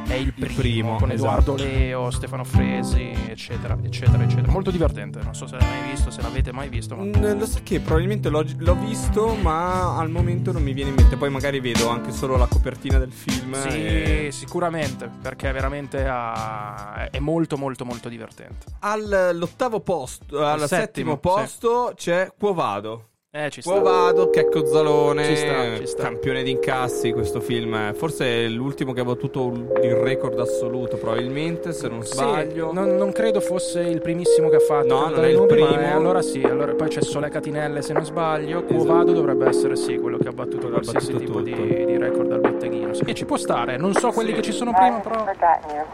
è 0.08 0.12
il 0.12 0.34
primo, 0.34 0.54
primo, 0.54 0.96
con 0.98 1.10
Edoardo 1.12 1.54
esatto. 1.54 1.70
Leo, 1.70 2.10
Stefano 2.10 2.44
Fresi, 2.44 3.10
eccetera, 3.26 3.74
eccetera, 3.82 4.22
eccetera. 4.22 4.52
Molto 4.52 4.70
divertente, 4.70 5.20
non 5.22 5.34
so 5.34 5.46
se 5.46 5.54
l'avete 5.56 5.70
mai 5.80 5.90
visto, 5.90 6.10
se 6.10 6.20
l'avete 6.20 6.52
mai 6.52 6.68
visto, 6.68 6.94
ma... 6.94 7.04
Mm, 7.04 7.38
Lo 7.38 7.46
sai 7.46 7.62
che 7.62 7.80
probabilmente 7.80 8.28
l'ho, 8.28 8.44
l'ho 8.58 8.74
visto, 8.74 9.34
ma 9.34 9.96
al 9.96 10.10
momento 10.10 10.52
non 10.52 10.62
mi 10.62 10.74
viene 10.74 10.90
in 10.90 10.96
mente. 10.96 11.16
Poi 11.16 11.30
magari 11.30 11.58
vedo 11.60 11.88
anche 11.88 12.12
solo 12.12 12.36
la 12.36 12.46
copertina 12.46 12.98
del 12.98 13.12
film. 13.12 13.54
Sì, 13.62 13.68
e- 13.68 14.28
sicuramente, 14.30 15.10
perché 15.22 15.50
veramente 15.52 16.06
ha- 16.06 17.08
è 17.10 17.18
molto 17.18 17.56
molto 17.56 17.86
molto 17.86 18.10
divertente. 18.10 18.66
All'ottavo 18.80 19.80
posto, 19.80 20.44
al, 20.44 20.60
Al 20.60 20.68
settimo, 20.68 21.14
settimo, 21.14 21.16
posto 21.16 21.92
c'è 21.96 22.30
Quo 22.38 22.52
Vado. 22.52 23.08
Eh, 23.38 23.50
ci 23.50 23.60
sta. 23.60 23.70
Quo 23.70 23.82
Vado, 23.82 24.30
Checco 24.30 24.64
Zalone, 24.64 25.24
Ci 25.26 25.36
sta, 25.36 25.76
ci 25.76 25.86
sta. 25.86 26.02
campione 26.04 26.42
di 26.42 26.52
incassi. 26.52 27.12
Questo 27.12 27.40
film, 27.40 27.92
forse 27.92 28.44
è 28.46 28.48
l'ultimo 28.48 28.94
che 28.94 29.00
ha 29.00 29.04
battuto 29.04 29.52
il 29.82 29.94
record 29.94 30.38
assoluto, 30.40 30.96
probabilmente. 30.96 31.72
Se 31.74 31.86
non 31.88 32.02
Sì, 32.02 32.14
sbaglio. 32.14 32.72
non, 32.72 32.96
non 32.96 33.12
credo 33.12 33.40
fosse 33.40 33.80
il 33.82 34.00
primissimo 34.00 34.48
che 34.48 34.56
ha 34.56 34.60
fatto. 34.60 34.86
No, 34.86 35.08
non 35.10 35.22
è 35.22 35.28
il 35.28 35.36
numeri, 35.36 35.60
ma 35.60 35.66
primo. 35.66 35.82
è- 35.82 35.90
allora 35.90 36.22
sì, 36.22 36.40
allora, 36.42 36.72
poi 36.72 36.88
c'è 36.88 37.02
Sole 37.02 37.28
Catinelle 37.28 37.82
se 37.82 37.92
non 37.92 38.06
sbaglio. 38.06 38.64
Esatto. 38.66 39.12
Dovrebbe 39.12 39.48
essere 39.48 39.76
sì, 39.76 39.98
quello 39.98 40.16
che 40.16 40.28
ha 40.28 40.32
battuto 40.32 40.68
ha 40.68 40.70
qualsiasi 40.70 41.12
battuto 41.12 41.26
tipo 41.26 41.40
di, 41.42 41.84
di 41.84 41.98
record 41.98 42.32
al 42.32 42.40
botteghino. 42.40 42.94
Sì, 42.94 43.14
ci 43.14 43.26
può 43.26 43.36
stare, 43.36 43.76
non 43.76 43.92
so 43.92 44.12
quelli 44.12 44.32
che 44.32 44.40
ci 44.40 44.52
sono 44.52 44.72
prima, 44.72 44.98
però. 45.00 45.24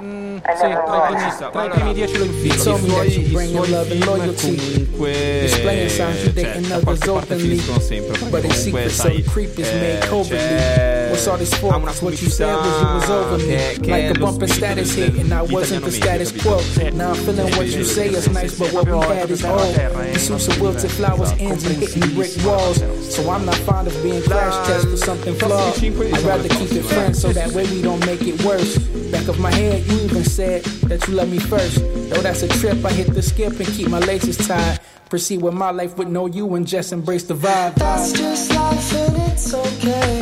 Mm, 0.01 0.37
sì, 0.37 0.43
tra 0.45 0.69
i 0.69 1.15
primi, 1.15 1.51
tra 1.51 1.65
i 1.65 1.69
primi 1.71 1.93
dieci 1.95 2.19
lo 2.19 2.25
I 2.25 2.27
infilo. 2.29 2.73
me 2.73 2.79
suoi, 2.89 3.07
i 3.07 3.29
suoi 3.49 3.85
film 3.85 4.35
comunque 4.35 5.49
cioè, 5.49 5.63
da 5.63 6.77
others 6.77 6.83
qualche 6.85 7.11
parte 7.11 7.32
openly. 7.35 7.49
finiscono 7.51 7.81
sempre 7.81 8.19
perché 8.19 8.25
But 8.31 8.45
in 8.45 8.51
comunque 8.51 8.57
secret, 8.59 8.91
sai 8.91 9.23
some 9.23 9.33
creep 9.33 9.59
is 9.59 9.67
eh, 9.69 9.75
made 9.79 10.07
covertly. 10.09 10.37
c'è- 10.37 11.02
What's 11.13 11.27
all 11.29 11.37
this 11.37 11.53
ha 11.53 11.79
for? 11.79 12.05
What 12.07 12.23
you 12.23 12.31
said 12.31 12.57
was 12.57 12.81
you 12.81 12.89
was 12.95 13.11
over 13.11 13.37
me. 13.37 13.45
che, 13.45 13.79
che 13.83 13.91
Like 13.91 14.17
a 14.17 14.19
lo 14.19 14.27
bumping 14.33 14.49
status 14.49 14.95
hit, 14.95 15.15
and 15.19 15.31
I 15.33 15.43
wasn't 15.43 15.85
the 15.85 15.93
status 15.93 16.33
quo. 16.33 16.57
Now 16.93 17.11
I'm 17.11 17.17
feeling 17.17 17.53
what 17.57 17.67
you 17.67 17.85
say 17.85 18.09
is 18.09 18.29
nice, 18.31 18.59
but 18.59 18.73
what 18.73 18.87
we 18.87 18.99
had 19.15 19.31
is 19.31 19.43
Terra 19.43 19.55
a 19.55 19.63
old. 19.63 19.75
terra, 19.75 20.13
The 20.15 20.19
suits 20.19 20.49
of 20.49 20.59
wilted 20.59 20.91
flowers 20.91 21.31
esatto, 21.33 21.45
ends 21.51 21.65
and 21.67 21.77
hitting 21.77 22.15
brick 22.15 22.33
walls. 22.47 22.79
So 23.15 23.29
I'm 23.29 23.45
not 23.45 23.57
fond 23.57 23.89
of 23.89 24.03
being 24.03 24.23
crash 24.23 24.67
test 24.67 24.89
for 24.89 24.97
something 24.97 25.35
flawed. 25.35 25.77
I'd 25.85 26.23
rather 26.25 26.49
keep 26.49 26.73
it 26.73 26.83
friends 26.85 27.21
so 27.21 27.29
that 27.35 27.53
way 27.53 27.65
we 27.71 27.83
don't 27.83 28.05
make 28.07 28.23
it 28.23 28.43
worse. 28.43 28.79
Back 29.13 29.29
of 29.29 29.39
my 29.39 29.53
head, 29.53 29.85
you 29.85 30.01
even 30.01 30.25
said 30.25 30.65
that 30.89 31.07
you 31.07 31.13
love 31.15 31.29
me 31.31 31.39
first. 31.41 31.77
Though 32.09 32.23
that's 32.23 32.43
a 32.43 32.49
trip, 32.49 32.83
I 32.87 32.91
hit 32.91 33.13
the 33.13 33.21
skip 33.23 33.61
and 33.61 33.69
keep 33.69 33.89
my 33.89 33.99
laces 33.99 34.39
tied. 34.49 34.81
Proceed 35.11 35.43
with 35.43 35.53
my 35.53 35.71
life 35.71 35.99
with 35.99 36.09
no 36.09 36.25
you 36.27 36.55
and 36.55 36.67
just 36.67 36.91
embrace 36.91 37.25
the 37.25 37.35
vibe. 37.35 37.75
That's 37.75 38.13
just 38.13 38.51
life 38.55 38.95
and 38.95 39.31
it's 39.31 39.53
okay. 39.53 40.22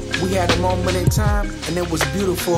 We 0.21 0.33
had 0.33 0.51
a 0.51 0.57
moment 0.59 0.95
in 0.95 1.09
time 1.09 1.49
and 1.67 1.77
it 1.77 1.89
was 1.89 2.03
beautiful, 2.13 2.57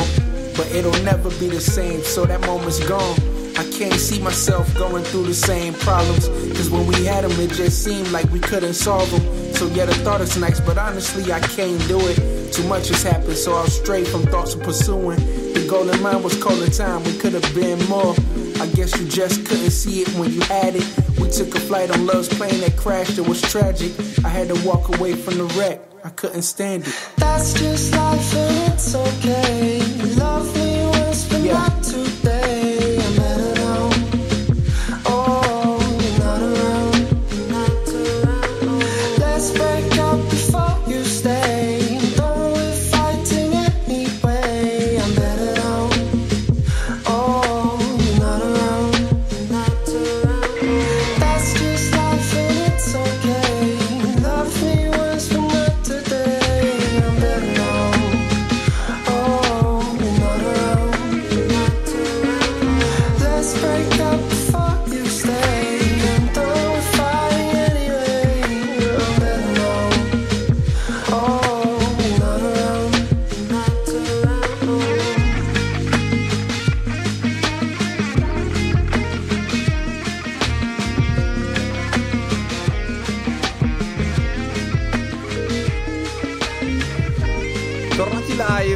but 0.55 0.70
it'll 0.72 1.03
never 1.03 1.30
be 1.39 1.47
the 1.47 1.61
same, 1.61 2.03
so 2.03 2.26
that 2.26 2.41
moment's 2.41 2.86
gone. 2.88 3.18
I 3.55 3.64
can't 3.72 3.93
see 3.93 4.20
myself 4.20 4.74
going 4.76 5.03
through 5.03 5.26
the 5.26 5.34
same 5.34 5.74
problems, 5.76 6.28
cause 6.57 6.70
when 6.70 6.88
we 6.88 7.05
had 7.05 7.24
them, 7.24 7.39
it 7.39 7.51
just 7.51 7.84
seemed 7.84 8.11
like 8.11 8.30
we 8.32 8.39
couldn't 8.39 8.74
solve 8.74 9.09
them. 9.11 9.53
So 9.53 9.68
yeah, 9.68 9.86
the 9.86 9.93
thought 9.95 10.22
is 10.22 10.38
nice, 10.38 10.59
but 10.59 10.78
honestly, 10.78 11.32
I 11.32 11.39
can't 11.39 11.80
do 11.88 11.99
it. 11.99 12.51
Too 12.51 12.68
much 12.68 12.89
has 12.89 13.03
happened, 13.03 13.38
so 13.38 13.53
I 13.53 13.64
was 13.64 13.78
straight 13.80 14.07
from 14.07 14.24
thoughts 14.24 14.55
of 14.55 14.64
pursuing. 14.64 15.20
The 15.53 15.66
golden 15.70 16.01
mind 16.01 16.24
was 16.24 16.41
calling 16.41 16.72
time, 16.72 17.03
we 17.03 17.18
could 17.18 17.34
have 17.34 17.55
been 17.55 17.80
more. 17.88 18.16
I 18.59 18.68
guess 18.68 18.99
you 18.99 19.07
just 19.07 19.45
couldn't 19.45 19.72
see 19.72 20.01
it 20.01 20.09
when 20.16 20.32
you 20.32 20.41
had 20.41 20.76
it. 20.76 20.86
We 21.20 21.30
took 21.30 21.55
a 21.55 21.59
flight 21.59 21.91
on 21.91 22.05
love's 22.05 22.30
plane 22.30 22.59
that 22.61 22.76
crashed, 22.76 23.18
it 23.18 23.28
was 23.28 23.41
tragic. 23.41 23.91
I 24.26 24.30
had 24.30 24.49
to 24.49 24.68
walk 24.68 24.95
away 24.97 25.14
from 25.14 25.38
the 25.38 25.45
wreck, 25.57 25.80
I 26.03 26.09
couldn't 26.09 26.41
stand 26.43 26.88
it. 26.88 27.22
That's 27.36 27.53
just 27.53 27.95
life 27.95 28.36
and 28.36 28.73
it's 28.73 28.93
okay. 28.93 29.79
Love 30.19 30.62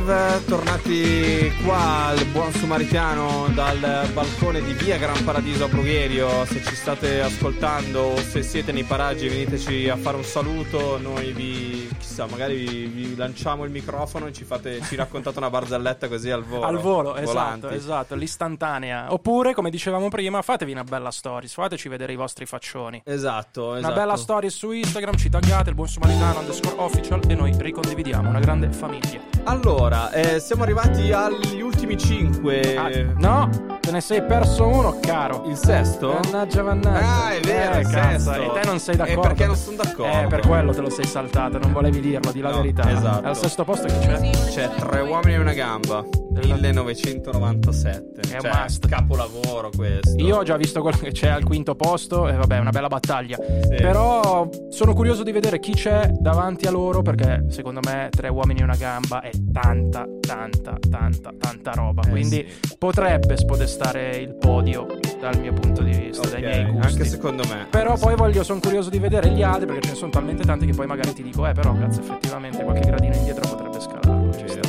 live, 0.07 0.41
tornati 0.45 1.51
qua 1.63 2.05
al 2.05 2.25
Buon 2.27 2.51
Sumaritano 2.53 3.49
dal 3.53 4.09
balcone 4.13 4.61
di 4.61 4.71
via 4.73 4.97
Gran 4.97 5.21
Paradiso 5.23 5.65
a 5.65 5.67
Brugherio. 5.67 6.45
Se 6.45 6.63
ci 6.63 6.75
state 6.75 7.19
ascoltando 7.19 7.99
o 7.99 8.17
se 8.17 8.41
siete 8.41 8.71
nei 8.71 8.83
paraggi 8.83 9.27
veniteci 9.27 9.89
a 9.89 9.97
fare 9.97 10.15
un 10.17 10.23
saluto. 10.23 10.97
Noi 10.97 11.33
vi, 11.33 11.86
chissà, 11.97 12.25
magari 12.25 12.55
vi, 12.55 12.85
vi 12.85 13.15
lanciamo 13.15 13.63
il 13.63 13.71
microfono 13.71 14.27
e 14.27 14.33
ci, 14.33 14.43
fate, 14.43 14.81
ci 14.81 14.95
raccontate 14.95 15.37
una 15.37 15.49
barzelletta 15.49 16.07
così 16.07 16.29
al 16.29 16.43
volo. 16.43 16.65
Al 16.65 16.77
volo, 16.77 17.15
esatto, 17.15 17.25
volanti. 17.25 17.75
esatto, 17.75 18.15
l'istantanea. 18.15 19.11
Oppure, 19.13 19.53
come 19.53 19.69
dicevamo 19.69 20.07
prima, 20.09 20.41
fatevi 20.41 20.71
una 20.71 20.83
bella 20.83 21.11
stories, 21.11 21.53
fateci 21.53 21.89
vedere 21.89 22.13
i 22.13 22.15
vostri 22.15 22.45
faccioni. 22.45 23.01
Esatto, 23.05 23.69
Una 23.69 23.79
esatto. 23.79 23.93
bella 23.93 24.15
story 24.15 24.49
su 24.49 24.71
Instagram, 24.71 25.15
ci 25.15 25.29
taggate 25.29 25.69
il 25.69 25.75
buon 25.75 25.87
sumaritano 25.87 26.39
underscore 26.39 26.75
official 26.77 27.21
e 27.27 27.35
noi 27.35 27.53
ricondividiamo 27.57 28.29
una 28.29 28.39
grande 28.39 28.71
famiglia. 28.71 29.19
Allora, 29.43 30.11
eh, 30.11 30.39
siamo 30.39 30.63
arrivati 30.63 31.11
agli 31.11 31.61
ultimi 31.61 31.97
5. 31.97 32.75
Ah, 32.75 32.89
no, 33.17 33.76
te 33.87 33.93
ne 33.93 34.01
sei 34.01 34.21
perso 34.21 34.67
uno, 34.67 34.97
caro. 34.99 35.43
Il 35.47 35.55
sesto? 35.55 36.19
Mannaggia, 36.21 36.61
mannaggia. 36.61 37.23
Ah, 37.25 37.33
è 37.33 37.39
vero, 37.39 37.75
eh, 37.75 37.79
il 37.79 37.87
cazzo, 37.87 38.31
sesto. 38.33 38.55
E 38.57 38.59
te 38.59 38.67
non 38.67 38.79
sei 38.79 38.93
Eh, 38.95 38.97
d'accordo. 38.97 39.21
perché 39.21 39.45
non 39.45 39.55
sono 39.55 39.77
d'accordo. 39.77 40.19
Eh, 40.19 40.27
per 40.27 40.39
quello 40.41 40.73
te 40.73 40.81
lo 40.81 40.89
sei 40.89 41.05
saltato, 41.05 41.57
non 41.57 41.71
volevi 41.71 42.01
dirlo, 42.01 42.31
di 42.33 42.41
la 42.41 42.49
No, 42.49 42.57
verità. 42.57 42.91
esatto. 42.91 43.25
Al 43.27 43.37
sesto 43.37 43.63
posto 43.63 43.87
chi 43.87 43.97
c'è? 43.99 44.19
C'è 44.49 44.69
Tre 44.77 44.99
uomini 45.01 45.35
e 45.35 45.37
una 45.37 45.53
gamba. 45.53 46.03
1997. 46.37 48.21
È 48.29 48.35
un 48.35 48.41
cioè, 48.41 48.51
must. 48.61 48.87
capolavoro 48.87 49.69
questo. 49.75 50.15
Io 50.17 50.37
ho 50.37 50.43
già 50.43 50.55
visto 50.57 50.81
quello 50.81 50.97
che 50.97 51.11
c'è 51.11 51.29
al 51.29 51.43
quinto 51.43 51.73
posto 51.75 52.27
e 52.27 52.33
vabbè, 52.33 52.57
è 52.57 52.59
una 52.59 52.69
bella 52.69 52.87
battaglia. 52.87 53.37
Però 53.69 54.47
sono 54.69 54.93
curioso 54.93 55.23
di 55.23 55.31
vedere 55.31 55.59
chi 55.59 55.71
c'è 55.73 56.09
davanti 56.19 56.67
a 56.67 56.71
loro 56.71 57.01
perché 57.01 57.45
secondo 57.49 57.79
me 57.83 58.09
tre 58.11 58.27
uomini 58.29 58.59
e 58.59 58.63
una 58.63 58.75
gamba 58.75 59.21
è 59.21 59.31
tanta, 59.51 60.05
tanta, 60.19 60.77
tanta, 60.89 61.31
tanta 61.39 61.71
roba. 61.71 62.03
Eh, 62.05 62.09
Quindi 62.09 62.45
potrebbe 62.77 63.35
spodestare 63.37 63.75
il 64.19 64.33
podio 64.33 64.87
dal 65.19 65.39
mio 65.39 65.53
punto 65.53 65.81
di 65.81 65.91
vista, 65.91 66.27
dai 66.27 66.43
Ok, 66.43 66.47
miei 66.47 66.65
gusti. 66.65 66.87
Anche 66.87 67.05
secondo 67.05 67.43
me. 67.47 67.67
Però 67.69 67.97
poi 67.97 68.15
voglio, 68.15 68.43
sono 68.43 68.59
curioso 68.59 68.89
di 68.89 68.99
vedere 68.99 69.29
gli 69.29 69.43
altri 69.43 69.65
perché 69.65 69.81
ce 69.81 69.89
ne 69.91 69.95
sono 69.95 70.11
talmente 70.11 70.43
tanti 70.43 70.65
che 70.65 70.73
poi 70.73 70.87
magari 70.87 71.13
ti 71.13 71.23
dico, 71.23 71.47
eh 71.47 71.53
però 71.53 71.73
cazzo 71.77 72.01
effettivamente 72.01 72.63
qualche 72.63 72.81
gradino 72.81 73.15
indietro 73.15 73.47
potrebbe. 73.47 73.66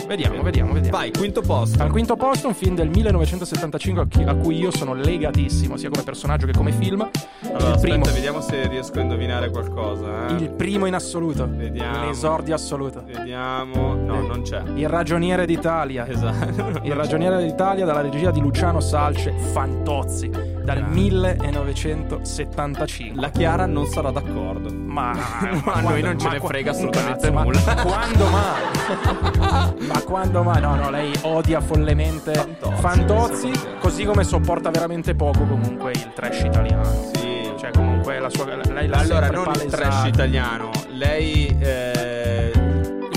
Vediamo, 0.08 0.42
vediamo, 0.42 0.72
vediamo. 0.72 0.96
Vai, 0.96 1.12
quinto 1.12 1.42
posto. 1.42 1.82
Al 1.82 1.90
quinto 1.90 2.16
posto 2.16 2.48
un 2.48 2.54
film 2.54 2.74
del 2.74 2.88
1975 2.88 4.24
a 4.24 4.34
cui 4.36 4.56
io 4.56 4.70
sono 4.70 4.94
legatissimo, 4.94 5.76
sia 5.76 5.90
come 5.90 6.02
personaggio 6.02 6.46
che 6.46 6.52
come 6.52 6.72
film. 6.72 7.00
Allora, 7.42 7.58
il 7.58 7.72
aspetta, 7.74 7.98
primo. 7.98 8.04
vediamo 8.14 8.40
se 8.40 8.66
riesco 8.68 8.98
a 8.98 9.02
indovinare 9.02 9.50
qualcosa. 9.50 10.28
eh. 10.28 10.32
Il 10.34 10.50
primo 10.50 10.86
in 10.86 10.94
assoluto. 10.94 11.46
Vediamo. 11.48 12.06
L'esordio 12.06 12.54
assoluto. 12.54 13.04
Vediamo. 13.04 13.94
No, 13.94 14.22
non 14.22 14.42
c'è. 14.42 14.62
Il 14.74 14.88
ragioniere 14.88 15.44
d'Italia. 15.44 16.06
Esatto. 16.08 16.80
Il 16.82 16.94
ragioniere 16.94 17.44
d'Italia 17.44 17.84
dalla 17.84 18.00
regia 18.00 18.30
di 18.30 18.40
Luciano 18.40 18.80
Salce 18.80 19.32
Fantozzi 19.32 20.30
dal 20.74 20.86
1975. 20.86 23.18
La 23.18 23.30
Chiara 23.30 23.64
non 23.64 23.86
sarà 23.86 24.10
d'accordo. 24.10 24.70
Ma, 24.70 25.12
Ma 25.64 25.72
a 25.72 25.80
noi 25.80 26.02
non 26.02 26.18
ce 26.18 26.28
ne 26.28 26.38
frega 26.40 26.72
assolutamente 26.72 27.20
cazzo, 27.20 27.32
ma 27.32 27.42
nulla. 27.42 27.60
Quando 27.80 28.26
mai? 28.26 29.76
ma 29.88 30.02
quando 30.02 30.42
mai? 30.42 30.60
No, 30.60 30.74
no, 30.74 30.90
lei 30.90 31.10
odia 31.22 31.60
follemente 31.60 32.56
Fantozzi, 32.80 33.50
così 33.78 34.04
come 34.04 34.24
sopporta 34.24 34.70
veramente 34.70 35.14
poco 35.14 35.46
comunque 35.46 35.92
il 35.92 36.12
trash 36.14 36.40
italiano. 36.42 36.84
Sì. 37.14 37.50
Cioè, 37.58 37.70
comunque 37.70 38.18
la 38.18 38.28
sua. 38.28 38.44
Lei 38.70 38.88
l'ha 38.88 38.98
Allora, 38.98 39.30
non 39.30 39.44
il 39.46 39.52
palesato. 39.52 39.76
trash 39.76 40.04
italiano. 40.06 40.70
Lei. 40.90 41.56
eh, 41.60 42.17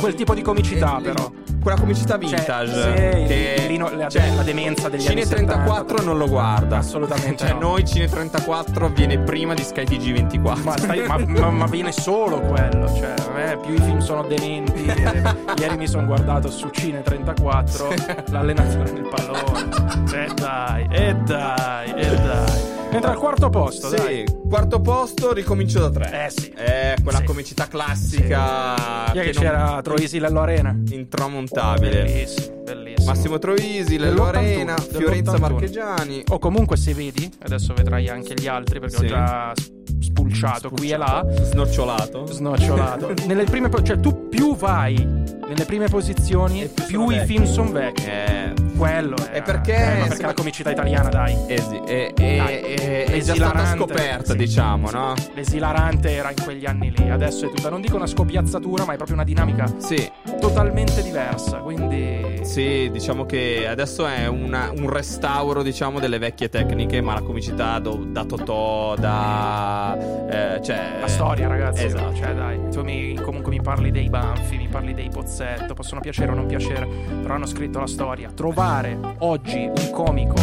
Quel 0.02 0.16
tipo 0.16 0.34
di 0.34 0.41
comicità, 0.41 0.97
eh, 0.97 1.02
però. 1.04 1.32
Quella 1.62 1.80
comicità 1.80 2.18
Cioè, 2.20 2.28
vintage. 2.36 2.74
sì, 2.74 3.28
che 3.28 3.66
Lino- 3.68 3.91
la, 3.95 4.08
cioè, 4.10 4.34
la 4.34 4.41
demenza 4.41 4.89
degli 4.89 5.02
Cine 5.02 5.22
anni 5.22 5.30
34 5.30 5.78
70. 5.97 6.04
non 6.04 6.18
lo 6.18 6.28
guarda. 6.28 6.78
Assolutamente 6.78 7.45
Cioè, 7.45 7.54
no. 7.54 7.60
noi 7.60 7.86
Cine 7.86 8.08
34 8.10 8.89
viene 8.89 9.20
prima 9.20 9.54
di 9.54 9.62
Sky 9.62 9.84
TG 9.84 10.12
24. 10.14 10.64
Ma, 10.64 10.78
stai- 10.78 11.06
ma- 11.08 11.18
ma- 11.20 11.49
ma 11.52 11.66
viene 11.68 11.91
solo 11.91 12.39
quello, 12.41 12.88
cioè, 12.95 13.14
a 13.28 13.32
me 13.32 13.58
più 13.62 13.76
i 13.76 13.80
film 13.80 13.99
sono 13.99 14.24
dementi. 14.24 14.86
eh, 14.89 15.22
ieri 15.60 15.78
mi 15.78 15.88
sono 15.88 16.08
guardato 16.08 16.49
su 16.49 16.70
Cine 16.72 17.04
34 17.04 17.93
l'allenatore 18.30 18.91
del 18.93 19.08
pallone. 19.08 20.10
E 20.22 20.28
dai, 20.36 20.88
e 20.89 21.14
dai, 21.16 21.93
e 21.95 22.16
dai. 22.16 22.81
Mentre 22.92 23.12
al 23.12 23.18
quarto 23.18 23.50
posto, 23.50 23.88
Sì, 23.89 23.96
dai. 23.96 24.26
quarto 24.50 24.82
posto, 24.82 25.32
ricomincio 25.34 25.80
da 25.80 25.89
tre. 25.89 26.26
Eh 26.26 26.30
sì. 26.30 26.50
Eh, 26.56 26.96
quella 27.02 27.20
Sì. 27.20 27.24
comicità 27.24 27.68
classica. 27.68 28.74
Chi 29.12 29.18
è 29.20 29.24
che 29.24 29.32
non- 29.34 29.44
c'era 29.44 29.80
Troisi 29.82 30.20
Lello 30.20 30.42
Arena? 30.42 30.76
Intramontabile. 30.89 32.04
Bellissimo, 32.04 32.62
bellissimo. 32.64 33.10
Massimo 33.12 33.39
Troisi, 33.39 33.98
Lello 33.98 34.26
Dell'81, 34.26 34.38
Arena, 34.38 34.76
Fiorenza 34.78 35.32
dell'81. 35.32 35.39
Marchegiani. 35.39 36.24
O 36.30 36.39
comunque 36.39 36.76
se 36.78 36.94
vedi, 36.94 37.32
adesso 37.44 37.74
vedrai 37.74 38.10
anche 38.10 38.34
gli 38.34 38.48
altri 38.48 38.80
perché 38.80 38.98
Sì. 38.98 39.06
ho 39.06 39.08
già 39.08 39.54
spulciato 40.02 40.70
qui 40.70 40.89
e 40.91 40.97
là. 40.97 41.26
Snocciolato. 41.30 42.26
Snocciolato. 42.26 43.14
Nelle 43.28 43.43
prime 43.45 43.70
cioè 43.84 43.99
tu 43.99 44.28
più 44.30 44.56
vai 44.56 45.30
nelle 45.52 45.66
prime 45.66 45.88
posizioni, 45.89 46.70
più, 46.88 47.10
sono 47.10 47.22
i 47.22 47.26
film 47.26 47.43
sono 47.43 47.72
vecchi. 47.72 48.06
Eh, 48.06 48.54
Quello 48.78 49.16
è. 49.18 49.38
E 49.38 49.41
perché- 49.41 49.76
eh, 49.76 49.99
ma 49.99 50.08
perché 50.08 50.26
la 50.26 50.34
comicità 50.34 50.72
italiana, 50.72 51.10
dai. 51.10 51.36
Esi- 51.47 51.82
è, 51.86 52.14
è- 52.14 52.38
Dai, 52.38 52.56
è- 52.60 53.20
già 53.22 53.36
stata 53.36 53.66
scoperta, 53.76 54.32
sì. 54.32 54.38
diciamo, 54.38 54.89
no? 54.91 55.14
L'esilarante 55.36 56.10
era 56.12 56.30
in 56.30 56.41
quegli 56.41 56.66
anni 56.66 56.93
lì. 56.95 57.10
Adesso 57.10 57.47
è 57.47 57.49
tutta, 57.49 57.70
non 57.70 57.82
dico 57.82 57.97
una 57.97 58.08
scopiazzatura, 58.08 58.86
ma 58.86 58.93
è 58.93 58.95
proprio 58.95 59.18
una 59.18 59.26
dinamica 59.26 59.66
Sì, 59.78 60.10
totalmente 60.52 61.02
diversa. 61.02 61.58
Quindi. 61.58 62.39
sì, 62.43 62.89
diciamo 62.91 63.26
che 63.26 63.66
adesso 63.68 64.06
è 64.06 64.28
una- 64.28 64.72
un 64.76 64.89
restauro, 64.89 65.64
diciamo, 65.64 65.99
delle 65.99 66.18
vecchie 66.18 66.49
tecniche, 66.49 66.99
ma 67.02 67.14
la 67.14 67.22
comicità 67.22 67.80
do- 67.80 68.04
da 68.08 68.26
Totò, 68.26 68.95
da... 68.95 69.97
eh, 70.30 70.62
cioè... 70.62 70.97
La 70.99 71.08
storia, 71.08 71.47
ragazzi. 71.47 71.86
Esatto. 71.86 72.16
Cioè, 72.16 72.34
dai, 72.34 72.60
tu 72.72 72.82
mi- 72.84 73.16
comunque 73.16 73.52
mi 73.52 73.62
parli 73.62 73.91
dei 73.91 74.10
Banfi, 74.10 74.58
mi 74.58 74.68
parli 74.68 74.93
dei 74.93 75.10
Pozzetto, 75.10 75.74
possono 75.74 76.02
piacere 76.02 76.32
o 76.32 76.36
non 76.36 76.45
piacere, 76.47 76.88
però 77.22 77.36
hanno 77.36 77.45
scritto 77.45 77.80
la 77.80 77.88
storia. 77.88 78.30
Trovare 78.34 78.97
oggi 79.20 79.60
un 79.74 79.89
comico 79.91 80.36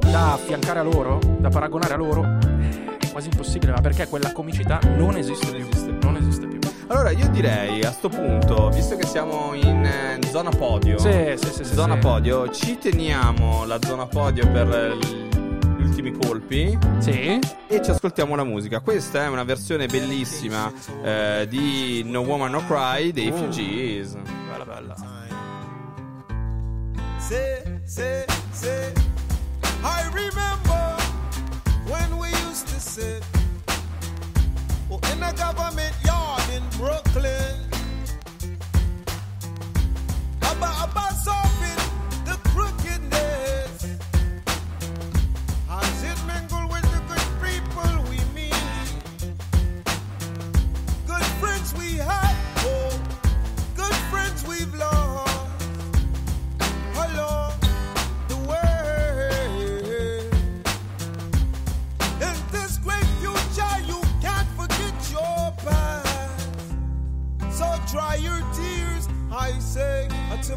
da 0.00 0.34
affiancare 0.34 0.80
a 0.80 0.82
loro, 0.82 1.18
da 1.38 1.48
paragonare 1.48 1.94
a 1.94 1.96
loro, 1.96 2.22
è 3.00 3.10
quasi 3.10 3.28
impossibile, 3.30 3.72
ma 3.72 3.80
perché 3.80 4.06
quella 4.08 4.32
comicità 4.32 4.78
non 4.96 5.16
esiste 5.16 5.46
più. 5.46 5.58
Non 5.60 5.66
esiste 5.68 5.92
più. 5.92 6.08
Allora 6.88 7.10
io 7.10 7.28
direi 7.30 7.82
a 7.82 7.90
sto 7.90 8.08
punto, 8.08 8.68
visto 8.70 8.96
che 8.96 9.06
siamo 9.06 9.54
in 9.54 9.84
eh, 9.84 10.18
zona 10.30 10.50
podio, 10.50 10.98
Sì, 10.98 11.34
sì, 11.36 11.46
sì, 11.52 11.64
sì, 11.64 11.74
zona 11.74 11.94
sì. 11.94 12.00
podio, 12.00 12.48
ci 12.50 12.78
teniamo 12.78 13.64
la 13.64 13.78
zona 13.84 14.06
podio 14.06 14.48
per 14.52 14.96
gli 14.96 15.82
ultimi 15.82 16.12
colpi. 16.12 16.78
Sì. 16.98 17.40
E 17.66 17.82
ci 17.82 17.90
ascoltiamo 17.90 18.36
la 18.36 18.44
musica. 18.44 18.78
Questa 18.80 19.24
è 19.24 19.28
una 19.28 19.42
versione 19.42 19.86
bellissima 19.86 20.72
eh, 21.02 21.46
di 21.48 22.02
No 22.04 22.20
Woman 22.20 22.52
No 22.52 22.64
Cry 22.66 23.10
dei 23.12 23.30
Oh. 23.30 23.36
Fugees. 23.36 24.14
Bella 24.50 24.64
bella. 24.64 24.94
Say, 27.18 27.80
say, 27.84 28.24
say. 28.52 28.92
I 29.82 30.04
remember 30.12 30.94
when 31.88 32.16
we 32.18 32.28
used 32.48 32.68
to 32.68 32.78
sit 32.78 33.24
in 35.16 35.22
a 35.22 35.32
government 35.32 35.94
yard 36.04 36.42
in 36.50 36.62
Brooklyn. 36.78 37.65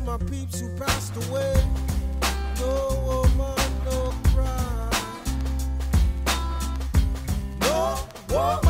My 0.05 0.17
peeps 0.17 0.59
who 0.59 0.69
passed 0.77 1.15
away. 1.27 1.53
No 2.59 2.73
woman, 3.05 3.55
no 3.85 4.13
cry. 4.33 4.89
No 7.61 7.99
woman, 8.29 8.68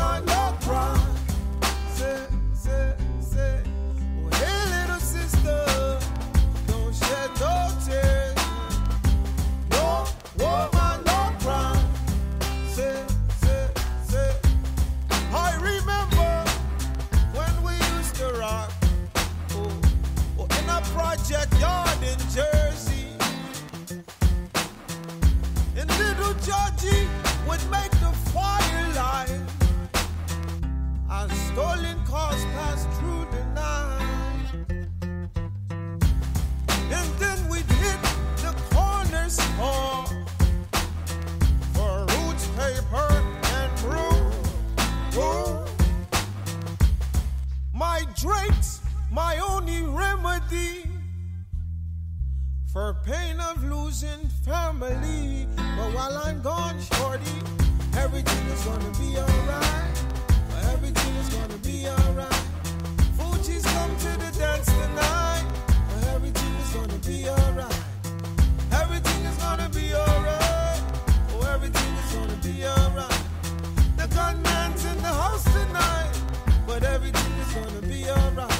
drinks, 48.20 48.80
my 49.10 49.38
only 49.38 49.80
remedy 49.82 50.84
for 52.70 52.94
pain 53.06 53.40
of 53.40 53.64
losing 53.64 54.28
family. 54.44 55.46
But 55.56 55.94
while 55.94 56.18
I'm 56.18 56.42
gone, 56.42 56.78
shorty, 56.80 57.38
everything 57.96 58.46
is 58.48 58.64
gonna 58.64 58.90
be 58.98 59.16
alright. 59.16 60.04
Everything 60.72 61.14
is 61.16 61.28
gonna 61.30 61.58
be 61.58 61.88
alright. 61.88 62.44
Fuji's 63.16 63.64
come 63.64 63.96
to 63.96 64.12
the 64.18 64.30
dance 64.38 64.66
tonight. 64.66 65.46
Everything 66.12 66.54
is 66.56 66.72
gonna 66.74 66.98
be 66.98 67.26
alright. 67.26 67.82
Everything 68.72 69.24
is 69.24 69.36
gonna 69.38 69.68
be 69.70 69.94
alright. 69.94 70.82
Oh, 71.32 71.48
everything 71.54 71.92
is 72.02 72.14
gonna 72.14 72.38
be 72.42 72.66
alright. 72.66 73.22
The 73.96 74.06
gunman's 74.14 74.84
in 74.84 74.98
the 74.98 75.14
house 75.22 75.44
tonight, 75.44 76.12
but 76.66 76.84
everything 76.84 77.29
gonna 77.54 77.80
be 77.88 78.08
alright. 78.08 78.59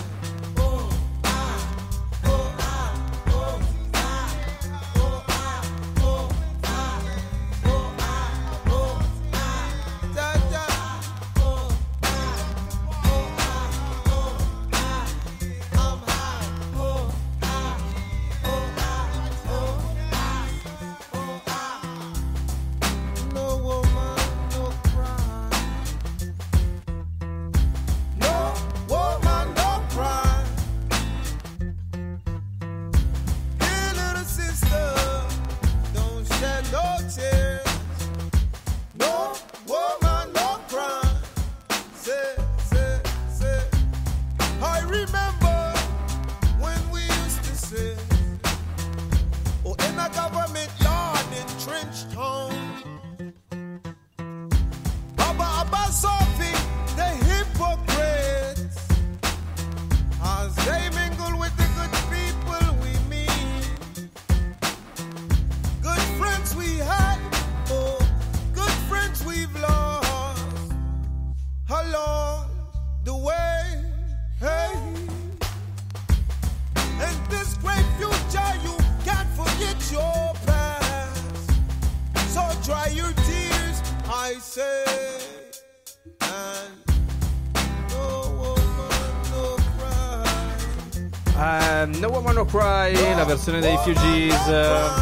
Cry, 92.50 93.14
la 93.14 93.24
versione 93.24 93.60
dei 93.60 93.76
Fugees. 93.78 94.48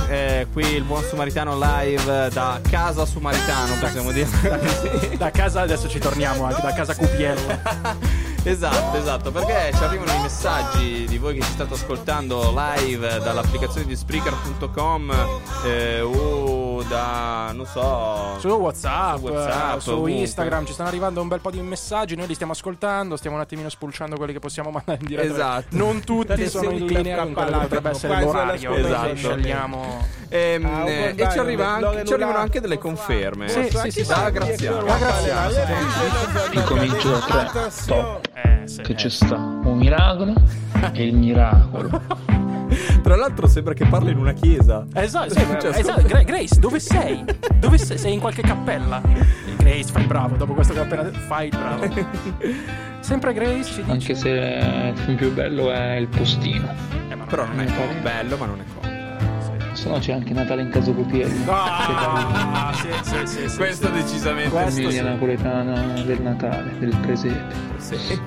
eh, 0.08 0.46
qui 0.52 0.66
il 0.66 0.82
buon 0.82 1.02
Sumaritano 1.02 1.58
live 1.58 2.28
da 2.30 2.60
casa 2.68 3.06
Sumaritano, 3.06 3.74
possiamo 3.80 4.12
dire. 4.12 4.28
Da 5.16 5.30
casa 5.30 5.62
adesso 5.62 5.88
ci 5.88 5.98
torniamo 5.98 6.44
anche 6.44 6.60
da 6.60 6.72
casa 6.72 6.94
Cupiello. 6.94 8.16
Esatto, 8.44 8.96
esatto, 8.96 9.30
perché 9.30 9.72
ci 9.76 9.82
arrivano 9.82 10.10
i 10.12 10.22
messaggi 10.22 11.04
di 11.06 11.18
voi 11.18 11.34
che 11.34 11.42
ci 11.42 11.50
state 11.50 11.74
ascoltando 11.74 12.54
live 12.54 13.18
dall'applicazione 13.18 13.84
di 13.84 13.94
Spreaker.com 13.94 15.12
eh, 15.66 16.00
o 16.00 16.47
da, 16.88 17.52
non 17.54 17.66
so, 17.66 18.36
Su 18.38 18.48
WhatsApp, 18.48 19.18
Su 19.18 19.24
WhatsApp, 19.26 19.76
eh, 19.76 19.80
su. 19.80 20.06
Instagram 20.06 20.64
ci 20.66 20.72
stanno 20.72 20.88
arrivando 20.88 21.20
un 21.20 21.28
bel 21.28 21.40
po' 21.40 21.50
di 21.50 21.60
messaggi. 21.60 22.16
Noi 22.16 22.26
li 22.26 22.34
stiamo 22.34 22.52
ascoltando, 22.52 23.16
stiamo 23.16 23.36
un 23.36 23.42
attimino 23.42 23.68
spulciando 23.68 24.16
quelli 24.16 24.32
che 24.32 24.38
possiamo 24.38 24.70
mandare 24.70 24.98
in 25.00 25.06
diretta. 25.06 25.32
Esatto. 25.32 25.76
Non 25.76 26.02
tutti 26.04 26.48
sono 26.48 26.70
in 26.70 26.86
linea 26.86 27.22
con 27.22 27.32
quello 27.34 27.50
che 27.50 27.58
potrebbe 27.66 27.90
essere 27.90 28.20
l'orario. 28.22 28.74
Esatto. 28.74 29.16
Scegliamo. 29.16 30.04
Ehm, 30.30 30.64
Ah, 30.66 30.88
eh, 30.88 31.14
e 31.16 31.30
ci, 31.30 31.38
arriva 31.38 31.66
anche- 31.68 32.04
ci 32.04 32.12
arrivano 32.12 32.38
anche 32.38 32.60
delle 32.60 32.78
conferme. 32.78 33.48
Sì, 33.48 33.68
sì, 33.70 33.90
sì, 33.90 34.06
da. 34.06 34.28
Graziano. 34.30 34.82
Da 34.84 34.96
Graziano. 34.98 35.54
Ricomincio 36.50 37.10
da 37.10 37.44
tre. 37.52 37.70
Top. 37.86 38.28
Che 38.82 38.94
c'è 38.94 39.08
sta 39.08 39.36
un 39.36 39.76
miracolo 39.78 40.34
e 40.92 41.04
il 41.06 41.16
miracolo. 41.16 42.36
Tra 43.08 43.16
l'altro 43.16 43.46
sembra 43.46 43.72
che 43.72 43.86
parli 43.86 44.10
in 44.10 44.18
una 44.18 44.34
chiesa. 44.34 44.84
Esatto, 44.92 45.30
sì, 45.30 45.40
Cioè, 45.58 45.78
esatto. 45.78 46.02
Gra- 46.02 46.24
Grace, 46.24 46.60
dove 46.60 46.78
sei? 46.78 47.24
Dove 47.58 47.78
sei? 47.78 47.96
Sei 47.96 48.12
in 48.12 48.20
qualche 48.20 48.42
cappella? 48.42 49.00
Grace, 49.56 49.90
fai 49.90 50.04
bravo. 50.04 50.36
Dopo 50.36 50.52
questo 50.52 50.74
che 50.74 50.80
ho 50.80 50.82
appena 50.82 51.04
detto, 51.04 51.18
fai 51.20 51.48
il 51.48 51.56
bravo. 51.56 51.88
Sempre 53.00 53.32
Grace 53.32 53.64
ci 53.64 53.80
dice. 53.80 53.90
Anche 53.90 54.14
se 54.14 54.28
il 54.28 54.98
film 54.98 55.16
più 55.16 55.32
bello 55.32 55.72
è 55.72 55.94
Il 55.96 56.08
Postino. 56.08 56.68
Però 57.30 57.46
non 57.46 57.60
è 57.60 57.64
co- 57.64 58.00
bello, 58.02 58.36
ma 58.36 58.44
non 58.44 58.60
è 58.60 58.64
comico. 58.78 59.72
Se 59.72 59.88
no 59.88 59.98
c'è 60.00 60.12
anche 60.12 60.34
Natale 60.34 60.60
in 60.60 60.68
caso 60.68 60.92
Copiello. 60.92 61.50
Ah, 61.50 62.74
sì, 62.74 62.88
sì, 63.00 63.26
sì, 63.26 63.48
sì, 63.48 63.56
Questo 63.56 63.86
sì. 63.86 63.92
decisamente 63.92 64.50
Questo 64.50 64.82
Famiglia 64.82 65.02
sì. 65.02 65.08
napoletana 65.08 66.02
del 66.02 66.20
Natale, 66.20 66.78
del 66.78 66.94
presepe. 67.00 67.54
Sì. 67.78 68.20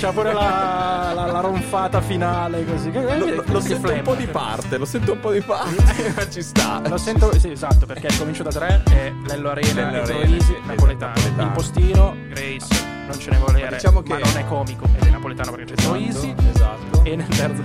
C'ha 0.00 0.12
pure 0.12 0.32
la, 0.32 1.12
la- 1.14 1.26
la 1.26 1.40
ronfata 1.40 2.00
finale 2.00 2.64
così. 2.64 2.90
Lo, 2.90 3.02
lo- 3.02 3.44
lo 3.46 3.60
sento 3.60 3.74
un 3.74 3.80
flemma. 3.82 4.02
po' 4.02 4.14
di 4.14 4.26
parte, 4.26 4.78
lo 4.78 4.86
sento 4.86 5.12
un 5.12 5.20
po' 5.20 5.30
di 5.30 5.42
parte, 5.42 6.12
ma 6.16 6.28
ci 6.30 6.40
sta. 6.42 6.80
Lo 6.88 6.96
sento, 6.96 7.38
sì, 7.38 7.50
esatto, 7.50 7.84
perché 7.84 8.08
comincio 8.16 8.42
da 8.42 8.50
tre 8.50 8.82
è 8.90 9.12
Lello 9.26 9.50
Arena 9.50 9.90
Lello 9.90 9.96
e 9.96 10.00
Arena, 10.00 10.04
Troisi, 10.04 10.40
sì, 10.40 10.54
napoletano. 10.64 11.12
napoletano. 11.14 11.42
Il 11.42 11.52
postino, 11.52 12.16
Grace, 12.28 12.66
non 13.08 13.18
ce 13.18 13.30
ne 13.30 13.38
volere, 13.38 13.64
Ma 13.68 13.76
diciamo 13.76 14.02
ma 14.06 14.16
che- 14.16 14.22
non 14.24 14.36
è 14.38 14.44
comico 14.46 14.84
ed 14.98 15.06
è 15.06 15.10
napoletano 15.10 15.50
perché 15.50 15.74
c'è 15.74 15.82
Troisi 15.82 16.34
esatto. 16.50 17.00
e 17.04 17.16
nel 17.16 17.28
terzo 17.28 17.62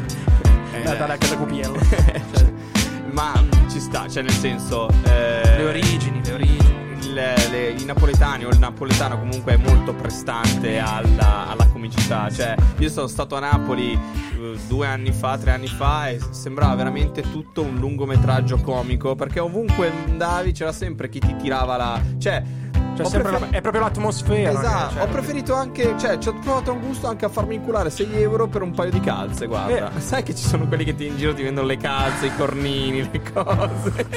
Eh, 0.73 0.83
Natale 0.83 1.17
casa 1.17 1.37
Cupiello. 1.37 1.79
Ma 3.11 3.31
ci 3.69 3.79
sta, 3.79 4.09
cioè 4.09 4.23
nel 4.23 4.33
senso... 4.33 4.89
eh, 5.05 5.55
Le 5.57 5.63
origini, 5.63 6.21
le 6.25 6.33
origini. 6.33 6.84
Le- 7.15 7.69
I 7.77 7.85
napoletani 7.85 8.45
o 8.45 8.49
il 8.49 8.59
napoletano 8.59 9.17
comunque 9.17 9.53
è 9.53 9.57
molto 9.57 9.93
prestante 9.93 10.77
alla, 10.79 11.47
alla 11.47 11.67
comicità. 11.67 12.29
Cioè, 12.29 12.55
io 12.77 12.89
sono 12.89 13.07
stato 13.07 13.35
a 13.35 13.39
Napoli 13.39 13.93
eh, 13.93 14.57
due 14.67 14.87
anni 14.87 15.11
fa, 15.11 15.37
tre 15.37 15.51
anni 15.51 15.67
fa 15.67 16.09
e 16.09 16.19
sembrava 16.31 16.75
veramente 16.75 17.21
tutto 17.21 17.61
un 17.61 17.77
lungometraggio 17.77 18.57
comico. 18.57 19.15
Perché 19.15 19.39
ovunque 19.39 19.91
andavi 20.07 20.51
c'era 20.51 20.71
sempre 20.71 21.09
chi 21.09 21.19
ti 21.19 21.35
tirava 21.37 21.77
la. 21.77 22.01
Cioè. 22.17 22.63
Sempre 23.03 23.21
prefer- 23.31 23.51
la- 23.51 23.57
è 23.57 23.61
proprio 23.61 23.81
l'atmosfera. 23.83 24.49
Esatto, 24.51 24.93
cioè, 24.93 25.03
ho 25.03 25.07
preferito 25.07 25.53
anche, 25.53 25.95
cioè, 25.99 26.17
ci 26.17 26.29
ho 26.29 26.33
provato 26.39 26.71
un 26.71 26.79
gusto 26.81 27.07
anche 27.07 27.25
a 27.25 27.29
farmi 27.29 27.55
inculare 27.55 27.89
6 27.89 28.21
euro 28.21 28.47
per 28.47 28.61
un 28.61 28.71
paio 28.71 28.91
di 28.91 28.99
calze, 28.99 29.47
guarda. 29.47 29.91
Eh. 29.95 29.99
Sai 29.99 30.23
che 30.23 30.33
ci 30.35 30.43
sono 30.47 30.67
quelli 30.67 30.83
che 30.85 30.95
ti 30.95 31.07
in 31.07 31.17
giro 31.17 31.33
ti 31.33 31.43
vendono 31.43 31.67
le 31.67 31.77
calze, 31.77 32.27
i 32.27 32.35
cornini, 32.35 33.09
le 33.11 33.21
cose. 33.33 34.07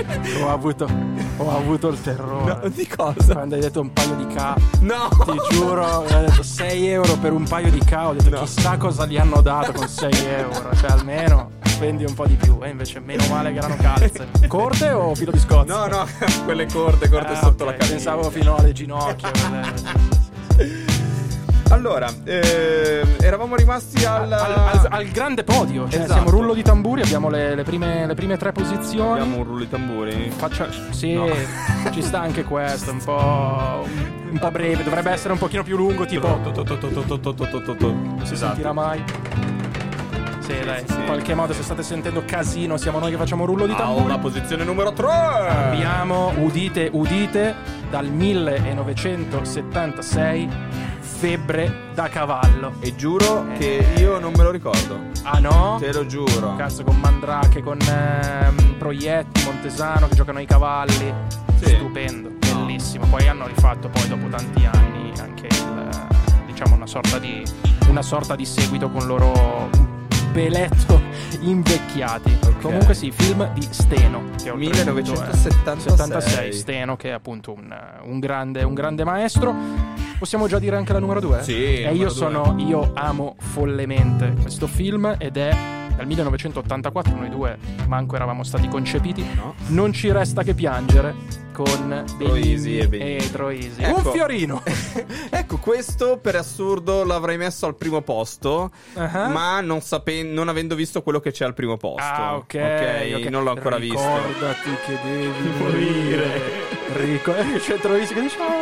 Ho 0.42 0.50
avuto, 0.50 0.86
ho 1.38 1.56
avuto 1.56 1.88
il 1.88 2.00
terrore. 2.00 2.58
No, 2.62 2.68
di 2.68 2.86
cosa? 2.86 3.32
Quando 3.34 3.54
hai 3.56 3.60
detto 3.60 3.80
un 3.80 3.92
paio 3.92 4.14
di 4.14 4.26
K. 4.26 4.54
No! 4.80 5.08
Ti 5.24 5.54
giuro, 5.56 6.04
mi 6.08 6.14
ha 6.14 6.20
detto 6.20 6.42
6 6.42 6.86
euro 6.88 7.16
per 7.16 7.32
un 7.32 7.44
paio 7.48 7.70
di 7.70 7.78
K. 7.80 7.92
Ho 7.92 8.12
detto 8.12 8.30
No. 8.30 8.42
chissà 8.42 8.76
cosa 8.76 9.06
gli 9.06 9.16
hanno 9.16 9.40
dato 9.40 9.72
con 9.72 9.88
6 9.88 10.12
euro. 10.36 10.74
Cioè, 10.76 10.90
almeno 10.90 11.50
spendi 11.78 12.04
un 12.04 12.12
po' 12.14 12.26
di 12.26 12.34
più. 12.34 12.58
E 12.62 12.70
invece, 12.70 12.98
meno 12.98 13.24
male 13.28 13.52
che 13.52 13.58
erano 13.58 13.76
calze. 13.76 14.26
Corte 14.48 14.90
o 14.90 15.14
filo 15.14 15.30
di 15.30 15.38
scozzo? 15.38 15.72
No, 15.76 15.86
no, 15.86 16.06
quelle 16.44 16.66
corte, 16.66 17.08
corte 17.08 17.32
Ah, 17.34 17.36
sotto 17.36 17.62
ok, 17.64 17.70
la 17.70 17.76
caviglia. 17.76 17.90
Pensavo 17.94 18.30
fino 18.30 18.56
alle 18.56 18.72
ginocchia. 18.72 19.30
quelle- 20.56 20.86
Allora, 21.70 22.08
ehm, 22.24 23.16
eravamo 23.20 23.54
rimasti 23.54 24.04
al, 24.04 24.32
al, 24.32 24.52
al- 24.52 24.86
al 24.90 25.06
grande 25.10 25.44
podio. 25.44 25.88
Cioè, 25.88 26.00
Esatto. 26.00 26.12
siamo 26.14 26.30
rullo 26.30 26.52
di 26.54 26.62
tamburi, 26.62 27.02
abbiamo 27.02 27.28
le, 27.28 27.54
le 27.54 27.62
prime, 27.62 28.06
le 28.06 28.14
prime 28.14 28.36
tre 28.36 28.50
posizioni. 28.50 29.20
Abbiamo 29.20 29.36
un 29.36 29.44
rullo 29.44 29.58
di 29.60 29.68
tamburi. 29.68 30.32
Faccia... 30.34 30.66
Sì, 30.90 31.12
No. 31.14 31.26
ci 31.92 32.02
sta 32.02 32.20
anche 32.20 32.42
questo, 32.42 32.90
un 32.90 32.98
po'. 33.04 33.86
un 34.32 34.38
po' 34.40 34.50
breve, 34.50 34.82
dovrebbe 34.82 35.10
essere 35.12 35.32
un 35.32 35.38
pochino 35.38 35.62
più 35.62 35.76
lungo, 35.76 36.06
tipo. 36.06 36.26
Non 36.26 38.20
si 38.24 38.32
Esatto. 38.32 38.46
sentirà 38.46 38.72
mai. 38.72 39.04
Sì, 40.48 40.58
dai, 40.64 40.82
in 40.88 41.04
qualche 41.04 41.34
modo 41.34 41.52
se 41.52 41.62
state 41.62 41.82
sentendo 41.82 42.24
casino, 42.24 42.78
siamo 42.78 42.98
noi 42.98 43.10
che 43.10 43.18
facciamo 43.18 43.44
rullo 43.44 43.66
di 43.66 43.74
tamburi. 43.74 44.04
Alla 44.04 44.16
posizione 44.16 44.64
numero 44.64 44.94
3. 44.94 45.06
Abbiamo, 45.06 46.32
udite, 46.38 46.88
udite, 46.90 47.54
dal 47.90 48.06
1976 48.06 50.48
Febbre 51.00 51.90
da 51.92 52.08
cavallo. 52.08 52.76
E 52.80 52.96
giuro 52.96 53.48
che 53.58 53.88
io 53.98 54.18
non 54.18 54.32
me 54.34 54.42
lo 54.42 54.50
ricordo. 54.50 54.98
Ah 55.24 55.38
no? 55.38 55.76
Te 55.80 55.92
lo 55.92 56.06
giuro. 56.06 56.56
Cazzo 56.56 56.82
con 56.82 56.98
Mandrake, 56.98 57.62
con 57.62 57.76
ehm, 57.78 58.76
Proietti, 58.78 59.44
Montesano 59.44 60.08
che 60.08 60.14
giocano 60.14 60.38
ai 60.38 60.46
cavalli. 60.46 61.12
Sì. 61.56 61.74
Stupendo, 61.74 62.30
bellissimo. 62.38 63.04
Poi 63.04 63.28
hanno 63.28 63.46
rifatto 63.46 63.90
poi 63.90 64.08
dopo 64.08 64.28
tanti 64.28 64.64
anni 64.64 65.12
anche 65.20 65.46
il, 65.46 66.06
diciamo 66.46 66.74
una 66.74 66.86
sorta 66.86 67.18
di 67.18 67.44
una 67.90 68.00
sorta 68.00 68.34
di 68.34 68.46
seguito 68.46 68.88
con 68.88 69.06
loro 69.06 69.97
beletto 70.32 71.00
invecchiati. 71.40 72.36
Comunque 72.60 72.94
sì, 72.94 73.10
film 73.12 73.52
di 73.52 73.66
Steno 73.70 74.24
che 74.42 74.50
oltretutto 74.50 74.90
è 74.90 74.92
1976. 74.92 75.90
76 75.96 76.52
Steno 76.52 76.96
che 76.96 77.08
è 77.10 77.12
appunto 77.12 77.52
un, 77.52 77.74
un 78.04 78.18
grande, 78.18 78.62
un 78.62 78.74
grande 78.74 79.04
maestro. 79.04 79.54
Possiamo 80.18 80.48
già 80.48 80.58
dire 80.58 80.74
anche 80.76 80.92
la 80.92 80.98
numero 80.98 81.20
2? 81.20 81.42
Sì, 81.42 81.52
E 81.54 81.78
numero 81.86 81.94
io 81.94 82.06
due. 82.08 82.10
sono 82.10 82.54
io 82.58 82.90
amo 82.94 83.36
follemente 83.38 84.34
questo 84.40 84.66
film 84.66 85.14
ed 85.18 85.36
è 85.36 85.56
dal 85.98 86.06
1984, 86.06 87.16
noi 87.16 87.28
due 87.28 87.58
manco 87.88 88.14
eravamo 88.14 88.44
stati 88.44 88.68
concepiti. 88.68 89.24
No. 89.34 89.54
Non 89.68 89.92
ci 89.92 90.12
resta 90.12 90.44
che 90.44 90.54
piangere 90.54 91.12
con 91.52 92.04
Troisi 92.16 92.78
e 92.78 92.86
Benigni 92.86 93.08
Benigni. 93.16 93.30
Troisi. 93.32 93.82
Ecco. 93.82 94.06
Un 94.06 94.12
fiorino. 94.12 94.62
ecco, 95.30 95.56
questo 95.56 96.18
per 96.18 96.36
assurdo 96.36 97.02
l'avrei 97.04 97.36
messo 97.36 97.66
al 97.66 97.74
primo 97.74 98.00
posto, 98.02 98.70
Ah. 98.94 99.26
ma 99.26 99.60
non, 99.60 99.80
sape- 99.80 100.22
non 100.22 100.48
avendo 100.48 100.76
visto 100.76 101.02
quello 101.02 101.18
che 101.18 101.32
c'è 101.32 101.44
al 101.44 101.54
primo 101.54 101.76
posto. 101.76 102.00
Ah, 102.04 102.36
ok. 102.36 102.54
ok. 103.16 103.26
non 103.28 103.42
l'ho 103.42 103.50
ancora 103.50 103.76
visto. 103.78 103.98
Ricordati 103.98 104.70
che 104.86 104.98
devi 105.02 105.48
morire. 105.58 106.40
Rico- 106.94 107.34
eh, 107.34 107.58
c'è 107.58 107.76
Troisi 107.78 108.14
che 108.14 108.20
dice: 108.20 108.36
"Ah, 108.38 108.57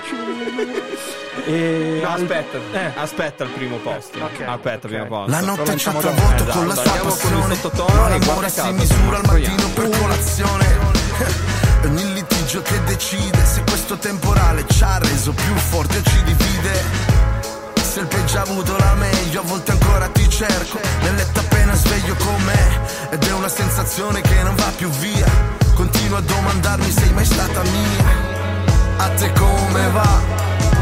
E 1.46 2.00
No, 2.02 2.08
al- 2.10 2.20
aspetta, 2.22 2.58
Eh. 2.72 2.92
aspetta 2.96 3.44
al 3.44 3.50
primo 3.50 3.76
posto. 3.76 4.18
ok, 4.18 4.40
Aspetta 4.46 4.86
al 4.86 4.92
primo 4.92 5.06
posto. 5.06 5.30
La 5.30 5.40
notte 5.40 5.76
ci 5.76 5.88
ha 5.88 5.92
travolto 5.92 6.42
Esatto, 6.42 6.58
con 6.58 6.68
la 6.68 6.74
sua 6.74 6.94
il 6.94 7.00
passione. 7.00 7.54
sottotono 7.56 8.08
l'amore 8.08 8.48
si 8.50 8.70
misura 8.72 9.16
al 9.18 9.22
mattino 9.26 9.68
per 9.74 9.88
colazione. 9.98 10.66
Ogni 11.84 12.12
litigio 12.12 12.60
che 12.62 12.82
decide 12.84 13.44
Se 13.44 13.62
questo 13.62 13.96
temporale 13.96 14.64
ci 14.68 14.82
ha 14.84 14.98
reso 14.98 15.32
più 15.32 15.54
forti 15.54 15.96
o 15.96 16.02
ci 16.02 16.22
divide. 16.24 16.82
Se 17.80 18.00
il 18.00 18.06
peggio 18.06 18.38
ha 18.38 18.42
avuto 18.42 18.76
la 18.76 18.94
meglio, 18.94 19.40
a 19.40 19.44
volte 19.44 19.72
ancora 19.72 20.06
ti 20.08 20.28
cerco. 20.28 20.78
Nel 21.02 21.14
letto 21.14 21.40
appena 21.40 21.74
sveglio 21.74 22.14
con 22.16 22.40
me 22.44 22.78
Ed 23.10 23.24
è 23.24 23.32
una 23.32 23.48
sensazione 23.48 24.20
che 24.20 24.42
non 24.42 24.54
va 24.56 24.70
più 24.76 24.88
via. 24.90 25.26
Continuo 25.74 26.18
a 26.18 26.20
domandarmi 26.20 26.90
sei 26.90 27.12
mai 27.12 27.24
stata 27.24 27.62
mia 27.62 28.38
A 29.02 29.08
te 29.16 29.32
come 29.32 29.88
va? 29.92 30.20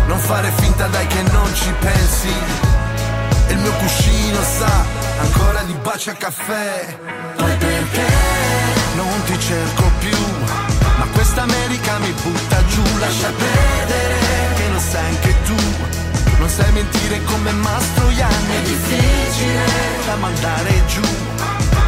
Non 0.08 0.18
fare 0.18 0.50
finta 0.56 0.88
dai 0.88 1.06
che 1.06 1.22
non 1.30 1.54
ci 1.54 1.72
pensi. 1.78 2.32
E 3.46 3.52
il 3.52 3.58
mio 3.58 3.70
cuscino 3.74 4.40
sa 4.42 4.84
ancora 5.20 5.62
di 5.62 5.72
bacio 5.74 6.10
a 6.10 6.14
caffè. 6.14 6.98
Poi 7.36 7.56
perché 7.58 8.06
non 8.96 9.22
ti 9.24 9.38
cerco 9.38 9.84
più? 10.00 10.18
Ma 10.98 11.06
questa 11.12 11.42
America 11.42 11.98
mi 11.98 12.12
butta 12.20 12.66
giù 12.66 12.82
Lascia 12.98 13.30
perdere 13.30 14.16
che 14.56 14.68
lo 14.72 14.80
sai 14.80 15.04
anche 15.14 15.34
tu. 15.44 15.56
Non 16.40 16.48
sai 16.48 16.72
mentire 16.72 17.22
come 17.22 17.52
Mastroianni 17.52 18.54
È 18.56 18.62
difficile 18.62 19.64
da 20.06 20.16
mandare 20.16 20.82
giù. 20.86 21.06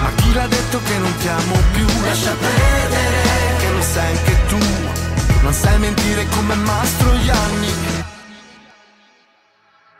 Ma 0.01 0.11
chi 0.15 0.33
l'ha 0.33 0.47
detto 0.47 0.81
che 0.81 0.97
non 0.97 1.17
ti 1.17 1.27
amo 1.27 1.57
più? 1.73 1.87
Lascia 2.05 2.35
perdere 2.39 3.57
che 3.59 3.71
lo 3.73 3.83
sai 3.83 4.17
anche 4.17 4.47
tu 4.47 5.00
Non 5.43 5.53
sai 5.55 5.79
mentire 5.79 6.27
come 6.29 6.55
Mastroianni 6.55 8.09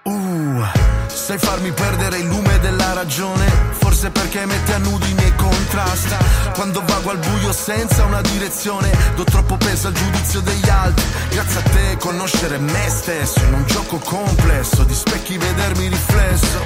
Uh, 0.03 0.65
sai 1.07 1.39
farmi 1.39 1.71
perdere 1.73 2.19
il 2.19 2.27
lume 2.27 2.59
della 2.61 2.95
ragione? 2.95 3.47
Forse 3.73 4.11
perché 4.11 4.47
mette 4.47 4.73
a 4.75 4.79
nudi 4.79 5.11
i 5.11 5.15
miei 5.15 5.35
contrasti 5.37 6.15
Quando 6.55 6.83
vago 6.87 7.11
al 7.11 7.19
buio 7.19 7.53
senza 7.53 8.05
una 8.05 8.23
direzione 8.23 8.91
Do 9.15 9.25
troppo 9.25 9.57
peso 9.59 9.89
al 9.89 9.93
giudizio 9.93 10.41
degli 10.41 10.69
altri. 10.69 11.05
Grazie 11.29 11.61
a 11.61 11.63
te 11.63 11.97
conoscere 11.99 12.59
me 12.59 12.89
stesso 12.89 13.41
In 13.41 13.53
un 13.53 13.67
gioco 13.67 13.99
complesso 13.99 14.85
Di 14.85 14.95
specchi 14.95 15.37
vedermi 15.37 15.89
riflesso. 15.89 16.65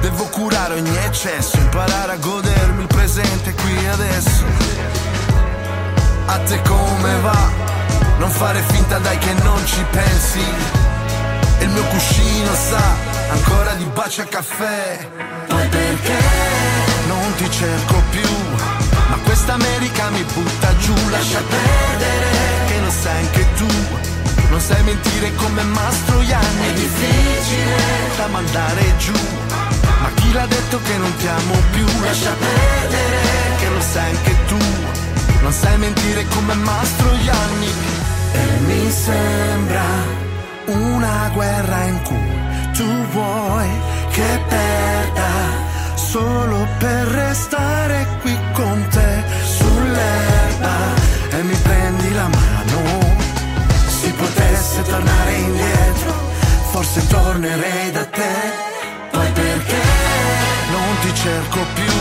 Devo 0.00 0.24
curare 0.28 0.74
ogni 0.74 0.96
eccesso 1.04 1.58
Imparare 1.58 2.12
a 2.12 2.16
godermi 2.16 2.82
il 2.82 2.88
presente 2.88 3.52
qui 3.54 3.84
e 3.84 3.88
adesso. 3.88 4.44
A 6.26 6.38
te 6.38 6.60
come 6.62 7.20
va? 7.20 7.62
Non 8.22 8.30
fare 8.30 8.62
finta 8.68 8.98
dai 8.98 9.18
che 9.18 9.32
non 9.42 9.66
ci 9.66 9.84
pensi 9.90 10.44
e 11.58 11.64
il 11.64 11.70
mio 11.70 11.82
cuscino 11.86 12.54
sa 12.54 12.94
ancora 13.30 13.72
di 13.74 13.84
bacio 13.92 14.22
a 14.22 14.26
caffè 14.26 15.08
Poi 15.48 15.66
perché 15.66 16.18
non 17.08 17.34
ti 17.36 17.50
cerco 17.50 18.00
più 18.10 18.28
Ma 19.08 19.16
questa 19.24 19.54
America 19.54 20.10
mi 20.10 20.22
butta 20.22 20.76
giù 20.76 20.94
Lascia 21.10 21.40
perdere 21.40 22.30
che 22.68 22.80
lo 22.80 22.90
sai 22.90 23.18
anche 23.24 23.46
tu 23.56 23.66
Non 24.50 24.60
sai 24.60 24.82
mentire 24.84 25.34
come 25.34 25.62
Mastroianni 25.62 26.66
È 26.68 26.72
difficile 26.74 27.76
da 28.16 28.26
mandare 28.28 28.96
giù 28.98 29.18
Ma 30.00 30.10
chi 30.14 30.22
chi 30.32 30.38
l'ha 30.38 30.46
detto 30.46 30.80
che 30.80 30.96
non 30.96 31.14
ti 31.16 31.26
amo 31.26 31.54
più? 31.72 31.86
Lascia 32.00 32.32
perdere, 32.32 33.20
che 33.58 33.68
lo 33.68 33.80
sai 33.80 34.10
anche 34.16 34.36
tu. 34.46 34.56
Non 35.42 35.52
sai 35.52 35.76
mentire 35.76 36.24
come 36.28 36.54
Mastroianni. 36.54 38.11
E 38.32 38.58
mi 38.66 38.90
sembra 38.90 39.84
una 40.66 41.30
guerra 41.34 41.84
in 41.84 42.02
cui 42.02 42.30
tu 42.72 42.88
vuoi 43.12 43.68
che 44.10 44.40
perda 44.48 45.30
solo 45.94 46.66
per 46.78 47.06
restare 47.06 48.06
qui 48.20 48.36
con 48.52 48.86
te 48.90 49.22
sull'erba 49.44 50.76
e 51.30 51.42
mi 51.42 51.54
prendi 51.54 52.12
la 52.12 52.28
mano. 52.28 52.80
Si 53.86 54.10
potesse 54.12 54.82
tornare 54.82 55.32
indietro, 55.32 56.12
forse 56.70 57.06
tornerei 57.06 57.90
da 57.92 58.04
te. 58.04 58.34
Poi 59.10 59.30
perché 59.32 59.82
non 60.70 60.96
ti 61.02 61.14
cerco 61.14 61.60
più? 61.74 61.92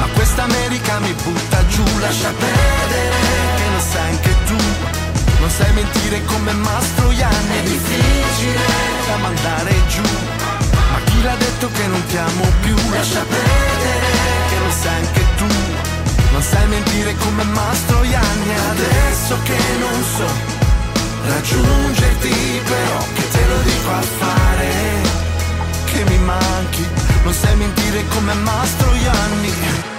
Ma 0.00 0.06
questa 0.14 0.42
America 0.44 0.98
mi 1.00 1.12
butta 1.12 1.66
giù, 1.66 1.84
lascia 2.00 2.30
perdere, 2.30 3.10
che 3.56 3.70
lo 3.72 3.80
sai 3.80 4.10
anche 4.10 4.34
tu. 4.46 5.07
Non 5.40 5.50
sai 5.50 5.72
mentire 5.72 6.24
come 6.24 6.52
Mastroianni, 6.52 7.56
è 7.58 7.62
difficile 7.62 8.60
da 9.06 9.16
mandare 9.16 9.74
giù. 9.88 10.02
Ma 10.90 10.98
chi 11.04 11.22
l'ha 11.22 11.36
detto 11.36 11.70
che 11.70 11.86
non 11.86 12.04
ti 12.06 12.16
amo 12.16 12.44
più? 12.60 12.74
Lascia 12.90 13.22
perdere, 13.22 14.06
che 14.48 14.58
lo 14.58 14.70
sai 14.70 14.94
anche 14.94 15.24
tu. 15.36 15.46
Non 16.32 16.42
sai 16.42 16.66
mentire 16.66 17.14
come 17.16 17.44
Mastroianni, 17.44 18.52
adesso 18.70 19.38
che 19.44 19.58
non 19.78 20.02
so 20.16 20.56
raggiungerti, 21.28 22.60
però 22.64 22.98
che 23.14 23.28
te 23.30 23.46
lo 23.46 23.58
dico 23.62 23.90
a 23.90 24.02
fare, 24.18 24.70
che 25.84 26.04
mi 26.04 26.18
manchi. 26.18 26.86
Non 27.22 27.32
sai 27.32 27.56
mentire 27.56 28.04
come 28.08 28.34
Mastroianni. 28.34 29.97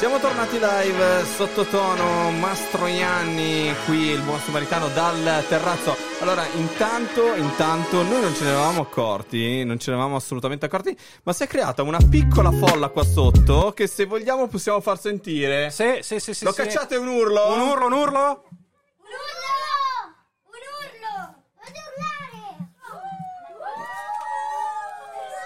Siamo 0.00 0.18
tornati 0.18 0.58
live 0.58 1.26
sottotono 1.26 2.30
Mastroianni 2.30 3.70
qui 3.84 4.06
il 4.06 4.22
buon 4.22 4.40
samaritano 4.40 4.88
dal 4.88 5.44
terrazzo. 5.46 5.94
Allora, 6.20 6.42
intanto, 6.54 7.34
intanto 7.34 8.02
noi 8.02 8.22
non 8.22 8.34
ce 8.34 8.44
ne 8.44 8.50
eravamo 8.50 8.80
accorti, 8.80 9.62
non 9.62 9.78
ce 9.78 9.90
ne 9.90 9.96
eravamo 9.98 10.16
assolutamente 10.16 10.64
accorti, 10.64 10.96
ma 11.24 11.34
si 11.34 11.42
è 11.42 11.46
creata 11.46 11.82
una 11.82 11.98
piccola 11.98 12.50
folla 12.50 12.88
qua 12.88 13.04
sotto 13.04 13.72
che 13.76 13.86
se 13.86 14.06
vogliamo 14.06 14.48
possiamo 14.48 14.80
far 14.80 14.98
sentire. 14.98 15.68
Sì, 15.68 15.98
sì, 16.00 16.18
sì, 16.18 16.32
sì. 16.32 16.44
Lo 16.46 16.52
sì. 16.52 16.62
cacciate 16.62 16.96
un 16.96 17.06
urlo? 17.06 17.52
Un 17.52 17.60
urlo, 17.60 17.84
un 17.84 17.92
urlo? 17.92 18.44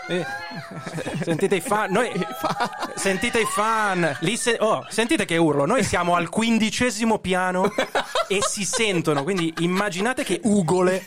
Eh, 0.07 0.25
sentite 1.23 1.57
i 1.57 1.61
fan, 1.63 1.91
noi, 1.91 2.11
sentite 2.95 3.41
i 3.41 3.47
fan, 3.47 4.17
Lì 4.21 4.37
se- 4.37 4.59
oh, 4.61 4.85
sentite 4.91 5.25
che 5.25 5.39
urlo, 5.39 5.65
noi 5.65 5.83
siamo 5.83 6.15
al 6.15 6.29
quindicesimo 6.29 7.19
piano 7.19 7.73
e 8.29 8.41
si 8.43 8.65
sentono, 8.65 9.23
quindi 9.23 9.53
immaginate 9.61 10.23
che 10.23 10.41
ugole 10.45 11.03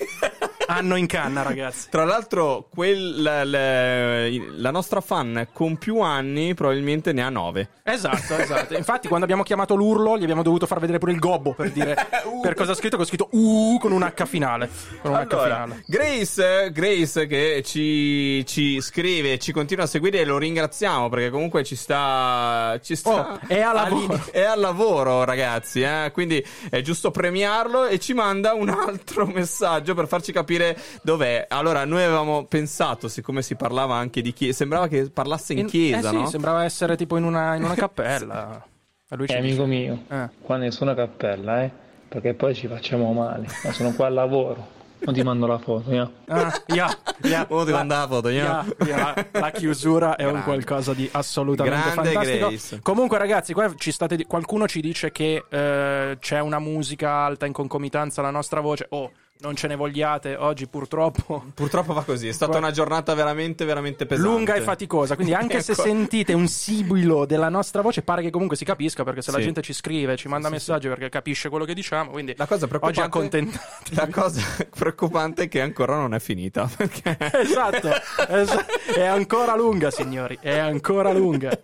hanno 0.67 0.95
in 0.95 1.07
canna 1.07 1.41
ragazzi. 1.41 1.87
Tra 1.89 2.03
l'altro, 2.05 2.67
quel- 2.69 3.21
la, 3.21 3.43
la- 3.43 4.27
la 4.29 4.71
nostra 4.71 5.01
fan 5.01 5.47
con 5.53 5.77
più 5.77 5.99
anni 6.01 6.53
probabilmente 6.53 7.13
ne 7.13 7.23
ha 7.23 7.29
nove. 7.29 7.69
Esatto, 7.83 8.35
esatto. 8.37 8.75
Infatti, 8.75 9.07
quando 9.07 9.25
abbiamo 9.25 9.43
chiamato 9.43 9.75
l'urlo, 9.75 10.17
gli 10.17 10.23
abbiamo 10.23 10.43
dovuto 10.43 10.65
far 10.65 10.79
vedere 10.79 10.97
pure 10.99 11.11
il 11.13 11.19
gobbo 11.19 11.53
per 11.53 11.71
dire 11.71 11.95
per 12.41 12.53
cosa 12.53 12.71
ha 12.73 12.75
scritto, 12.75 12.97
che 12.97 13.03
ho 13.03 13.05
scritto 13.05 13.29
U 13.31 13.77
con 13.79 13.91
un 13.91 14.03
H 14.03 14.25
finale. 14.25 14.69
Con 15.01 15.11
un 15.11 15.17
H 15.17 15.19
Allora, 15.31 15.43
finale. 15.63 15.83
Grace, 15.87 16.71
Grace 16.71 17.27
che 17.27 17.61
ci, 17.65 18.45
ci 18.45 18.81
scrive, 18.81 19.37
ci 19.39 19.51
continua 19.51 19.85
a 19.85 19.87
seguire 19.87 20.19
e 20.19 20.25
lo 20.25 20.37
ringraziamo 20.37 21.09
perché 21.09 21.29
comunque 21.29 21.63
ci 21.63 21.75
sta... 21.75 22.77
Ci 22.83 22.95
sta 22.95 23.05
Oh, 23.33 23.39
è 23.47 23.61
a 23.61 23.71
lavoro. 23.73 24.19
È 24.31 24.41
al 24.43 24.59
lavoro 24.59 25.23
ragazzi, 25.23 25.81
eh? 25.81 26.09
quindi 26.13 26.45
è 26.69 26.81
giusto 26.81 27.09
premiarlo 27.11 27.85
e 27.85 27.99
ci 27.99 28.13
manda 28.13 28.53
un 28.53 28.69
altro 28.69 29.25
messaggio 29.33 29.93
per 29.93 30.07
farci 30.07 30.31
capire 30.31 30.56
dov'è. 31.01 31.45
Allora, 31.49 31.85
noi 31.85 32.03
avevamo 32.03 32.45
pensato, 32.45 33.07
siccome 33.07 33.41
si 33.41 33.55
parlava 33.55 33.95
anche 33.95 34.21
di 34.21 34.33
chiesa, 34.33 34.57
sembrava 34.57 34.87
che 34.87 35.09
parlasse 35.09 35.53
in, 35.53 35.65
chiesa, 35.67 36.07
eh 36.07 36.11
sì, 36.11 36.15
no? 36.17 36.27
sembrava 36.27 36.63
essere 36.63 36.95
tipo 36.95 37.17
in 37.17 37.23
una, 37.23 37.55
in 37.55 37.63
una 37.63 37.75
cappella. 37.75 38.63
E 39.09 39.15
lui 39.15 39.25
Eh, 39.27 39.37
amico 39.37 39.65
mio, 39.65 40.03
Eh. 40.09 40.29
qua 40.41 40.57
nessuna 40.57 40.93
cappella, 40.93 41.63
eh? 41.63 41.71
Perché 42.09 42.33
poi 42.33 42.55
ci 42.55 42.67
facciamo 42.67 43.11
male. 43.13 43.47
Ma 43.63 43.71
sono 43.71 43.91
qua 43.93 44.07
al 44.07 44.13
lavoro. 44.13 44.75
Non 44.99 45.13
ti 45.13 45.21
mando 45.21 45.45
la 45.45 45.59
foto, 45.59 45.91
yeah. 45.91 46.09
Ah, 46.25 46.61
yeah, 46.73 46.97
yeah. 47.21 47.45
Oh, 47.49 47.63
ti 47.63 47.69
La- 47.69 47.77
manda 47.77 47.99
la 47.99 48.07
foto, 48.07 48.29
yeah. 48.29 48.65
yeah, 48.79 49.13
yeah. 49.15 49.25
La 49.31 49.51
chiusura 49.51 50.15
è 50.15 50.25
un 50.25 50.41
qualcosa 50.43 50.95
di 50.95 51.07
assolutamente 51.11 51.79
Grande 51.91 52.09
fantastico. 52.11 52.47
Grace. 52.47 52.79
Comunque, 52.81 53.17
ragazzi, 53.19 53.53
qua 53.53 53.71
ci 53.77 53.91
state 53.91 54.15
di- 54.15 54.25
qualcuno 54.25 54.67
ci 54.67 54.81
dice 54.81 55.11
che 55.11 55.43
eh, 55.47 56.17
c'è 56.19 56.39
una 56.39 56.57
musica 56.57 57.11
alta 57.11 57.45
in 57.45 57.53
concomitanza 57.53 58.21
alla 58.21 58.31
nostra 58.31 58.59
voce. 58.59 58.87
Oh, 58.89 59.11
non 59.39 59.55
ce 59.55 59.67
ne 59.67 59.75
vogliate. 59.75 60.35
Oggi, 60.35 60.67
purtroppo, 60.67 61.45
Purtroppo 61.53 61.93
va 61.93 62.03
così, 62.03 62.27
è 62.27 62.31
stata 62.31 62.57
una 62.57 62.71
giornata 62.71 63.13
veramente, 63.13 63.65
veramente 63.65 64.05
pesante. 64.05 64.29
lunga 64.31 64.55
e 64.55 64.61
faticosa. 64.61 65.15
Quindi, 65.15 65.33
anche 65.35 65.61
se 65.61 65.73
Ecco. 65.73 65.81
sentite 65.83 66.33
un 66.33 66.47
sibilo 66.47 67.25
della 67.25 67.49
nostra 67.49 67.81
voce, 67.81 68.01
pare 68.01 68.21
che 68.21 68.29
comunque 68.29 68.57
si 68.57 68.65
capisca. 68.65 69.03
Perché 69.03 69.21
se 69.21 69.31
la 69.31 69.37
Sì. 69.37 69.43
gente 69.43 69.61
ci 69.61 69.73
scrive, 69.73 70.15
ci 70.17 70.27
manda 70.27 70.49
messaggi 70.49 70.87
perché 70.87 71.09
capisce 71.09 71.49
quello 71.49 71.65
che 71.65 71.73
diciamo. 71.73 72.11
Quindi, 72.11 72.33
La 72.37 72.45
cosa 72.47 72.67
oggi 72.79 72.99
accontentatevi. 72.99 73.95
la 73.95 74.07
cosa 74.11 74.41
preoccupante 74.69 75.43
è 75.43 75.47
che 75.47 75.61
ancora 75.61 75.95
non 75.95 76.13
è 76.13 76.19
finita. 76.19 76.69
Perché... 76.75 77.17
Esatto, 77.47 77.89
esa- 78.29 78.65
è 78.95 79.05
ancora 79.05 79.55
lunga, 79.55 79.91
signori. 79.91 80.37
È 80.41 80.57
ancora 80.57 81.11
lunga. 81.13 81.57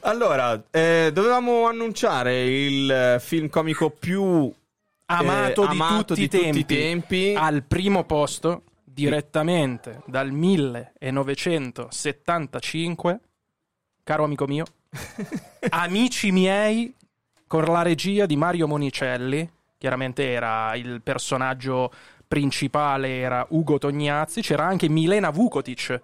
Allora, 0.00 0.62
eh, 0.70 1.10
dovevamo 1.12 1.66
annunciare 1.66 2.44
il 2.44 3.16
film 3.20 3.48
comico 3.48 3.90
più 3.90 4.52
Amato, 5.06 5.64
eh, 5.64 5.68
di, 5.68 5.72
amato 5.72 6.14
tutti, 6.14 6.20
di 6.20 6.28
tempi, 6.28 6.60
tutti 6.60 6.74
i 6.74 6.78
tempi. 6.78 7.34
al 7.36 7.62
primo 7.62 8.04
posto 8.04 8.64
direttamente 8.82 10.02
dal 10.06 10.32
1975 10.32 13.20
caro 14.02 14.24
amico 14.24 14.46
mio 14.46 14.64
amici 15.70 16.32
miei 16.32 16.92
con 17.46 17.62
la 17.64 17.82
regia 17.82 18.26
di 18.26 18.36
Mario 18.36 18.66
Monicelli 18.66 19.48
chiaramente 19.78 20.28
era 20.28 20.74
il 20.74 21.00
personaggio 21.02 21.92
principale 22.26 23.18
era 23.18 23.46
Ugo 23.50 23.78
Tognazzi 23.78 24.40
c'era 24.40 24.64
anche 24.64 24.88
Milena 24.88 25.30
Vukotic 25.30 26.00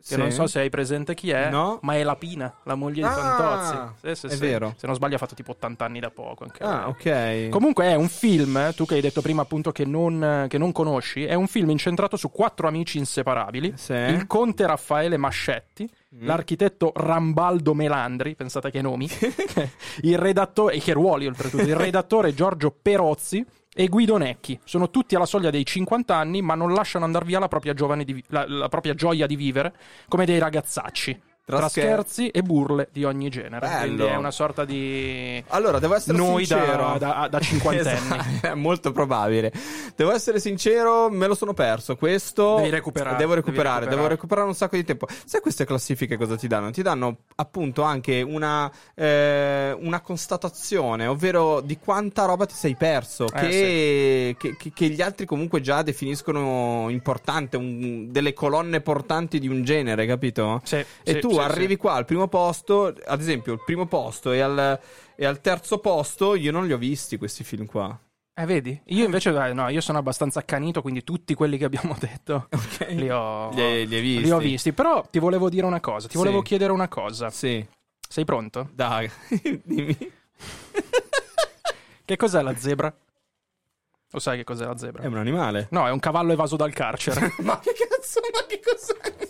che 0.00 0.14
Sì. 0.14 0.16
non 0.16 0.30
so 0.30 0.46
se 0.46 0.60
hai 0.60 0.70
presente 0.70 1.14
chi 1.14 1.30
è, 1.30 1.50
No. 1.50 1.78
ma 1.82 1.94
è 1.94 2.02
la 2.02 2.16
Pina, 2.16 2.52
la 2.64 2.74
moglie 2.74 3.02
di 3.02 3.08
Ah, 3.08 3.10
Fantozzi. 3.12 4.14
Sì, 4.16 4.28
sì, 4.28 4.34
è 4.34 4.36
vero. 4.38 4.74
Se 4.76 4.86
non 4.86 4.96
sbaglio 4.96 5.16
ha 5.16 5.18
fatto 5.18 5.34
tipo 5.34 5.50
80 5.52 5.84
anni 5.84 6.00
da 6.00 6.10
poco. 6.10 6.44
Anche 6.44 6.62
Ah, 6.64 6.92
lei. 7.02 7.44
ok. 7.46 7.48
Comunque 7.50 7.84
è 7.86 7.94
un 7.94 8.08
film, 8.08 8.56
eh, 8.56 8.72
tu 8.74 8.86
che 8.86 8.94
hai 8.94 9.00
detto 9.00 9.20
prima 9.20 9.42
appunto 9.42 9.72
che 9.72 9.84
non, 9.84 10.46
che 10.48 10.58
non 10.58 10.72
conosci, 10.72 11.24
è 11.24 11.34
un 11.34 11.46
film 11.46 11.70
incentrato 11.70 12.16
su 12.16 12.30
quattro 12.30 12.66
amici 12.68 12.98
inseparabili, 12.98 13.74
il 13.88 14.24
conte 14.26 14.66
Raffaele 14.66 15.16
Mascetti, 15.16 15.88
Mm. 16.12 16.26
l'architetto 16.26 16.90
Rambaldo 16.92 17.72
Melandri, 17.72 18.34
pensate 18.34 18.72
che 18.72 18.82
nomi, 18.82 19.08
il 20.02 20.18
redattore, 20.18 20.74
e 20.74 20.80
che 20.80 20.92
ruoli 20.92 21.26
oltretutto, 21.28 21.62
il 21.62 21.76
redattore 21.76 22.34
Giorgio 22.34 22.70
Perozzi 22.82 23.44
e 23.74 23.88
Guido 23.88 24.16
Necchi. 24.16 24.58
Sono 24.64 24.90
tutti 24.90 25.14
alla 25.14 25.26
soglia 25.26 25.50
dei 25.50 25.64
50 25.64 26.16
anni, 26.16 26.42
ma 26.42 26.54
non 26.54 26.72
lasciano 26.72 27.04
andare 27.04 27.24
via 27.24 27.38
la 27.38 27.48
propria, 27.48 27.72
di 27.72 28.24
la- 28.28 28.46
la 28.48 28.68
propria 28.68 28.94
gioia 28.94 29.26
di 29.26 29.36
vivere, 29.36 29.74
come 30.08 30.26
dei 30.26 30.38
ragazzacci. 30.38 31.22
Tra 31.50 31.58
Tra, 31.58 31.68
scher- 31.68 31.86
scherzi 31.86 32.28
e 32.28 32.42
burle 32.42 32.88
di 32.92 33.04
ogni 33.04 33.28
genere. 33.28 33.66
Bello. 33.66 33.94
Quindi 33.94 34.02
è 34.04 34.16
una 34.16 34.30
sorta 34.30 34.64
di. 34.64 35.42
Allora, 35.48 35.78
devo 35.78 35.94
essere 35.94 36.16
Noi 36.16 36.44
sincero. 36.44 36.96
da- 36.98 37.28
da 37.30 37.38
cinquantenni. 37.40 37.90
Esatto, 37.98 38.46
è 38.48 38.54
molto 38.54 38.92
probabile. 38.92 39.52
Devo 39.96 40.12
essere 40.12 40.40
sincero, 40.40 41.10
me 41.10 41.26
lo 41.26 41.34
sono 41.34 41.52
perso. 41.54 41.96
Questo. 41.96 42.56
Devi 42.56 42.70
recuperare, 42.70 43.16
Devo 43.16 43.30
devi 43.34 43.40
recuperare, 43.46 43.80
recuperare. 43.80 43.96
devo 43.96 44.08
recuperare 44.08 44.46
un 44.46 44.54
sacco 44.54 44.76
di 44.76 44.84
tempo. 44.84 45.06
Sai 45.24 45.40
queste 45.40 45.64
classifiche 45.64 46.16
cosa 46.16 46.36
ti 46.36 46.46
danno? 46.46 46.70
Ti 46.70 46.82
danno 46.82 47.16
appunto 47.36 47.82
anche 47.82 48.22
una, 48.22 48.70
eh, 48.94 49.76
una 49.80 50.00
constatazione, 50.00 51.06
ovvero 51.06 51.60
di 51.60 51.78
quanta 51.78 52.24
roba 52.24 52.46
ti 52.46 52.54
sei 52.54 52.74
perso. 52.76 53.26
Eh, 53.26 53.30
che, 53.30 54.36
che- 54.38 54.56
che- 54.56 54.72
che 54.74 54.88
gli 54.88 55.02
altri 55.02 55.26
comunque 55.26 55.60
già 55.60 55.82
definiscono 55.82 56.86
importante, 56.88 57.56
un- 57.56 58.10
delle 58.10 58.32
colonne 58.32 58.80
portanti 58.80 59.38
di 59.38 59.48
un 59.48 59.64
genere, 59.64 60.06
capito? 60.06 60.60
Sì, 60.64 60.76
E 60.76 60.86
sì, 61.04 61.18
tu 61.20 61.30
sì, 61.30 61.38
arrivi 61.44 61.76
qua 61.76 61.94
al 61.94 62.04
primo 62.04 62.28
posto, 62.28 62.94
ad 63.06 63.20
esempio, 63.20 63.52
il 63.52 63.62
primo 63.64 63.86
posto 63.86 64.32
e 64.32 64.40
al, 64.40 64.78
e 65.14 65.24
al 65.24 65.40
terzo 65.40 65.78
posto, 65.78 66.34
io 66.34 66.52
non 66.52 66.66
li 66.66 66.72
ho 66.72 66.78
visti 66.78 67.16
questi 67.16 67.44
film 67.44 67.66
qua. 67.66 67.98
Eh, 68.32 68.44
vedi? 68.46 68.80
Io 68.86 69.04
invece, 69.04 69.30
eh, 69.30 69.52
no, 69.52 69.68
io 69.68 69.80
sono 69.82 69.98
abbastanza 69.98 70.38
accanito, 70.38 70.80
quindi 70.80 71.04
tutti 71.04 71.34
quelli 71.34 71.58
che 71.58 71.64
abbiamo 71.66 71.94
detto 72.00 72.48
li, 72.88 73.10
ho, 73.10 73.50
Li 73.50 73.60
hai- 73.60 73.86
li 73.86 73.94
hai 73.96 74.00
visti? 74.00 74.22
li 74.24 74.30
ho 74.30 74.38
visti. 74.38 74.72
Però 74.72 75.04
ti 75.10 75.18
volevo 75.18 75.50
dire 75.50 75.66
una 75.66 75.80
cosa, 75.80 76.06
ti 76.06 76.12
Sì. 76.12 76.18
volevo 76.18 76.40
chiedere 76.42 76.72
una 76.72 76.88
cosa. 76.88 77.28
Sì. 77.30 77.64
Sei 78.08 78.24
pronto? 78.24 78.70
Dai, 78.72 79.10
dimmi. 79.62 79.96
Che 82.04 82.16
cos'è 82.16 82.42
la 82.42 82.56
zebra? 82.56 82.92
Lo 84.12 84.18
sai 84.18 84.38
che 84.38 84.44
cos'è 84.44 84.64
la 84.64 84.76
zebra? 84.76 85.02
È 85.02 85.06
un 85.06 85.18
animale. 85.18 85.68
No, 85.70 85.86
è 85.86 85.90
un 85.92 86.00
cavallo 86.00 86.32
evaso 86.32 86.56
dal 86.56 86.72
carcere. 86.72 87.32
ma 87.42 87.60
che 87.60 87.72
cazzo, 87.72 88.20
ma 88.32 88.44
che 88.46 88.60
cos'è? 88.60 89.29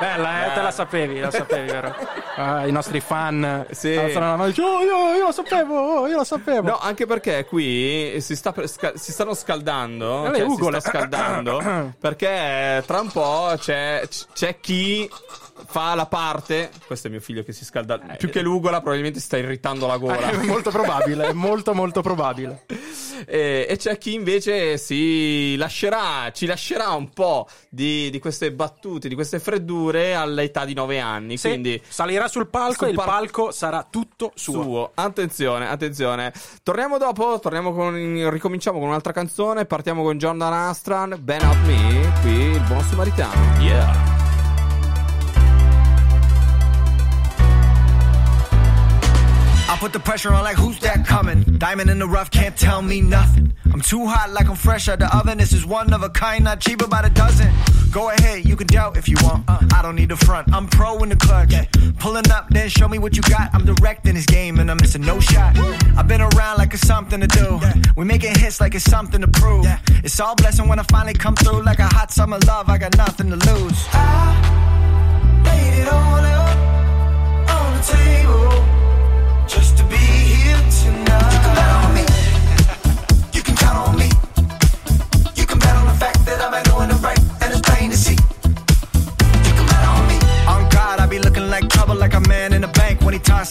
Bella, 0.00 0.46
eh, 0.46 0.54
te 0.54 0.62
la 0.62 0.70
sapevi, 0.70 1.20
la 1.20 1.30
sapevi, 1.30 1.70
vero? 1.70 1.94
Ah, 2.38 2.64
I 2.68 2.70
nostri 2.70 3.00
fan 3.00 3.66
Sì. 3.72 3.96
alzano 3.96 4.26
la 4.26 4.36
mano 4.36 4.44
e 4.44 4.52
dicono, 4.52 4.68
oh, 4.76 4.82
io, 4.82 5.14
io 5.16 5.24
lo 5.24 5.32
sapevo, 5.32 6.06
io 6.06 6.16
lo 6.18 6.22
sapevo. 6.24 6.68
No, 6.68 6.78
anche 6.78 7.04
perché 7.04 7.44
qui 7.46 8.16
si, 8.20 8.36
sta 8.36 8.52
per 8.52 8.68
sca- 8.68 8.92
si 8.94 9.10
stanno 9.10 9.34
scaldando. 9.34 10.32
Eh, 10.32 10.36
cioè, 10.38 10.48
si 10.48 10.54
sta 10.62 10.78
scaldando. 10.80 11.60
perché 11.98 12.80
tra 12.86 13.00
un 13.00 13.10
po' 13.10 13.52
c'è, 13.58 14.02
c'è 14.34 14.60
chi 14.60 15.10
fa 15.66 15.94
la 15.94 16.06
parte. 16.06 16.70
Questo 16.86 17.08
è 17.08 17.10
mio 17.10 17.20
figlio 17.20 17.42
che 17.42 17.52
si 17.52 17.64
scalda. 17.64 17.98
Più 17.98 18.30
che 18.30 18.40
l'ugola, 18.40 18.78
probabilmente 18.80 19.18
si 19.20 19.26
sta 19.26 19.36
irritando 19.36 19.86
la 19.86 19.96
gola. 19.96 20.30
Eh, 20.30 20.40
È 20.40 20.44
molto 20.44 20.70
probabile, 20.70 21.28
è 21.28 21.32
molto 21.32 21.74
molto 21.74 22.00
probabile. 22.00 22.64
E, 23.26 23.66
e 23.68 23.76
c'è 23.76 23.98
chi 23.98 24.14
invece 24.14 24.78
si 24.78 25.56
lascerà, 25.56 26.30
ci 26.32 26.46
lascerà 26.46 26.90
un 26.90 27.10
po' 27.10 27.48
di, 27.68 28.10
di 28.10 28.20
queste 28.20 28.52
battute, 28.52 29.08
di 29.08 29.16
queste 29.16 29.40
freddure 29.40 30.14
all'età 30.14 30.64
di 30.64 30.72
9 30.72 31.00
anni. 31.00 31.36
Sì, 31.36 31.48
quindi 31.48 31.82
salirà 31.86 32.28
sul 32.28 32.48
palco 32.48 32.74
sul 32.74 32.86
e 32.86 32.90
il 32.90 32.96
pal- 32.96 33.06
palco 33.06 33.50
sarà 33.50 33.86
tutto 33.88 34.30
suo. 34.34 34.62
suo. 34.62 34.90
Attenzione, 34.94 35.68
attenzione. 35.68 36.32
Torniamo 36.62 36.96
dopo, 36.96 37.38
torniamo 37.40 37.72
con, 37.74 38.30
ricominciamo 38.30 38.78
con 38.78 38.88
un'altra 38.88 39.12
canzone. 39.12 39.64
Partiamo 39.64 40.02
con 40.02 40.16
Jordan 40.16 40.52
Astran, 40.52 41.16
Ben 41.20 41.42
Out 41.42 41.58
Me, 41.66 42.12
qui 42.20 42.30
il 42.30 42.60
buon 42.68 42.84
Samaritano. 42.84 43.60
Yeah. 43.60 44.17
Put 49.78 49.92
the 49.92 50.00
pressure 50.00 50.34
on 50.34 50.42
like 50.42 50.56
who's 50.56 50.78
that 50.80 51.06
coming? 51.06 51.42
Diamond 51.58 51.88
in 51.88 51.98
the 51.98 52.06
rough 52.06 52.30
can't 52.30 52.56
tell 52.56 52.82
me 52.82 53.00
nothing. 53.00 53.52
I'm 53.72 53.80
too 53.80 54.06
hot 54.06 54.30
like 54.30 54.48
I'm 54.48 54.56
fresh 54.56 54.88
out 54.88 54.98
the 54.98 55.16
oven. 55.16 55.38
This 55.38 55.52
is 55.52 55.64
one 55.64 55.92
of 55.92 56.02
a 56.02 56.08
kind, 56.10 56.44
not 56.44 56.60
cheap 56.60 56.82
about 56.82 57.04
a 57.04 57.10
dozen. 57.10 57.52
Go 57.92 58.10
ahead, 58.10 58.44
you 58.44 58.56
can 58.56 58.66
doubt 58.66 58.96
if 58.96 59.08
you 59.08 59.16
want. 59.22 59.44
Uh, 59.48 59.60
I 59.72 59.82
don't 59.82 59.94
need 59.94 60.08
the 60.08 60.16
front. 60.16 60.52
I'm 60.52 60.66
pro 60.66 60.98
in 61.02 61.10
the 61.10 61.16
clutch. 61.16 61.54
Pulling 61.98 62.30
up, 62.30 62.48
then 62.50 62.68
show 62.68 62.88
me 62.88 62.98
what 62.98 63.14
you 63.16 63.22
got. 63.22 63.54
I'm 63.54 63.64
directing 63.64 64.14
this 64.14 64.26
game 64.26 64.58
and 64.58 64.70
I'm 64.70 64.78
missing 64.78 65.02
no 65.02 65.20
shot. 65.20 65.56
I've 65.96 66.08
been 66.08 66.22
around 66.22 66.58
like 66.58 66.74
it's 66.74 66.86
something 66.86 67.20
to 67.20 67.26
do. 67.28 67.60
We 67.96 68.04
making 68.04 68.36
hits 68.36 68.60
like 68.60 68.74
it's 68.74 68.84
something 68.84 69.20
to 69.20 69.28
prove. 69.28 69.66
It's 70.02 70.18
all 70.18 70.34
blessing 70.34 70.68
when 70.68 70.78
I 70.78 70.82
finally 70.84 71.14
come 71.14 71.36
through 71.36 71.62
like 71.62 71.78
a 71.78 71.86
hot 71.86 72.10
summer 72.10 72.38
love. 72.46 72.68
I 72.68 72.78
got 72.78 72.96
nothing 72.96 73.30
to 73.30 73.36
lose. 73.36 73.86
I 73.92 75.42
laid 75.44 75.82
it 75.82 75.88
all 75.88 76.18
out 76.18 77.50
on 77.50 77.76
the 77.76 77.82
table 77.82 78.47
just 79.48 79.87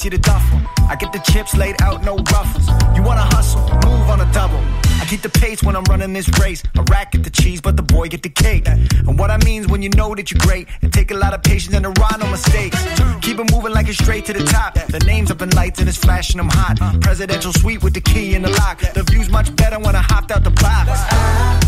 you 0.03 0.11
the 0.11 0.17
duffel. 0.17 0.59
I 0.89 0.95
get 0.95 1.11
the 1.13 1.19
chips 1.19 1.55
laid 1.55 1.81
out, 1.81 2.03
no 2.03 2.17
ruffles. 2.17 2.67
You 2.95 3.03
wanna 3.03 3.25
hustle, 3.35 3.61
move 3.89 4.09
on 4.09 4.21
a 4.21 4.31
double. 4.31 4.59
I 5.01 5.05
keep 5.07 5.21
the 5.21 5.29
pace 5.29 5.63
when 5.63 5.75
I'm 5.75 5.83
running 5.85 6.13
this 6.13 6.29
race. 6.39 6.61
A 6.77 6.83
rack 6.91 7.11
get 7.11 7.23
the 7.23 7.29
cheese, 7.29 7.61
but 7.61 7.77
the 7.77 7.83
boy 7.83 8.07
get 8.07 8.21
the 8.21 8.29
cake. 8.29 8.67
And 8.67 9.17
what 9.17 9.31
I 9.31 9.37
mean's 9.37 9.67
when 9.67 9.81
you 9.81 9.89
know 9.89 10.13
that 10.15 10.29
you're 10.31 10.39
great, 10.39 10.67
it 10.81 10.91
take 10.91 11.11
a 11.11 11.15
lot 11.15 11.33
of 11.33 11.41
patience 11.41 11.75
and 11.75 11.85
a 11.85 11.89
ride 11.89 12.19
no 12.19 12.29
mistakes. 12.29 12.77
Keep 13.21 13.39
it 13.39 13.51
moving 13.51 13.73
like 13.73 13.87
it's 13.87 13.97
straight 13.97 14.25
to 14.25 14.33
the 14.33 14.43
top. 14.43 14.73
The 14.75 14.99
name's 15.05 15.31
up 15.31 15.41
in 15.41 15.49
lights 15.51 15.79
and 15.79 15.87
it's 15.87 15.97
flashing 15.97 16.37
them 16.37 16.49
hot. 16.51 16.77
Presidential 17.01 17.53
suite 17.53 17.81
with 17.83 17.93
the 17.93 18.01
key 18.01 18.35
in 18.35 18.41
the 18.41 18.49
lock. 18.49 18.79
The 18.79 19.03
view's 19.03 19.29
much 19.29 19.55
better 19.55 19.79
when 19.79 19.95
I 19.95 20.01
hopped 20.01 20.31
out 20.31 20.43
the 20.43 20.51
box. 20.51 20.89
I 20.91 21.59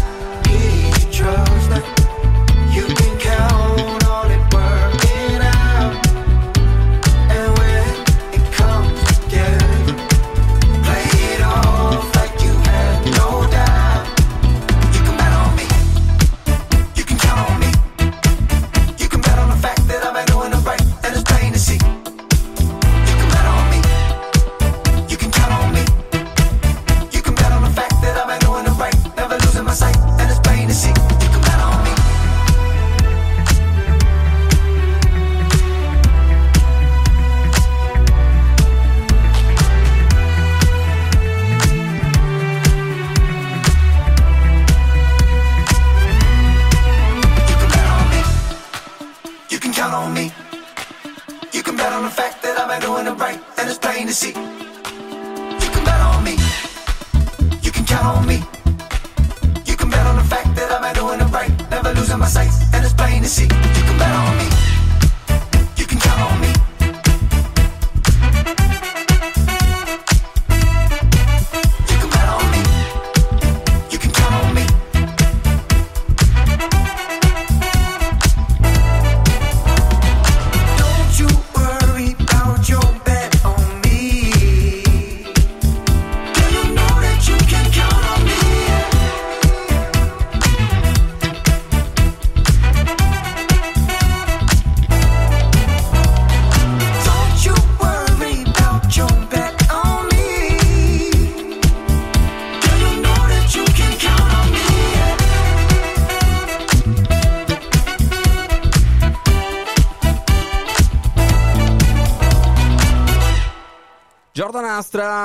need 0.47 0.93
to 0.93 1.11
trust 1.11 1.69
you 2.73 2.85
can 2.85 3.19
count 3.19 3.68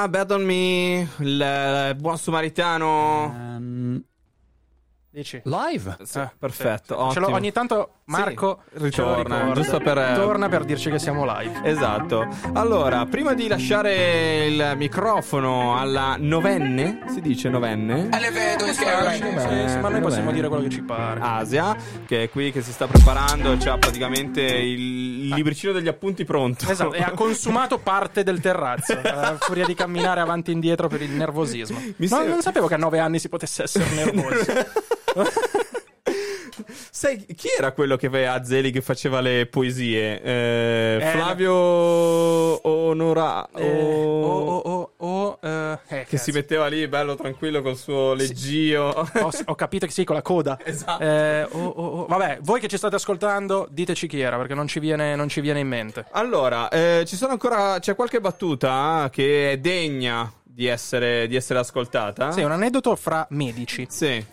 Bad 0.09 0.31
on 0.33 0.45
Me, 0.45 1.07
il, 1.21 1.95
buon 1.97 2.17
Samaritano. 2.17 3.44
Dici? 5.25 5.41
Live? 5.45 5.97
Sì, 6.03 6.19
Eh, 6.19 6.31
perfetto. 6.39 7.09
Ce 7.11 7.19
l'ho- 7.19 7.25
ottimo. 7.27 7.37
ogni 7.39 7.51
tanto 7.51 7.93
Marco 8.07 8.65
Sì, 8.79 8.91
ce 8.91 9.01
lo 9.01 9.15
ritorna, 9.15 9.53
giusto 9.55 9.79
per, 9.79 9.97
eh, 9.97 10.13
Torna 10.15 10.51
per 10.51 10.65
dirci 10.65 10.91
che 10.91 10.99
siamo 10.99 11.25
live. 11.25 11.63
Esatto. 11.65 12.29
Allora, 12.53 13.07
prima 13.07 13.33
di 13.33 13.47
lasciare 13.49 14.45
il 14.45 14.75
microfono 14.77 15.79
alla 15.79 16.17
novenne, 16.19 17.05
si 17.09 17.23
dice 17.23 17.49
novenne? 17.49 18.11
Sì, 18.13 18.75
sì, 18.75 19.79
ma 19.79 19.89
noi 19.89 20.01
possiamo 20.03 20.31
dire 20.31 20.49
quello 20.49 20.63
che 20.65 20.69
ci 20.69 20.83
pare. 20.83 21.21
Asia, 21.23 21.75
che 22.05 22.25
è 22.25 22.29
qui 22.29 22.53
che 22.53 22.61
si 22.61 22.73
sta 22.73 22.87
preparando, 22.87 23.57
c'ha 23.59 23.79
praticamente 23.79 24.43
il 24.43 25.29
libricino 25.29 25.73
degli 25.73 25.89
appunti 25.89 26.25
pronto. 26.27 26.69
Esatto, 26.71 26.93
e 26.93 27.01
ha 27.03 27.13
consumato 27.13 27.79
parte 27.79 28.23
del 28.25 28.41
terrazzo, 28.41 28.93
a 29.03 29.37
furia 29.41 29.65
di 29.65 29.73
camminare 29.75 30.21
avanti 30.21 30.51
e 30.51 30.53
indietro 30.55 30.89
per 30.89 31.01
il 31.01 31.13
nervosismo. 31.13 31.79
Mi 31.79 31.95
No, 32.01 32.07
sembra- 32.07 32.29
Non 32.33 32.43
sapevo 32.43 32.67
che 32.67 32.75
a 32.75 32.79
nove 32.79 32.99
anni 32.99 33.19
si 33.19 33.31
potesse 33.31 33.63
essere 33.63 33.87
nervosi. 33.95 34.53
Sai 36.91 37.27
chi 37.35 37.49
era 37.59 37.73
quello 37.73 37.97
che 37.97 38.27
a 38.27 38.45
Zeli 38.45 38.71
che 38.71 38.81
faceva 38.81 39.21
le 39.21 39.47
poesie? 39.47 40.23
Eh, 40.23 40.99
Eh, 41.01 41.11
Flavio 41.11 41.53
Onora. 42.69 43.49
Eh, 43.55 43.69
oh, 43.69 44.59
oh, 44.59 44.59
oh, 44.59 44.93
oh, 44.97 45.39
eh, 45.41 45.79
eh, 45.89 46.07
Che 46.09 46.17
si 46.17 46.31
metteva 46.31 46.67
lì 46.69 46.87
bello 46.87 47.17
tranquillo 47.17 47.63
col 47.63 47.77
suo 47.77 48.15
leggio. 48.15 48.95
ho, 49.21 49.31
ho 49.45 49.55
capito 49.55 49.87
che 49.87 49.93
sì, 49.93 50.05
con 50.05 50.15
la 50.15 50.23
coda. 50.23 50.59
Esatto. 50.65 51.03
Eh. 51.03 51.47
Vabbè, 52.09 52.39
voi 52.43 52.61
che 52.61 52.69
ci 52.69 52.77
state 52.77 52.97
ascoltando, 52.97 53.69
diteci 53.71 54.07
chi 54.07 54.21
era, 54.21 54.37
perché 54.37 54.55
non 54.55 54.67
ci 54.67 54.81
viene, 54.81 55.15
non 55.15 55.29
ci 55.29 55.41
viene 55.41 55.61
in 55.61 55.69
mente. 55.69 56.07
Allora, 56.13 56.69
ci 57.05 57.17
sono 57.17 57.33
ancora. 57.33 57.79
C'è 57.81 57.95
qualche 57.95 58.21
battuta 58.21 59.09
che 59.13 59.53
è 59.53 59.59
degna 59.59 60.33
di 60.43 60.67
essere, 60.67 61.27
di 61.27 61.37
essere 61.37 61.59
ascoltata? 61.59 62.31
Sì, 62.33 62.43
un 62.43 62.53
aneddoto 62.53 62.95
fra 62.97 63.27
medici. 63.31 63.87
Sì. 63.91 64.25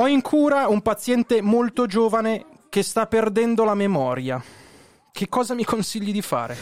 Ho 0.00 0.06
in 0.06 0.22
cura 0.22 0.68
un 0.68 0.80
paziente 0.80 1.42
molto 1.42 1.86
giovane 1.86 2.46
che 2.68 2.84
sta 2.84 3.08
perdendo 3.08 3.64
la 3.64 3.74
memoria. 3.74 4.40
Che 5.10 5.28
cosa 5.28 5.54
mi 5.54 5.64
consigli 5.64 6.12
di 6.12 6.22
fare? 6.22 6.56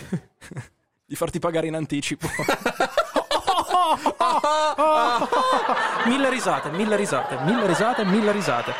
di 1.04 1.14
farti 1.14 1.38
pagare 1.38 1.66
in 1.66 1.74
anticipo. 1.74 2.26
mille 6.06 6.30
risate, 6.30 6.70
mille 6.70 6.96
risate, 6.96 7.36
mille 7.44 7.66
risate, 7.66 8.04
mille 8.06 8.32
risate. 8.32 8.72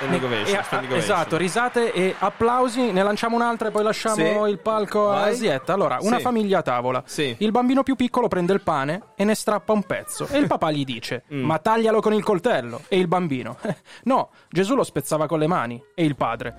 Standing 0.00 0.24
ovation, 0.24 0.58
e- 0.58 0.62
standing 0.62 0.92
ovation. 0.92 1.14
esatto, 1.16 1.36
risate 1.36 1.92
e 1.92 2.14
applausi. 2.18 2.90
Ne 2.92 3.02
lanciamo 3.02 3.36
un'altra 3.36 3.68
e 3.68 3.70
poi 3.70 3.82
lasciamo 3.82 4.44
Sì. 4.44 4.50
il 4.50 4.58
palco 4.58 5.10
a. 5.10 5.24
Asietta. 5.24 5.72
Allora, 5.74 5.98
una 6.00 6.16
Sì. 6.16 6.22
famiglia 6.22 6.58
a 6.58 6.62
tavola. 6.62 7.02
Il 7.16 7.50
bambino 7.50 7.82
più 7.82 7.96
piccolo 7.96 8.28
prende 8.28 8.52
il 8.54 8.62
pane 8.62 9.02
e 9.14 9.24
ne 9.24 9.34
strappa 9.34 9.72
un 9.72 9.82
pezzo. 9.82 10.26
E 10.30 10.38
il 10.38 10.46
papà 10.46 10.70
gli 10.70 10.84
dice: 10.84 11.24
Mm. 11.34 11.44
Ma 11.44 11.58
taglialo 11.58 12.00
con 12.00 12.14
il 12.14 12.22
coltello. 12.24 12.82
E 12.88 12.98
il 12.98 13.08
bambino: 13.08 13.56
"Eh, 13.62 13.76
No, 14.04 14.30
Gesù 14.48 14.74
lo 14.74 14.84
spezzava 14.84 15.26
con 15.26 15.38
le 15.38 15.46
mani. 15.46 15.82
E 15.94 16.04
il 16.04 16.16
padre: 16.16 16.56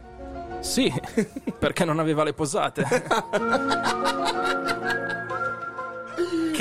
Sì, 0.59 0.91
perché 1.57 1.84
non 1.85 1.97
aveva 1.99 2.23
le 2.23 2.34
posate. 2.34 2.85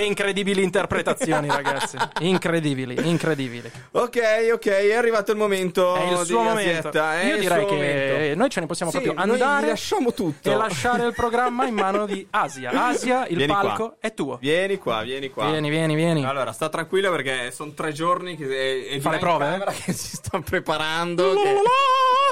che 0.00 0.06
incredibili 0.06 0.62
interpretazioni, 0.62 1.48
ragazzi. 1.52 1.96
Incredibili, 2.20 2.96
incredibili. 3.08 3.70
Ok, 3.92 4.18
ok, 4.54 4.66
è 4.66 4.94
arrivato 4.94 5.30
il 5.32 5.36
momento. 5.36 5.94
È 5.94 6.10
il 6.10 6.24
suo 6.24 6.40
momento. 6.42 6.88
Asietta, 6.88 7.20
è 7.20 7.26
Io 7.26 7.38
direi 7.38 7.66
che 7.66 7.72
momento. 7.74 8.38
noi 8.38 8.48
ce 8.50 8.60
ne 8.60 8.66
possiamo 8.66 8.90
Sì, 8.90 9.00
proprio 9.00 9.22
andare 9.22 9.66
lasciamo 9.68 10.12
tutto. 10.12 10.50
e 10.50 10.54
lasciare 10.56 11.06
il 11.06 11.12
programma 11.14 11.66
in 11.66 11.74
mano 11.74 12.06
di 12.06 12.26
Asia. 12.30 12.70
Asia, 12.88 13.26
il 13.26 13.36
Vieni 13.36 13.52
palco 13.52 13.74
qua. 13.88 13.96
è 14.00 14.14
tuo. 14.14 14.38
Vieni 14.40 14.78
qua, 14.78 15.02
vieni 15.02 15.28
qua. 15.28 15.50
Vieni, 15.50 15.68
vieni, 15.70 15.94
vieni. 15.94 16.24
Allora, 16.24 16.52
sta 16.52 16.68
tranquilla 16.68 17.10
perché 17.10 17.50
sono 17.50 17.72
tre 17.72 17.92
giorni 17.92 18.36
che 18.36 18.44
e, 18.46 18.96
e 18.96 19.00
Fa 19.00 19.10
di 19.10 19.16
le 19.16 19.20
là 19.22 19.30
in 19.30 19.38
prove? 19.38 19.44
camera 19.44 19.70
che 19.72 19.92
si 19.92 20.16
sta 20.16 20.40
preparando. 20.40 21.34
che- 21.34 21.58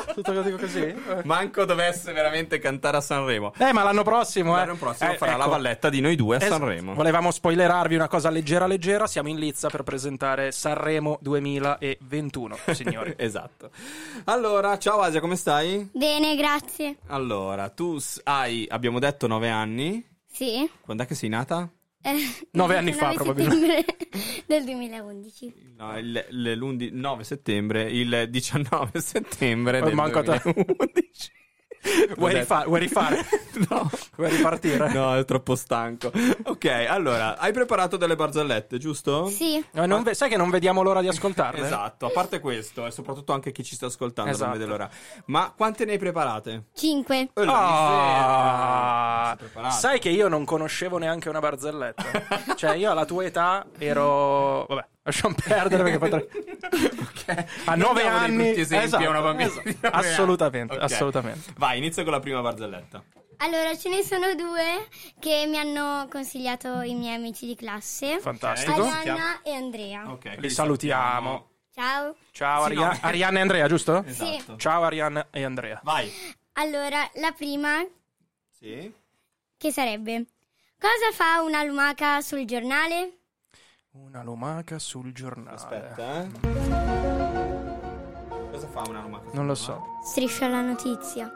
Tutto 0.14 0.32
così, 0.32 0.50
così. 0.52 0.94
Manco 1.24 1.64
dovesse 1.64 2.12
veramente 2.12 2.58
cantare 2.58 2.96
a 2.96 3.00
Sanremo. 3.00 3.52
Eh, 3.58 3.72
ma 3.72 3.82
l'anno 3.82 4.02
prossimo, 4.02 4.54
eh. 4.56 4.60
L'anno 4.60 4.76
prossimo 4.76 5.12
Eh, 5.12 5.16
farà 5.16 5.32
la 5.36 5.42
ecco. 5.44 5.50
valletta 5.50 5.90
di 5.90 6.00
noi 6.00 6.16
due 6.16 6.36
a. 6.36 6.40
Sanremo. 6.40 6.94
Volevamo 6.94 7.30
spoilerarvi 7.58 7.96
una 7.96 8.06
cosa 8.06 8.30
leggera 8.30 8.68
leggera, 8.68 9.08
siamo 9.08 9.28
in 9.28 9.36
lizza 9.38 9.68
per 9.68 9.82
presentare 9.82 10.52
Sanremo 10.52 11.18
2021, 11.20 12.56
signori. 12.72 13.14
esatto. 13.16 13.70
Allora, 14.24 14.78
ciao 14.78 15.00
Asia, 15.00 15.18
come 15.18 15.34
stai? 15.34 15.88
Bene, 15.92 16.36
grazie. 16.36 16.98
Allora, 17.06 17.68
tu 17.70 17.98
hai, 18.24 18.64
abbiamo 18.68 19.00
detto, 19.00 19.26
nove 19.26 19.48
anni. 19.48 20.06
Sì. 20.30 20.70
Quando 20.82 21.02
è 21.02 21.06
che 21.06 21.16
sei 21.16 21.28
nata? 21.30 21.68
Eh, 22.00 22.14
Nove 22.52 22.74
il 22.74 22.78
anni 22.78 22.92
fa, 22.92 23.08
19 23.10 23.14
probabilmente. 23.42 23.96
del 24.46 24.64
2011. 24.64 25.54
No, 25.76 25.98
il, 25.98 26.26
il- 26.30 26.52
l'11 26.58 26.90
9 26.92 27.24
settembre, 27.24 27.90
il 27.90 28.26
19 28.30 28.90
settembre 29.02 29.80
Oh, 29.80 29.84
del 29.84 29.94
manco 29.94 30.20
a 30.20 30.22
te. 30.22 30.40
2011. 30.44 31.32
Vuoi, 32.16 32.34
rifa- 32.34 32.64
vuoi 32.66 32.80
rifare? 32.80 33.24
no. 33.70 33.90
Vuoi 34.16 34.30
ripartire? 34.30 34.92
No, 34.92 35.14
è 35.16 35.24
troppo 35.24 35.54
stanco. 35.54 36.10
Ok, 36.44 36.64
allora, 36.88 37.38
hai 37.38 37.52
preparato 37.52 37.96
delle 37.96 38.16
barzellette, 38.16 38.78
giusto? 38.78 39.26
Sì. 39.26 39.62
Eh, 39.72 39.86
non 39.86 40.02
ve- 40.02 40.14
sai 40.14 40.28
che 40.28 40.36
non 40.36 40.50
vediamo 40.50 40.82
l'ora 40.82 41.00
di 41.00 41.08
ascoltarle? 41.08 41.64
Esatto, 41.64 42.06
a 42.06 42.10
parte 42.10 42.40
questo, 42.40 42.84
e 42.86 42.90
soprattutto 42.90 43.32
anche 43.32 43.52
chi 43.52 43.62
ci 43.62 43.74
sta 43.74 43.86
ascoltando 43.86 44.30
Esatto. 44.30 44.50
non 44.50 44.58
vede 44.58 44.70
l'ora. 44.70 44.88
Ma 45.26 45.52
quante 45.56 45.84
ne 45.84 45.92
hai 45.92 45.98
preparate? 45.98 46.64
5. 46.74 47.30
Oh, 47.34 47.42
Ah, 47.46 49.34
preparato. 49.38 49.74
sai 49.74 49.98
che 49.98 50.08
io 50.10 50.28
non 50.28 50.44
conoscevo 50.44 50.98
neanche 50.98 51.28
una 51.28 51.40
barzelletta. 51.40 52.54
cioè, 52.56 52.74
io 52.74 52.90
alla 52.90 53.04
tua 53.04 53.24
età 53.24 53.66
ero. 53.78 54.64
Vabbè, 54.66 54.86
lasciamo 55.08 55.34
perdere 55.34 55.82
perché 55.82 55.98
potrei. 55.98 56.28
A 57.66 57.74
Non 57.74 57.88
nove 57.88 58.02
anni. 58.06 58.50
esempi 58.58 58.84
Esatto, 58.86 59.04
a 59.04 59.08
una 59.08 59.20
bambina 59.20 59.48
esatto. 59.48 59.68
di 59.68 59.76
nove 59.80 59.96
anni. 59.96 60.06
Assolutamente, 60.08 60.74
Ok. 60.74 60.82
assolutamente. 60.82 61.52
Vai, 61.56 61.78
inizia 61.78 62.02
con 62.02 62.12
la 62.12 62.20
prima 62.20 62.40
barzelletta. 62.40 63.02
Allora, 63.40 63.76
ce 63.76 63.88
ne 63.88 64.02
sono 64.02 64.34
due 64.34 64.88
che 65.20 65.46
mi 65.48 65.58
hanno 65.58 66.08
consigliato 66.10 66.80
i 66.80 66.94
miei 66.94 67.14
amici 67.16 67.46
di 67.46 67.54
classe. 67.54 68.18
Fantastico. 68.18 68.82
Arianna 68.84 69.42
e 69.42 69.52
Andrea. 69.52 70.10
Ok, 70.10 70.34
Li 70.38 70.50
salutiamo. 70.50 71.46
Ciao. 71.72 72.16
Ciao, 72.32 72.64
Sì, 72.64 72.72
Aria- 72.72 72.88
no. 72.90 72.98
Arianna 73.02 73.38
e 73.38 73.42
Andrea, 73.42 73.68
giusto? 73.68 74.02
Esatto. 74.04 74.56
Ciao, 74.56 74.82
Arianna 74.82 75.28
e 75.30 75.44
Andrea. 75.44 75.80
Vai. 75.84 76.10
Allora, 76.54 77.08
la 77.14 77.30
prima, 77.32 77.84
Sì. 78.58 78.92
che 79.56 79.70
sarebbe... 79.70 80.24
Cosa 80.80 81.12
fa 81.12 81.40
una 81.42 81.62
lumaca 81.64 82.20
sul 82.20 82.44
giornale? 82.44 83.17
Una 84.06 84.22
lumaca 84.22 84.78
sul 84.78 85.12
giornale. 85.12 85.56
Aspetta, 85.56 86.22
eh. 86.22 86.28
Cosa 88.50 88.66
fa 88.68 88.82
una 88.88 89.00
lumaca? 89.02 89.26
Non 89.32 89.46
lo 89.46 89.54
so. 89.54 89.98
Striscia 90.04 90.48
la 90.48 90.60
notizia. 90.62 91.30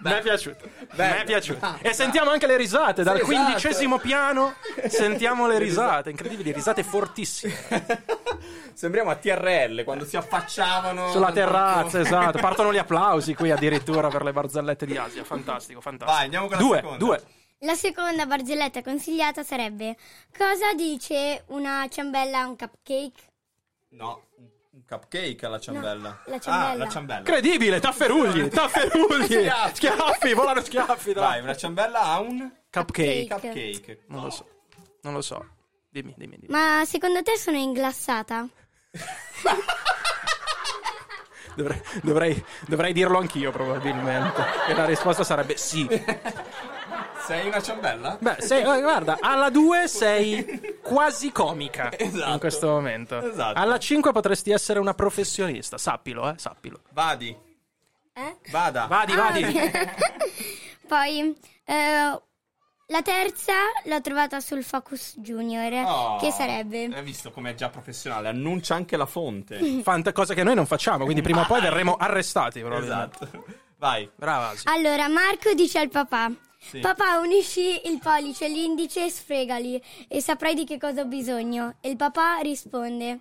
Mi 0.00 0.10
è 0.10 0.20
piaciuto. 0.22 0.68
Mi 0.92 1.04
è 1.04 1.22
piaciuto. 1.24 1.78
E 1.80 1.92
sentiamo 1.92 2.30
anche 2.30 2.46
le 2.46 2.56
risate. 2.56 3.02
Dal 3.02 3.16
Sì, 3.16 3.22
esatto. 3.22 3.34
quindicesimo 3.42 3.98
piano 3.98 4.54
sentiamo 4.88 5.46
le 5.46 5.58
risate. 5.60 6.10
Incredibili, 6.10 6.52
risate 6.52 6.82
fortissime. 6.82 7.54
Sembriamo 8.74 9.10
a 9.10 9.14
TRL 9.16 9.84
quando 9.84 10.04
si 10.04 10.16
affacciavano 10.16 11.10
Sulla 11.10 11.26
sul 11.26 11.34
terrazza, 11.34 12.00
esatto. 12.00 12.38
Partono 12.38 12.72
gli 12.72 12.78
applausi 12.78 13.34
qui 13.34 13.50
addirittura 13.52 14.08
per 14.08 14.22
le 14.24 14.32
barzellette 14.32 14.84
di 14.86 14.96
Asia. 14.96 15.24
Fantastico, 15.24 15.80
fantastico. 15.80 16.12
Vai, 16.16 16.24
andiamo 16.24 16.46
con 16.48 16.56
la 16.56 16.62
due, 16.62 16.76
seconda. 16.76 16.98
Due, 16.98 17.22
La 17.64 17.74
seconda 17.74 18.26
barzelletta 18.26 18.82
consigliata 18.82 19.42
sarebbe 19.42 19.96
Cosa 20.36 20.74
dice 20.74 21.44
una 21.48 21.86
ciambella 21.88 22.40
a 22.40 22.46
un 22.46 22.56
cupcake? 22.56 23.22
No, 23.90 24.24
un 24.72 24.82
cupcake 24.86 25.46
alla 25.46 25.58
ciambella. 25.60 26.22
la 26.26 26.38
ciambella. 26.40 26.68
Ah, 26.70 26.74
la 26.74 26.88
ciambella. 26.88 27.18
Incredibile, 27.20 27.80
tafferugli, 27.80 28.48
tafferugli. 28.48 29.24
Schiaffi. 29.24 29.74
Schiaffi, 29.76 30.32
volano 30.34 30.60
schiaffi. 30.62 31.12
dai. 31.12 31.22
Vai, 31.22 31.40
una 31.42 31.56
ciambella 31.56 32.00
ha 32.02 32.18
un 32.20 32.52
Cupcake. 32.70 33.26
cupcake. 33.28 34.04
Non 34.08 34.24
lo 34.24 34.30
so. 34.30 34.46
Non 35.02 35.12
lo 35.14 35.22
so. 35.22 35.46
Dimmi, 35.88 36.12
dimmi, 36.16 36.36
dimmi. 36.38 36.52
Ma 36.52 36.82
secondo 36.84 37.22
te 37.22 37.36
sono 37.38 37.56
inglassata? 37.56 38.46
Dovrei, 41.56 41.80
dovrei, 42.02 42.44
dovrei 42.66 42.92
dirlo 42.92 43.18
anch'io 43.18 43.52
probabilmente. 43.52 44.42
E 44.66 44.74
la 44.74 44.84
risposta 44.86 45.22
sarebbe 45.22 45.56
sì. 45.56 45.86
Sei 47.26 47.46
una 47.46 47.62
ciambella? 47.62 48.18
Beh, 48.20 48.36
sei, 48.40 48.60
eh, 48.62 48.80
guarda, 48.80 49.18
alla 49.20 49.50
2 49.50 49.88
sei 49.88 50.78
quasi 50.82 51.32
comica 51.32 51.90
in 51.98 52.36
questo 52.38 52.68
momento. 52.68 53.20
Esatto. 53.30 53.58
Alla 53.58 53.78
5 53.78 54.12
potresti 54.12 54.50
essere 54.50 54.78
una 54.78 54.94
professionista, 54.94 55.78
sappilo, 55.78 56.28
eh, 56.28 56.34
sappilo. 56.36 56.80
Vadi. 56.90 57.34
Eh? 58.12 58.36
Vada. 58.50 58.86
Vadi, 58.86 59.12
Ah, 59.12 59.16
vadi. 59.16 59.42
ok. 59.42 59.94
Poi 60.86 61.36
eh, 61.64 62.22
la 62.88 63.02
terza 63.02 63.54
l'ho 63.84 64.00
trovata 64.02 64.40
sul 64.40 64.62
Focus 64.62 65.14
Junior, 65.16 65.72
Oh, 65.86 66.18
che 66.18 66.30
sarebbe 66.30 66.90
Hai 66.92 67.02
visto 67.02 67.30
come 67.30 67.50
è 67.50 67.54
già 67.54 67.70
professionale? 67.70 68.28
Annuncia 68.28 68.74
anche 68.74 68.96
la 68.98 69.06
fonte. 69.06 69.58
Fanta 69.82 70.12
cosa 70.12 70.34
che 70.34 70.42
noi 70.44 70.54
non 70.54 70.66
facciamo, 70.66 71.04
quindi 71.04 71.22
prima 71.22 71.40
o 71.40 71.46
poi 71.46 71.62
verremo 71.62 71.96
arrestati. 71.96 72.60
Esatto. 72.60 73.28
Vai. 73.78 74.08
Brava 74.14 74.50
Asi. 74.50 74.68
Allora, 74.68 75.08
Marco 75.08 75.52
dice 75.54 75.78
al 75.78 75.88
papà: 75.88 76.30
Sì. 76.68 76.80
Papà, 76.80 77.18
unisci 77.18 77.88
il 77.88 77.98
pollice 78.02 78.46
e 78.46 78.48
l'indice 78.48 79.04
e 79.04 79.10
sfregali 79.10 79.82
e 80.08 80.20
saprai 80.20 80.54
di 80.54 80.64
che 80.64 80.78
cosa 80.78 81.02
ho 81.02 81.06
bisogno. 81.06 81.76
E 81.80 81.90
il 81.90 81.96
papà 81.96 82.38
risponde: 82.42 83.20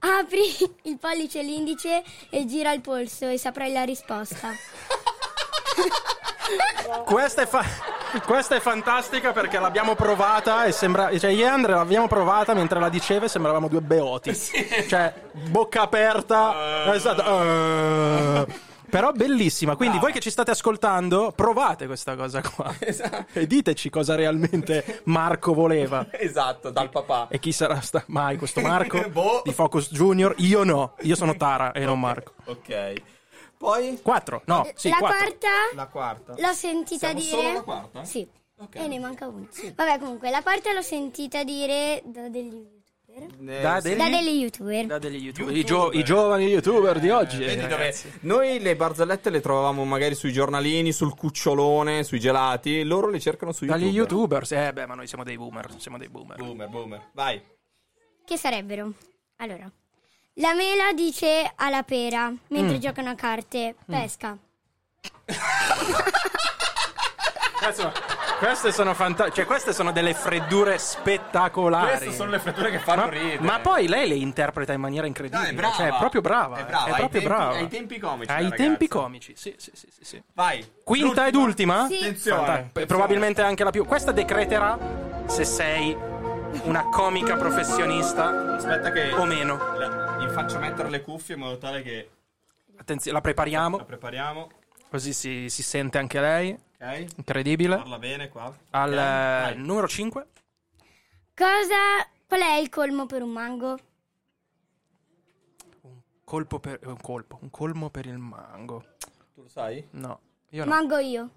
Apri 0.00 0.42
il 0.84 0.98
pollice 0.98 1.40
e 1.40 1.42
l'indice 1.42 2.02
e 2.30 2.46
gira 2.46 2.72
il 2.72 2.80
polso 2.80 3.28
e 3.28 3.38
saprai 3.38 3.72
la 3.72 3.82
risposta. 3.84 4.50
Questa 7.04 7.42
è, 7.42 7.46
fa- 7.46 7.64
questa 8.26 8.56
è 8.56 8.60
fantastica 8.60 9.30
perché 9.32 9.60
l'abbiamo 9.60 9.94
provata 9.94 10.64
e 10.64 10.72
sembra. 10.72 11.16
Cioè, 11.16 11.30
io 11.30 11.46
e 11.46 11.48
Andre 11.48 11.74
l'abbiamo 11.74 12.08
provata 12.08 12.54
mentre 12.54 12.80
la 12.80 12.88
diceva 12.88 13.26
e 13.26 13.28
sembravamo 13.28 13.68
due 13.68 13.80
beoti. 13.80 14.34
Cioè, 14.34 15.14
bocca 15.32 15.82
aperta. 15.82 16.92
esatto. 16.92 17.22
eh. 17.22 18.68
Però 18.90 19.12
bellissima, 19.12 19.76
quindi 19.76 19.98
voi 19.98 20.12
che 20.12 20.20
ci 20.20 20.30
state 20.30 20.50
ascoltando, 20.50 21.32
provate 21.34 21.86
questa 21.86 22.16
cosa 22.16 22.40
qua. 22.42 22.74
E 23.32 23.46
diteci 23.46 23.88
cosa 23.90 24.14
realmente 24.14 25.02
Marco 25.04 25.54
voleva. 25.54 26.06
Esatto, 26.12 26.70
dal 26.70 26.90
papà. 26.90 27.28
E 27.30 27.38
chi 27.38 27.52
sarà 27.52 27.80
sta- 27.80 28.02
mai 28.08 28.36
questo 28.36 28.60
Marco 28.60 29.00
Boh. 29.10 29.42
di 29.44 29.52
Focus 29.52 29.90
Junior? 29.92 30.34
Io 30.38 30.64
no, 30.64 30.94
io 31.00 31.14
sono 31.16 31.36
Tara 31.36 31.72
e 31.72 31.84
non 31.84 31.98
Marco. 32.00 32.32
Ok. 32.46 33.02
Poi? 33.56 34.00
4, 34.02 34.42
no, 34.46 34.66
sì, 34.74 34.88
la 34.88 34.96
4. 34.96 35.16
quarta 35.18 35.48
La 35.74 35.86
quarta. 35.86 36.34
l'ho 36.36 36.52
sentita 36.52 37.06
Siamo 37.08 37.20
dire. 37.20 37.30
solo 37.30 37.48
alla 37.48 37.62
quarta? 37.62 38.04
Sì. 38.04 38.28
E 38.72 38.86
ne 38.88 38.98
manca 38.98 39.26
una. 39.26 39.46
Vabbè, 39.74 39.98
comunque, 39.98 40.30
la 40.30 40.42
quarta 40.42 40.72
l'ho 40.72 40.82
sentita 40.82 41.44
dire 41.44 42.02
da 42.04 42.28
degli. 42.28 42.54
Eh, 42.56 42.79
Da 43.38 43.80
sì. 43.80 43.88
degli- 43.88 43.98
Da 43.98 44.08
degli 44.08 44.28
youtuber. 44.40 44.86
Da 44.86 44.98
degli 44.98 45.16
youtuber. 45.24 45.56
I, 45.56 45.64
gio- 45.64 45.90
i 45.92 46.04
giovani 46.04 46.46
youtuber 46.46 46.98
di 47.00 47.10
oggi. 47.10 47.42
eh, 47.42 47.46
Vedi 47.46 47.60
dove- 47.62 47.76
ragazzi. 47.76 48.12
Noi 48.20 48.60
le 48.60 48.76
barzellette 48.76 49.30
le 49.30 49.40
trovavamo 49.40 49.84
magari 49.84 50.14
sui 50.14 50.32
giornalini, 50.32 50.92
sul 50.92 51.14
cucciolone, 51.16 52.04
sui 52.04 52.20
gelati. 52.20 52.84
Loro 52.84 53.08
le 53.08 53.18
cercano 53.18 53.52
su 53.52 53.64
YouTube. 53.64 53.84
Dagli 53.86 53.94
youtubers. 53.96 54.52
Eh 54.52 54.72
beh, 54.72 54.86
ma 54.86 54.94
noi 54.94 55.06
siamo 55.06 55.24
dei 55.24 55.36
boomer. 55.36 55.68
Siamo 55.78 55.98
dei 55.98 56.08
boomer. 56.08 56.36
Boomer, 56.36 56.68
boomer. 56.68 57.08
Vai. 57.12 57.42
Che 58.24 58.36
sarebbero? 58.36 58.92
Allora, 59.36 59.70
La 60.34 60.54
mela 60.54 60.92
dice 60.94 61.52
alla 61.56 61.82
pera 61.82 62.32
mentre 62.48 62.76
Mm. 62.76 62.80
giocano 62.80 63.10
a 63.10 63.14
carte. 63.16 63.74
Pesca. 63.84 64.38
Cazzo, 67.60 67.92
queste 68.40 68.72
sono 68.72 68.94
fantastiche. 68.94 69.36
Cioè, 69.36 69.44
queste 69.46 69.72
sono 69.72 69.92
delle 69.92 70.14
freddure 70.14 70.78
spettacolari. 70.78 71.86
Queste 71.98 72.12
sono 72.12 72.30
le 72.30 72.38
freddure 72.38 72.70
che 72.70 72.78
fanno 72.78 73.02
ma, 73.04 73.08
ridere. 73.10 73.38
Ma 73.40 73.60
poi 73.60 73.86
lei 73.86 74.08
le 74.08 74.14
interpreta 74.16 74.72
in 74.72 74.80
maniera 74.80 75.06
incredibile. 75.06 75.42
No, 75.42 75.48
è 75.50 75.54
brava. 75.54 75.74
Cioè, 75.74 75.86
è 75.88 75.96
proprio 75.98 76.20
brava. 76.20 76.56
È 76.58 76.64
brava, 76.64 76.86
È 76.86 76.90
ai 76.90 76.96
proprio 76.96 77.20
tempi- 77.20 77.26
brava. 77.36 77.54
ai 77.56 77.68
tempi 77.68 77.98
comici, 77.98 78.30
Ai 78.32 78.50
tempi 78.50 78.88
comici, 78.88 79.34
sì, 79.36 79.54
sì, 79.58 79.70
sì, 79.74 79.86
sì, 79.90 80.04
sì. 80.04 80.22
Vai. 80.34 80.66
Quinta 80.82 81.26
ed 81.26 81.34
ultima? 81.36 81.86
Sì. 81.86 81.96
Attenzione. 81.98 82.36
Fanta- 82.38 82.52
attenzione. 82.54 82.86
Probabilmente 82.86 83.42
anche 83.42 83.62
la 83.64 83.70
più. 83.70 83.84
Questa 83.84 84.10
decreterà 84.12 84.78
se 85.26 85.44
sei 85.44 85.96
una 86.64 86.84
comica 86.90 87.36
professionista 87.36 88.54
Aspetta 88.56 88.90
che 88.90 89.12
o 89.12 89.24
meno. 89.24 89.56
la- 89.76 90.16
gli 90.18 90.28
faccio 90.30 90.58
mettere 90.58 90.90
le 90.90 91.00
cuffie 91.02 91.34
in 91.34 91.40
modo 91.42 91.58
tale 91.58 91.82
che 91.82 92.08
Attenzione, 92.76 93.16
la 93.16 93.22
prepariamo. 93.22 93.76
la 93.76 93.84
prepariamo. 93.84 94.48
Così 94.90 95.12
si, 95.12 95.48
si 95.48 95.62
sente 95.62 95.98
anche 95.98 96.18
lei. 96.20 96.58
Ok? 96.80 97.06
Incredibile. 97.16 97.76
Parla 97.76 97.98
bene 97.98 98.28
qua. 98.28 98.56
Al 98.70 98.92
Ok, 98.92 98.98
eh, 98.98 99.54
numero 99.58 99.86
5. 99.86 100.26
Cosa... 101.34 102.08
Qual 102.26 102.40
è 102.40 102.54
il 102.54 102.68
colmo 102.68 103.06
per 103.06 103.22
un 103.22 103.30
mango? 103.30 103.78
Colpo 106.24 106.60
per. 106.60 106.78
Un 106.84 107.00
colpo. 107.00 107.38
Un 107.42 107.50
colmo 107.50 107.90
per 107.90 108.06
il 108.06 108.18
mango. 108.18 108.84
Tu 109.34 109.42
lo 109.42 109.48
sai? 109.48 109.84
No. 109.90 110.20
Io 110.50 110.64
no. 110.64 110.70
Mango 110.70 110.98
io. 110.98 111.28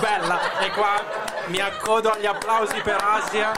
Bella. 0.00 0.58
E 0.58 0.70
qua 0.70 1.00
mi 1.46 1.60
accodo 1.60 2.10
agli 2.10 2.26
applausi 2.26 2.80
per 2.80 2.98
Asia. 3.00 3.52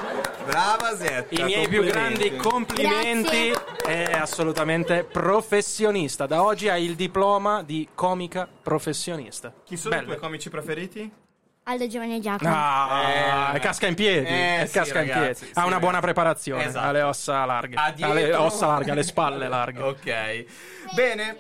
Brava 0.44 0.94
Zetta. 0.96 1.40
I 1.40 1.44
miei 1.44 1.66
più 1.66 1.82
grandi 1.82 2.36
complimenti. 2.36 3.52
È 3.84 4.12
assolutamente 4.12 5.04
professionista. 5.04 6.26
Da 6.26 6.42
oggi 6.42 6.68
hai 6.68 6.84
il 6.84 6.94
diploma 6.94 7.62
di 7.62 7.88
comica 7.94 8.48
professionista. 8.62 9.52
Chi 9.64 9.76
sono 9.76 9.94
i 9.94 9.98
Bello. 9.98 10.08
tuoi 10.10 10.20
comici 10.20 10.48
preferiti? 10.50 11.10
Aldo 11.64 11.86
Giovanni 11.86 12.16
e 12.16 12.20
Giacomo. 12.20 12.50
Ah, 12.54 13.52
Eh, 13.54 13.58
casca 13.60 13.86
in 13.86 13.94
piedi. 13.94 14.26
eh, 14.26 14.60
eh, 14.62 14.66
sì, 14.66 14.72
casca 14.72 15.00
in 15.00 15.08
ragazzi, 15.08 15.40
piedi. 15.44 15.52
sì, 15.54 15.58
ha 15.60 15.66
una 15.66 15.78
buona 15.78 16.00
preparazione. 16.00 16.64
Esatto. 16.64 16.86
Ha 16.86 16.92
le 16.92 17.02
ossa 17.02 17.44
larghe. 17.44 17.76
Ha 17.76 17.94
Ha 18.00 18.12
le 18.12 18.34
ossa 18.34 18.66
larghe, 18.66 18.90
ha 18.90 18.94
le 18.94 19.02
spalle 19.02 19.48
larghe. 19.48 19.80
Ok. 19.82 20.44
Bene. 20.94 21.36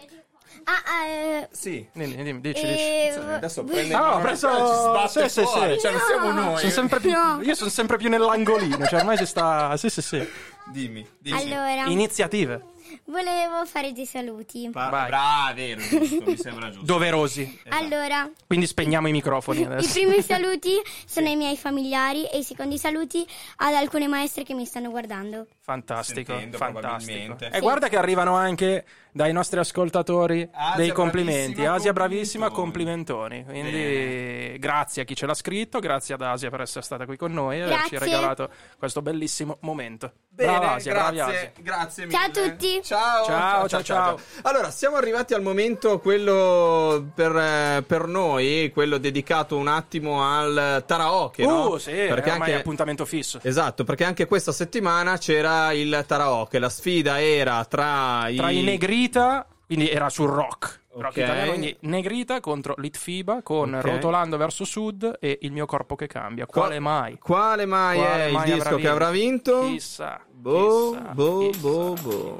Ah, 0.64 1.06
eh, 1.08 1.48
Sì. 1.50 1.84
Dimmi, 1.92 2.14
dimmi, 2.22 2.40
dici, 2.40 2.62
eh, 2.62 3.12
dici. 3.16 3.26
Adesso 3.34 3.64
prende 3.64 3.94
Ah, 3.94 4.12
ho 4.14 4.16
ci 4.18 4.22
preso. 4.22 4.48
sbatte 4.48 5.28
Sì, 5.28 5.40
sì, 5.40 5.46
fuori, 5.46 5.74
sì. 5.74 5.80
Cioè, 5.80 5.90
non 5.90 6.00
siamo 6.06 6.30
noi. 6.30 6.58
Sono 6.58 6.70
sempre 6.72 7.00
più- 7.00 7.10
No. 7.10 7.40
Io 7.42 7.54
sono 7.56 7.70
sempre 7.70 7.96
più 7.96 8.08
nell'angolino. 8.08 8.86
Cioè, 8.86 9.00
ormai 9.00 9.16
si 9.16 9.26
sta. 9.26 9.76
Sì, 9.76 9.90
sì, 9.90 10.02
sì. 10.02 10.28
Dimmi, 10.66 11.06
dimmi. 11.18 11.38
allora, 11.38 11.86
Iniziative. 11.86 12.64
volevo 13.06 13.64
fare 13.66 13.92
dei 13.92 14.06
saluti. 14.06 14.68
Pa- 14.72 14.88
Vai. 14.88 15.54
Vero, 15.54 15.80
giusto, 15.80 16.22
mi 16.24 16.36
sembra 16.36 16.70
giusto. 16.70 16.84
Doverosi. 16.86 17.60
Allora, 17.70 18.30
Quindi 18.46 18.66
spegniamo 18.66 19.08
i 19.08 19.12
microfoni 19.12 19.60
i 19.60 19.64
adesso. 19.64 19.92
primi 19.92 20.20
saluti 20.22 20.80
sono 21.06 21.26
ai 21.28 21.36
miei 21.36 21.56
familiari 21.56 22.26
e 22.26 22.38
i 22.38 22.42
secondi 22.44 22.78
saluti 22.78 23.26
ad 23.56 23.74
alcune 23.74 24.06
maestre 24.06 24.44
che 24.44 24.54
mi 24.54 24.64
stanno 24.64 24.90
guardando. 24.90 25.46
Fantastico, 25.64 26.32
Sentendo, 26.32 26.56
fantastico. 26.56 27.36
E 27.38 27.60
guarda 27.60 27.88
che 27.88 27.96
arrivano 27.96 28.34
anche 28.34 28.84
dai 29.12 29.32
nostri 29.32 29.60
ascoltatori 29.60 30.48
Asia, 30.52 30.76
dei 30.76 30.90
complimenti. 30.90 31.52
bravissima, 31.52 31.74
Asia 31.74 31.92
bravissima, 31.92 32.50
complimentoni. 32.50 33.44
Quindi 33.44 34.56
grazie 34.58 35.02
a 35.02 35.04
chi 35.04 35.14
ce 35.14 35.24
l'ha 35.26 35.34
scritto, 35.34 35.78
grazie 35.78 36.14
ad 36.14 36.22
Asia 36.22 36.50
per 36.50 36.62
essere 36.62 36.82
stata 36.82 37.06
qui 37.06 37.16
con 37.16 37.32
noi 37.32 37.58
e 37.58 37.62
averci 37.62 37.96
regalato 37.96 38.50
questo 38.76 39.02
bellissimo 39.02 39.58
momento. 39.60 40.12
Bene, 40.28 40.50
Brava 40.50 40.74
Asia, 40.74 40.92
bravi 40.94 41.16
grazie, 41.16 41.36
Asia. 41.36 41.52
grazie 41.58 42.06
mille. 42.06 42.18
Ciao 42.18 42.26
a 42.26 42.30
tutti. 42.48 42.80
Ciao, 42.82 43.24
Ciao, 43.24 43.68
ciao, 43.68 43.82
ciao. 43.84 44.18
Allora, 44.42 44.70
siamo 44.72 44.96
arrivati 44.96 45.34
al 45.34 45.42
momento 45.42 46.00
quello 46.00 47.08
per, 47.14 47.36
eh, 47.36 47.84
per 47.86 48.06
noi, 48.06 48.70
quello 48.72 48.98
dedicato 48.98 49.56
un 49.56 49.68
attimo 49.68 50.24
al 50.24 50.82
karaoke, 50.86 51.44
no? 51.44 51.72
Uh, 51.72 51.78
sì, 51.78 51.92
perché 51.92 52.32
ormai 52.32 52.50
è 52.50 52.54
appuntamento 52.54 53.04
fisso. 53.04 53.38
Esatto, 53.42 53.84
perché 53.84 54.04
anche 54.04 54.26
questa 54.26 54.50
settimana 54.50 55.18
c'era 55.18 55.51
il 55.72 56.04
karaoke, 56.06 56.58
la 56.58 56.68
sfida 56.68 57.20
era 57.20 57.64
tra 57.64 58.28
i... 58.28 58.36
Tra 58.36 58.50
i 58.50 58.62
Negrita, 58.62 59.46
quindi 59.66 59.88
era 59.88 60.08
sul 60.08 60.28
rock. 60.28 60.80
rock 60.94 61.16
Ok. 61.16 61.16
italiano, 61.16 61.48
quindi 61.50 61.76
Negrita 61.80 62.40
contro 62.40 62.74
Litfiba 62.76 63.42
con 63.42 63.74
Ok. 63.74 63.82
Rotolando 63.82 64.36
verso 64.36 64.64
Sud 64.64 65.18
e 65.20 65.38
Il 65.42 65.52
mio 65.52 65.66
corpo 65.66 65.94
che 65.96 66.06
cambia. 66.06 66.46
Quale 66.46 66.78
mai? 66.78 67.18
Quale 67.18 67.64
mai 67.64 67.98
Quale 67.98 68.26
è 68.26 68.30
mai 68.32 68.48
il 68.48 68.54
disco 68.54 68.68
avrà 68.68 68.80
che 68.80 68.88
avrà 68.88 69.10
vinto? 69.10 69.60
Chissà. 69.68 70.20
Boh, 70.30 70.90
chissà, 70.90 71.12
boh, 71.12 71.48
chissà. 71.50 71.60
boh, 71.60 71.92
boh. 72.02 72.38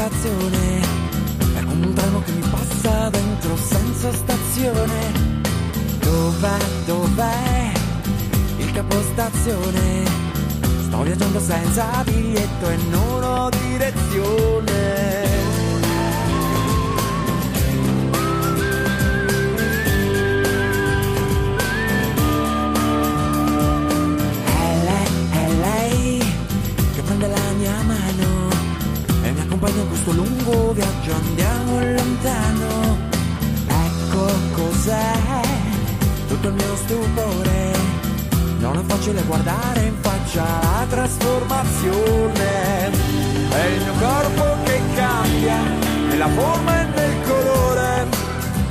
È 0.00 1.64
come 1.64 1.86
un 1.86 1.92
treno 1.92 2.22
che 2.22 2.30
mi 2.30 2.48
passa 2.48 3.10
dentro 3.10 3.56
senza 3.56 4.12
stazione. 4.12 5.12
Dov'è, 5.98 6.58
dov'è 6.86 7.72
il 8.58 8.70
capostazione? 8.70 10.04
Sto 10.82 11.02
viaggiando 11.02 11.40
senza 11.40 12.04
biglietto 12.04 12.68
e 12.68 12.76
non 12.90 13.24
ho 13.24 13.48
direzione. 13.50 15.17
Questo 30.08 30.12
lungo 30.12 30.72
viaggio, 30.72 31.14
andiamo 31.14 31.80
lontano. 31.80 32.96
Ecco 33.66 34.30
cos'è 34.52 35.12
tutto 36.26 36.48
il 36.48 36.54
mio 36.54 36.76
stupore. 36.76 37.72
Non 38.60 38.78
è 38.78 38.82
facile 38.86 39.20
guardare 39.22 39.82
in 39.82 39.94
faccia 40.00 40.44
la 40.44 40.86
trasformazione. 40.88 42.90
È 43.50 43.66
il 43.66 43.82
mio 43.82 43.92
corpo 43.98 44.56
che 44.64 44.80
cambia, 44.94 45.58
nella 46.08 46.28
forma 46.28 46.80
e 46.80 46.84
nel 46.86 47.14
colore. 47.26 48.06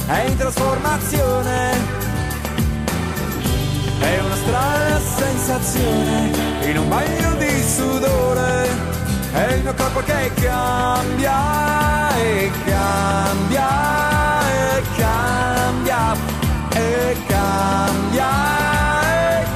È 0.08 0.24
in 0.28 0.38
trasformazione. 0.38 1.72
È 4.00 4.20
una 4.20 4.36
strana 4.36 5.00
sensazione 5.00 6.32
in 6.70 6.78
un 6.78 6.90
bagno 6.90 7.36
di 7.36 7.64
sudore. 7.64 8.97
È 9.38 9.54
il 9.54 9.62
mio 9.62 9.74
corpo 9.76 10.00
che 10.00 10.32
cambia 10.34 12.16
e 12.18 12.52
cambia 12.66 13.70
e 14.50 14.82
cambia 14.96 16.16
e 16.74 17.16
cambia 17.28 18.30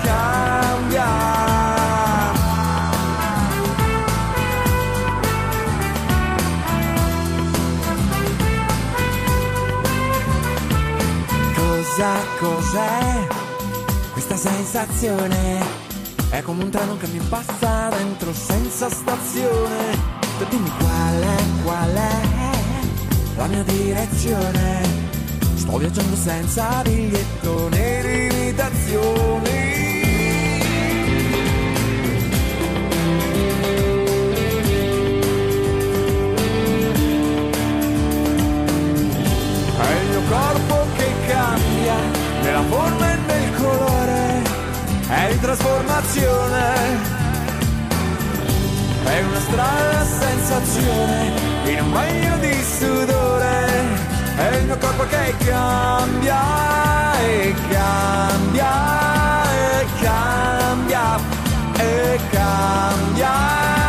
cambia. 0.03 1.07
Cosa, 11.55 12.13
cos'è 12.39 13.27
questa 14.13 14.35
sensazione? 14.35 15.80
È 16.31 16.41
come 16.43 16.63
un 16.63 16.69
treno 16.69 16.95
che 16.95 17.07
mi 17.07 17.19
passa 17.27 17.89
dentro 17.89 18.31
senza 18.31 18.89
stazione. 18.89 19.97
Tu 20.39 20.45
dimmi 20.47 20.71
qual 20.79 21.21
è, 21.21 21.43
qual 21.61 21.93
è 21.93 22.21
la 23.35 23.47
mia 23.47 23.63
direzione. 23.63 24.81
Sto 25.55 25.77
viaggiando 25.77 26.15
senza 26.15 26.81
biglietto 26.83 27.67
né 27.67 28.01
limitazioni. 28.01 29.49
È 39.77 39.99
il 40.01 40.09
mio 40.09 40.21
corpo 40.29 40.87
che 40.95 41.11
cambia 41.27 41.95
nella 42.41 42.63
forma 42.69 43.10
è 45.11 45.29
in 45.31 45.39
trasformazione. 45.39 47.19
È 49.03 49.23
una 49.23 49.39
strana 49.39 50.05
sensazione 50.05 51.33
in 51.65 51.79
un 51.81 51.91
bagno 51.91 52.37
di 52.37 52.63
sudore, 52.63 54.09
È 54.37 54.55
il 54.55 54.65
mio 54.65 54.77
corpo 54.77 55.03
che 55.07 55.35
cambia 55.45 57.19
e 57.19 57.53
cambia 57.69 58.73
e 59.53 59.85
cambia 60.01 61.19
e 61.77 62.19
cambia 62.31 63.80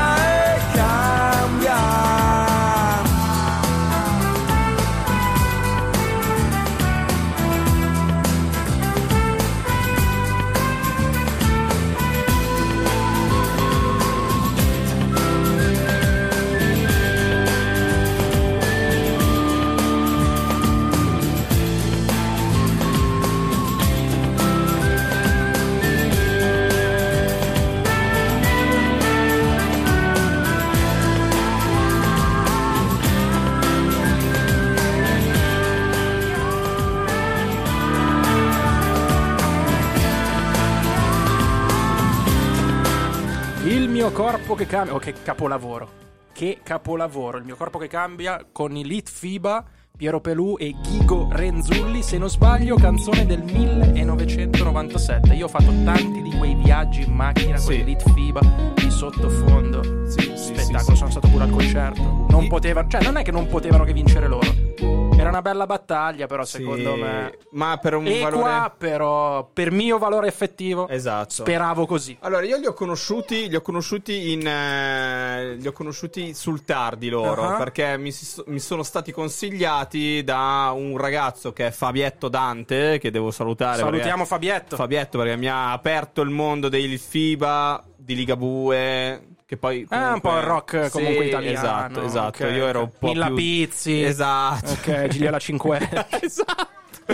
mio 43.93 44.10
corpo 44.10 44.55
che 44.55 44.66
cambia. 44.66 44.94
Oh, 44.94 44.98
che 44.98 45.12
capolavoro. 45.23 46.01
Che 46.32 46.60
capolavoro. 46.62 47.36
Il 47.36 47.44
mio 47.44 47.56
corpo 47.56 47.78
che 47.78 47.89
cambia 47.89 48.47
con 48.51 48.74
i 48.74 48.85
Lit 48.85 49.10
Fiba, 49.10 49.62
Piero 49.94 50.20
Pelù 50.20 50.56
e 50.59 50.74
Ghigo 50.82 51.28
Renzulli. 51.31 52.02
Se 52.02 52.16
non 52.16 52.31
sbaglio, 52.31 52.77
canzone 52.77 53.27
del 53.27 53.43
1997. 53.43 55.35
Io 55.35 55.44
ho 55.44 55.48
fatto 55.48 55.73
tanti 55.85 56.23
di 56.23 56.35
quei 56.39 56.55
viaggi 56.55 57.02
in 57.02 57.12
macchina 57.12 57.60
con 57.60 57.74
i 57.74 57.85
Lit 57.85 58.10
Fiba 58.14 58.40
di 58.74 58.90
sottofondo. 58.90 60.06
Spettacolo, 60.09 60.97
sono 60.97 61.10
stato 61.10 61.28
pure 61.28 61.44
al 61.44 61.51
concerto. 61.51 62.27
Non 62.31 62.48
potevano, 62.48 62.89
cioè, 62.89 63.02
non 63.02 63.19
è 63.19 63.23
che 63.23 63.31
non 63.31 63.47
potevano 63.47 63.85
che 63.85 63.93
vincere 63.93 64.27
loro. 64.27 65.01
Era 65.22 65.30
una 65.30 65.42
bella 65.42 65.66
battaglia, 65.66 66.26
però, 66.26 66.44
secondo 66.44 66.94
me. 66.96 67.38
Ma 67.52 67.78
per 67.78 67.94
un 67.94 68.06
Equa, 68.06 68.30
valore... 68.30 68.72
però, 68.76 69.48
per 69.52 69.70
mio 69.70 69.98
valore 69.98 70.28
effettivo, 70.28 70.88
Esatto. 70.88 71.30
speravo 71.42 71.86
così. 71.86 72.16
Allora, 72.20 72.44
io 72.44 72.58
li 72.58 72.66
ho 72.66 72.72
conosciuti, 72.74 73.48
li 73.48 73.56
ho 73.56 73.60
conosciuti 73.62 74.32
in. 74.32 74.46
eh, 74.46 75.54
li 75.54 75.66
ho 75.66 75.72
conosciuti 75.72 76.34
sul 76.34 76.64
tardi 76.64 77.08
loro. 77.08 77.42
Ah. 77.48 77.56
Perché 77.56 77.96
mi, 77.96 78.12
mi 78.46 78.58
sono 78.60 78.82
stati 78.82 79.12
consigliati 79.12 80.22
da 80.24 80.72
un 80.74 80.96
ragazzo 80.96 81.52
che 81.52 81.68
è 81.68 81.70
Fabietto 81.70 82.28
Dante. 82.28 82.98
Che 82.98 83.10
devo 83.10 83.30
salutare. 83.30 83.78
Salutiamo 83.78 84.10
perché- 84.24 84.28
Fabietto. 84.28 84.76
Fabietto 84.76 85.18
perché 85.18 85.36
mi 85.36 85.48
ha 85.48 85.72
aperto 85.72 86.20
il 86.22 86.30
mondo 86.30 86.68
dei 86.68 86.96
FIBA, 86.98 87.84
di 87.96 88.14
Ligabue. 88.14 89.26
Che 89.52 89.58
poi. 89.58 89.84
Ah, 89.90 90.14
un 90.14 90.20
po' 90.20 90.34
il 90.34 90.42
rock 90.44 90.88
comunque 90.88 91.24
Sì, 91.24 91.28
italiano. 91.28 91.58
Esatto, 91.58 92.02
esatto. 92.04 92.42
ok, 92.44 92.52
Io 92.54 92.66
ero 92.66 92.80
un 92.84 92.90
po' 92.98 93.08
Milla 93.08 93.26
più... 93.26 93.34
Pizzi. 93.34 94.02
Esatto. 94.02 94.70
Ok, 94.70 95.08
Gigliela 95.08 95.38
Cinque. 95.38 95.78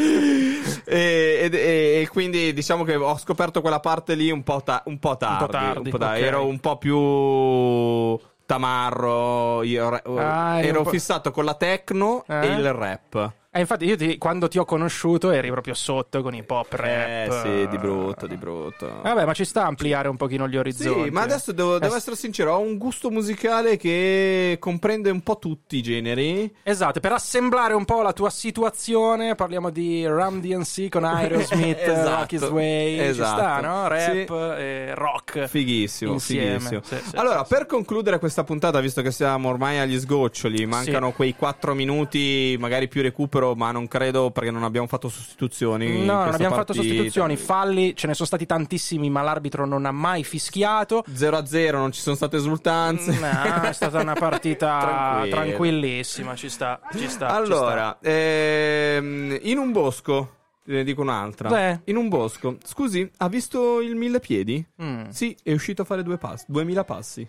e, 0.84 1.38
ed- 1.42 1.54
e- 1.54 2.00
e 2.02 2.08
quindi 2.12 2.52
diciamo 2.52 2.84
che 2.84 2.94
ho 2.94 3.18
scoperto 3.18 3.60
quella 3.60 3.80
parte 3.80 4.14
lì 4.14 4.30
un 4.30 4.44
po', 4.44 4.62
ta- 4.62 4.84
un 4.86 5.00
po' 5.00 5.16
tardi. 5.16 5.50
tardi, 5.50 5.78
un 5.86 5.90
po' 5.90 5.98
tardi. 5.98 6.20
ok. 6.20 6.26
Ero 6.26 6.46
un 6.46 6.60
po' 6.60 6.76
più 6.78 8.26
tamarro. 8.46 9.62
Io 9.64 10.00
Ah, 10.16 10.62
ero 10.62 10.78
un 10.78 10.84
po'- 10.84 10.90
fissato 10.90 11.32
con 11.32 11.44
la 11.44 11.54
techno 11.54 12.22
Eh? 12.28 12.46
e 12.46 12.46
il 12.54 12.72
rap. 12.72 13.32
E 13.58 13.62
infatti 13.62 13.86
io 13.86 13.96
ti- 13.96 14.18
quando 14.18 14.46
ti 14.46 14.56
ho 14.56 14.64
conosciuto 14.64 15.32
eri 15.32 15.50
proprio 15.50 15.74
sotto 15.74 16.22
con 16.22 16.32
i 16.32 16.44
pop 16.44 16.72
rap. 16.74 16.86
Eh 16.86 17.28
sì, 17.42 17.68
di 17.68 17.76
brutto, 17.76 18.28
di 18.28 18.36
brutto. 18.36 19.00
Vabbè, 19.02 19.24
ma 19.24 19.32
ci 19.34 19.44
sta 19.44 19.64
a 19.64 19.66
ampliare 19.66 20.06
un 20.06 20.16
pochino 20.16 20.46
gli 20.46 20.56
orizzonti. 20.56 21.04
Sì, 21.04 21.10
ma 21.10 21.22
adesso 21.22 21.50
devo, 21.50 21.78
devo 21.80 21.94
Eh, 21.94 21.96
essere 21.96 22.14
sincero, 22.14 22.54
ho 22.54 22.60
un 22.60 22.78
gusto 22.78 23.10
musicale 23.10 23.76
che 23.76 24.58
comprende 24.60 25.10
un 25.10 25.22
po' 25.22 25.38
tutti 25.38 25.76
i 25.78 25.82
generi. 25.82 26.54
Esatto, 26.62 27.00
per 27.00 27.10
assemblare 27.12 27.74
un 27.74 27.84
po' 27.84 28.00
la 28.00 28.12
tua 28.12 28.30
situazione, 28.30 29.34
parliamo 29.34 29.70
di 29.70 30.06
Ram 30.06 30.40
DNC 30.40 30.88
con 30.88 31.02
Aerosmith, 31.04 31.78
Esatto, 31.82 32.20
Rocky's 32.20 32.48
Way, 32.50 32.94
ci 32.96 33.02
esatto. 33.06 33.40
sta, 33.40 33.60
no? 33.60 33.88
Rap 33.88 34.00
Sì. 34.12 34.26
e 34.62 34.94
rock. 34.94 35.46
Fighissimo, 35.46 36.12
Insieme. 36.12 36.58
fighissimo. 36.60 36.80
Sì, 36.84 36.96
sì, 37.10 37.16
allora, 37.16 37.42
per 37.42 37.66
concludere 37.66 38.20
questa 38.20 38.44
puntata, 38.44 38.78
visto 38.80 39.02
che 39.02 39.10
siamo 39.10 39.48
ormai 39.48 39.78
agli 39.78 39.98
sgoccioli, 39.98 40.64
mancano 40.64 41.10
quei 41.10 41.34
4 41.34 41.74
minuti, 41.74 42.54
magari 42.60 42.86
più 42.86 43.02
recupero, 43.02 43.47
ma 43.54 43.70
non 43.70 43.88
credo 43.88 44.30
perché 44.30 44.50
non 44.50 44.62
abbiamo 44.64 44.86
fatto 44.86 45.08
sostituzioni. 45.08 46.04
No, 46.04 46.24
non 46.24 46.34
abbiamo 46.34 46.54
fatto 46.54 46.72
partita. 46.72 46.82
sostituzioni, 46.82 47.36
falli, 47.36 47.94
ce 47.94 48.06
ne 48.06 48.14
sono 48.14 48.26
stati 48.26 48.46
tantissimi, 48.46 49.10
ma 49.10 49.22
l'arbitro 49.22 49.66
non 49.66 49.86
ha 49.86 49.92
mai 49.92 50.24
fischiato. 50.24 51.04
0-0, 51.10 51.72
non 51.72 51.92
ci 51.92 52.00
sono 52.00 52.16
state 52.16 52.36
esultanze. 52.36 53.18
No, 53.18 53.62
è 53.62 53.72
stata 53.72 54.00
una 54.00 54.14
partita 54.14 55.24
tranquillissima, 55.30 56.34
ci 56.34 56.48
sta, 56.48 56.80
ci 56.92 57.08
sta. 57.08 57.28
Allora, 57.28 57.98
ehm, 58.00 59.38
in 59.42 59.58
un 59.58 59.72
bosco, 59.72 60.36
ne 60.64 60.84
dico 60.84 61.02
un'altra. 61.02 61.48
Beh. 61.48 61.80
In 61.84 61.96
un 61.96 62.08
bosco. 62.08 62.56
Scusi, 62.64 63.08
ha 63.18 63.28
visto 63.28 63.80
il 63.80 63.94
mille 63.96 64.20
piedi? 64.20 64.64
Mm. 64.82 65.08
Sì, 65.08 65.36
è 65.42 65.52
uscito 65.52 65.82
a 65.82 65.84
fare 65.84 66.02
due 66.02 66.18
passi, 66.18 66.44
2000 66.48 66.84
passi. 66.84 67.28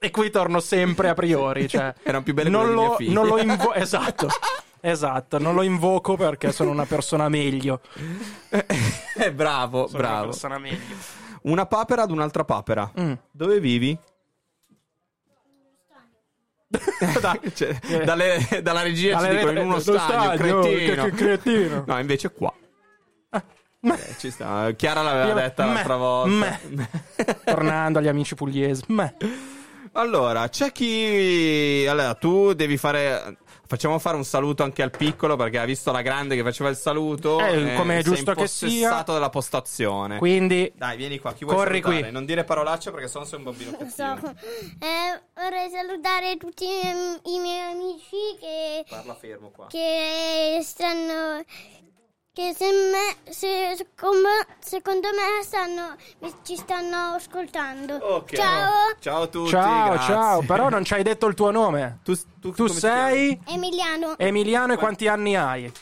E 0.00 0.10
qui 0.10 0.30
torno 0.30 0.60
sempre 0.60 1.08
a 1.08 1.14
priori, 1.14 1.68
cioè 1.68 1.92
Erano 2.04 2.22
più 2.22 2.32
belle 2.34 2.48
non 2.48 2.72
lo, 2.72 2.96
non 3.00 3.26
lo 3.26 3.38
invo- 3.38 3.74
esatto. 3.74 4.28
Esatto, 4.80 5.38
non 5.38 5.54
lo 5.54 5.62
invoco 5.62 6.16
perché 6.16 6.52
sono 6.52 6.70
una 6.70 6.86
persona 6.86 7.28
meglio. 7.28 7.80
Eh, 9.18 9.32
bravo, 9.32 9.88
Sono 9.88 9.98
una 9.98 10.08
bravo. 10.08 10.24
persona 10.26 10.58
meglio. 10.58 10.94
Una 11.42 11.66
papera 11.66 12.02
ad 12.02 12.12
un'altra 12.12 12.44
papera. 12.44 12.88
Mm. 13.00 13.12
Dove 13.32 13.58
vivi? 13.58 13.98
Cioè, 17.54 18.04
dalle- 18.04 18.60
dalla 18.62 18.82
regia 18.82 19.16
Dalle 19.18 19.30
ci 19.32 19.36
dicono 19.38 19.60
in 19.60 19.66
uno 19.66 19.78
stadio, 19.80 20.00
stadio, 20.00 20.60
cretino. 20.60 21.04
che- 21.04 21.10
che 21.10 21.16
cretino. 21.16 21.84
No, 21.86 21.98
invece 21.98 22.30
qua. 22.30 22.52
Eh, 23.80 24.14
ci 24.18 24.30
sta. 24.30 24.70
Chiara 24.72 25.02
l'aveva 25.02 25.26
Io- 25.28 25.34
detta 25.34 25.64
l'altra 25.64 25.96
volta. 25.96 26.58
Tornando 27.44 27.98
agli 27.98 28.08
amici 28.08 28.34
pugliesi. 28.36 28.82
Meh. 28.88 29.14
Allora, 29.98 30.48
c'è 30.48 30.70
chi. 30.72 31.84
Allora, 31.88 32.14
tu 32.14 32.52
devi 32.52 32.76
fare. 32.76 33.36
Facciamo 33.68 33.98
fare 33.98 34.16
un 34.16 34.24
saluto 34.24 34.62
anche 34.62 34.80
al 34.82 34.90
piccolo 34.90 35.36
perché 35.36 35.58
ha 35.58 35.64
visto 35.66 35.92
la 35.92 36.00
grande 36.00 36.34
che 36.36 36.42
faceva 36.42 36.70
il 36.70 36.76
saluto. 36.76 37.38
Eh, 37.44 37.74
come 37.74 37.98
è 37.98 38.02
giusto 38.02 38.32
che 38.32 38.40
impossessato 38.40 39.12
della 39.12 39.28
postazione. 39.28 40.16
Quindi 40.16 40.72
Dai, 40.74 40.96
vieni 40.96 41.18
qua. 41.18 41.34
Chi 41.34 41.44
vuoi 41.44 41.56
Corri 41.56 41.80
salutare? 41.82 42.02
qui. 42.04 42.12
Non 42.12 42.24
dire 42.24 42.44
parolacce 42.44 42.90
perché 42.92 43.08
sennò 43.08 43.24
sei 43.26 43.38
un 43.38 43.44
bambino 43.44 43.70
Non 43.78 43.92
cattivo. 43.94 44.26
so. 44.28 44.34
Eh, 44.78 45.20
vorrei 45.34 45.68
salutare 45.70 46.36
tutti 46.38 46.64
i 46.64 46.68
miei, 46.68 47.18
i 47.24 47.38
miei 47.40 47.72
amici 47.72 48.38
che, 48.40 48.84
Parla 48.88 49.14
fermo 49.14 49.50
qua. 49.50 49.66
che 49.68 50.60
stanno. 50.62 51.42
Che 52.38 52.54
se 52.56 52.66
me, 52.66 53.32
se- 53.32 53.74
secondo, 53.76 54.28
secondo 54.60 55.08
me 55.08 55.42
stanno, 55.42 55.96
ci 56.44 56.54
stanno 56.54 57.16
ascoltando. 57.16 57.96
Ok. 57.96 58.32
Ciao, 58.36 58.70
Ciao 59.00 59.22
a 59.22 59.26
tutti. 59.26 59.50
ciao, 59.50 59.90
grazie. 59.94 60.14
ciao. 60.14 60.42
Però 60.42 60.68
non 60.68 60.84
ci 60.84 60.94
hai 60.94 61.02
detto 61.02 61.26
il 61.26 61.34
tuo 61.34 61.50
nome. 61.50 61.98
Tu, 62.04 62.14
tu, 62.40 62.52
Tu 62.52 62.68
sei 62.68 63.36
Emiliano. 63.44 64.16
Emiliano 64.16 64.74
e 64.74 64.76
quanti 64.76 65.08
anni 65.08 65.34
hai? 65.34 65.72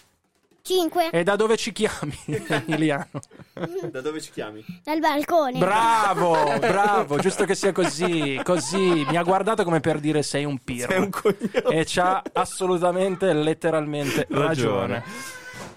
5. 0.63 1.11
E 1.11 1.23
da 1.25 1.37
dove 1.37 1.59
ci 1.59 1.73
chiami, 1.73 2.19
Emiliano? 2.67 3.07
Da 3.93 4.01
dove 4.01 4.23
ci 4.23 4.31
chiami? 4.31 4.65
Dal 4.83 4.99
balcone. 4.99 5.59
Bravo, 5.59 6.57
bravo, 6.59 7.19
giusto 7.19 7.45
che 7.45 7.55
sia 7.55 7.73
così, 7.73 8.41
così. 8.43 9.05
Mi 9.07 9.19
ha 9.19 9.23
guardato 9.23 9.63
come 9.63 9.81
per 9.81 10.01
dire 10.01 10.23
sei 10.23 10.47
un 10.47 10.57
pirro. 10.59 10.89
Sei 10.91 11.01
un 11.03 11.11
coglione. 11.11 11.77
E 11.81 11.85
c'ha 11.87 12.23
assolutamente, 12.33 13.31
letteralmente 13.35 14.27
ragione. 14.31 15.05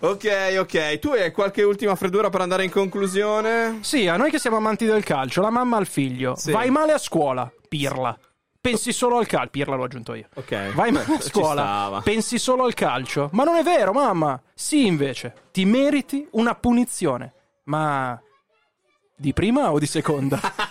Ok, 0.02 0.56
ok. 0.60 1.00
Tu 1.00 1.10
hai 1.10 1.32
qualche 1.32 1.64
ultima 1.64 1.96
freddura 1.96 2.30
per 2.30 2.40
andare 2.42 2.64
in 2.64 2.70
conclusione? 2.72 3.80
Sì, 3.82 4.08
a 4.08 4.16
noi 4.16 4.32
che 4.32 4.40
siamo 4.40 4.56
amanti 4.56 4.86
del 4.86 5.04
calcio, 5.04 5.42
la 5.42 5.50
mamma 5.50 5.76
al 5.78 5.88
figlio. 5.88 6.36
Sì. 6.36 6.52
Vai 6.52 6.70
male 6.70 6.94
a 6.94 6.98
scuola, 6.98 7.52
pirla. 7.68 8.18
Pensi 8.62 8.94
solo 8.94 9.18
al 9.18 9.26
calcio. 9.26 9.50
Pirla 9.50 9.76
l'ho 9.76 9.84
aggiunto 9.84 10.14
io. 10.14 10.28
Ok. 10.36 10.74
Vai 10.74 10.92
male 10.92 11.16
a 11.16 11.20
scuola. 11.22 12.02
Pensi 12.04 12.38
solo 12.40 12.64
al 12.64 12.74
calcio. 12.74 13.30
Ma 13.34 13.44
non 13.44 13.56
è 13.56 13.64
vero, 13.64 13.92
mamma. 13.92 14.42
Sì, 14.54 14.86
invece. 14.86 15.34
Ti 15.52 15.66
meriti 15.66 16.28
una 16.32 16.56
punizione. 16.56 17.34
Ma. 17.66 18.20
Di 19.16 19.34
prima 19.34 19.72
o 19.72 19.80
di 19.80 19.86
seconda? 19.86 20.40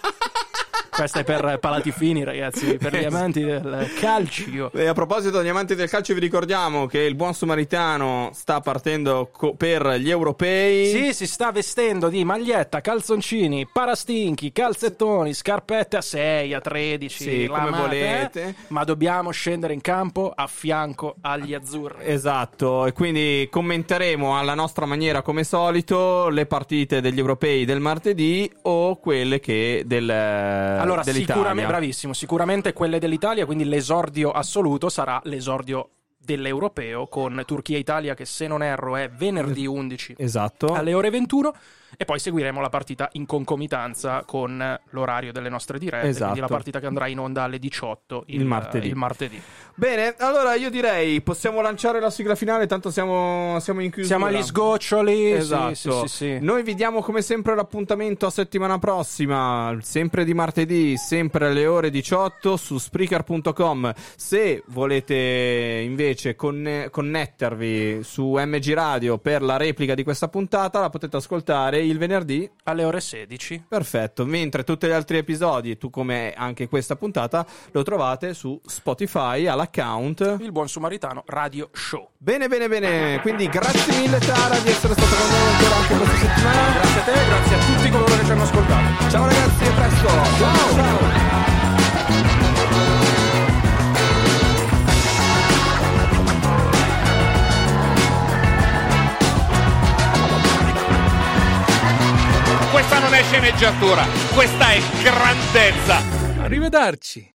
Questa 0.99 1.21
è 1.21 1.25
per 1.25 1.59
palati 1.61 1.93
fini, 1.93 2.25
ragazzi, 2.25 2.77
per 2.77 2.93
gli 2.97 3.05
amanti 3.05 3.45
del 3.45 3.89
calcio. 4.01 4.73
E 4.73 4.87
a 4.89 4.93
proposito 4.95 5.39
degli 5.39 5.47
amanti 5.49 5.77
del 5.77 5.89
calcio, 5.89 6.13
vi 6.13 6.19
ricordiamo 6.19 6.87
che 6.87 6.99
il 6.99 7.15
buon 7.15 7.35
Samaritano 7.35 8.31
sta 8.35 8.59
partendo 8.61 9.31
co- 9.33 9.55
per 9.55 9.87
gli 9.99 10.11
europei. 10.11 10.87
Sì, 10.91 11.15
si 11.15 11.29
sta 11.29 11.53
vestendo 11.53 12.09
di 12.09 12.25
maglietta, 12.25 12.81
calzoncini, 12.81 13.69
parastinchi, 13.73 14.51
calzettoni, 14.51 15.33
scarpette 15.35 15.99
a 15.99 16.01
6, 16.01 16.53
a 16.55 16.61
13, 16.61 17.23
Sì, 17.23 17.47
come 17.47 17.71
volete. 17.71 18.43
eh? 18.43 18.55
Ma 18.69 18.83
dobbiamo 18.83 19.31
scendere 19.31 19.75
in 19.75 19.81
campo 19.81 20.33
a 20.35 20.49
fianco 20.49 21.15
agli 21.21 21.55
azzurri. 21.55 22.07
Esatto, 22.07 22.87
e 22.87 22.93
quindi 22.93 23.47
commenteremo 23.49 24.37
alla 24.37 24.55
nostra 24.55 24.85
maniera 24.85 25.23
come 25.23 25.45
solito 25.45 26.29
le 26.29 26.47
partite 26.47 27.01
degli 27.01 27.19
europei 27.21 27.65
del 27.65 27.79
martedì 27.79 28.51
o 28.63 28.97
quelle 28.97 29.39
che 29.39 29.85
del, 29.87 30.11
Allora, 30.11 30.88
dell'Italia. 30.97 31.35
sicuramente, 31.35 31.71
bravissimo, 31.71 32.13
sicuramente 32.13 32.73
quelle 32.73 32.99
dell'Italia, 32.99 33.47
quindi 33.47 33.65
l'esordio 33.65 34.31
assoluto 34.31 34.89
sarà 34.89 35.21
l'esordio 35.25 35.91
dell'europeo 36.19 37.07
con 37.07 37.43
Turchia-Italia 37.47 38.15
che 38.15 38.27
se 38.27 38.47
non 38.47 38.63
erro 38.63 38.97
è 38.97 39.09
venerdì 39.09 39.67
11 39.67 40.17
Esatto. 40.19 40.75
alle 40.75 40.93
ore 40.93 41.09
21 41.11 41.55
e 41.97 42.05
poi 42.05 42.19
seguiremo 42.19 42.61
la 42.61 42.69
partita 42.69 43.09
in 43.13 43.27
concomitanza 43.27 44.23
con 44.27 44.79
l'orario 44.91 45.33
delle 45.33 45.49
nostre 45.49 45.79
dirette, 45.79 46.09
Esatto. 46.09 46.25
quindi 46.33 46.41
la 46.41 46.47
partita 46.55 46.81
che 46.81 46.87
andrà 46.87 47.07
in 47.07 47.19
onda 47.19 47.43
alle 47.45 47.59
18 47.59 48.25
il, 48.27 48.41
Il 48.41 48.47
martedì. 48.47 48.87
il 48.89 48.95
martedì. 48.97 49.43
Bene, 49.75 50.15
allora 50.19 50.55
io 50.55 50.71
direi 50.71 51.21
possiamo 51.23 51.61
lanciare 51.61 52.01
la 52.01 52.11
sigla 52.11 52.35
finale, 52.35 52.67
tanto 52.67 52.91
siamo, 52.91 53.59
siamo 53.61 53.81
in 53.81 53.91
chiusura. 53.91 54.17
Siamo 54.19 54.27
agli 54.27 54.43
sgoccioli, 54.43 55.33
Esatto. 55.33 55.75
sì, 55.75 55.91
sì, 55.91 55.99
sì, 56.01 56.07
sì. 56.09 56.39
Noi 56.41 56.63
vi 56.65 56.75
diamo 56.75 57.01
come 57.01 57.23
sempre 57.23 57.55
l'appuntamento 57.55 58.27
a 58.27 58.31
settimana 58.31 58.79
prossima, 58.79 59.77
sempre 59.81 60.25
di 60.25 60.35
martedì, 60.35 60.97
sempre 60.97 61.47
alle 61.47 61.67
ore 61.67 61.91
18 61.91 62.57
su 62.57 62.77
Spreaker.com. 62.79 63.93
Se 64.17 64.63
volete 64.67 65.15
invece 65.85 66.35
conne- 66.35 66.91
connettervi 66.91 68.03
su 68.03 68.33
MG 68.37 68.73
Radio 68.75 69.19
per 69.19 69.43
la 69.43 69.57
replica 69.57 69.95
di 69.95 70.03
questa 70.03 70.29
puntata, 70.29 70.81
la 70.81 70.91
potete 70.91 71.17
ascoltare 71.17 71.78
il 71.81 71.99
venerdì 71.99 72.49
alle 72.65 72.85
ore 72.85 73.01
16. 73.01 73.65
Perfetto, 73.69 74.25
mentre 74.25 74.65
tutti 74.65 74.87
gli 74.87 74.91
altri 74.91 75.19
episodi, 75.19 75.77
tu 75.77 75.91
come 75.91 76.33
anche 76.37 76.69
questa 76.69 76.97
puntata, 76.97 77.47
lo 77.73 77.83
trovate 77.83 78.35
su 78.35 78.61
Spotify 78.65 79.47
all'account 79.47 80.37
Il 80.41 80.53
buon 80.53 80.69
Sumaritano 80.69 81.23
Radio 81.27 81.71
Show. 81.73 82.11
Bene, 82.17 82.49
bene, 82.49 82.69
bene. 82.69 83.21
Quindi 83.21 83.49
grazie 83.49 83.97
mille 84.01 84.19
Tara 84.19 84.59
di 84.59 84.69
essere 84.69 84.93
stata 84.95 85.17
con 85.17 85.29
noi 85.29 85.53
ancora 85.53 85.75
anche 85.77 85.97
questa 85.97 86.17
settimana. 86.17 86.73
Grazie 86.73 87.01
a 87.01 87.05
te, 87.05 87.27
grazie 87.27 87.57
a 87.57 87.59
tutti 87.59 87.91
coloro 87.91 88.17
che 88.17 88.25
ci 88.25 88.31
hanno 88.31 88.43
ascoltato. 88.43 89.11
Ciao 89.11 89.27
ragazzi, 89.27 89.65
a 89.65 89.73
presto. 89.73 90.09
Ciao. 90.09 90.75
ciao. 90.75 91.68
Questa 102.89 103.07
non 103.07 103.15
è 103.15 103.23
sceneggiatura, 103.23 104.07
questa 104.33 104.71
è 104.71 104.81
grandezza. 105.03 105.99
Arrivederci. 106.41 107.38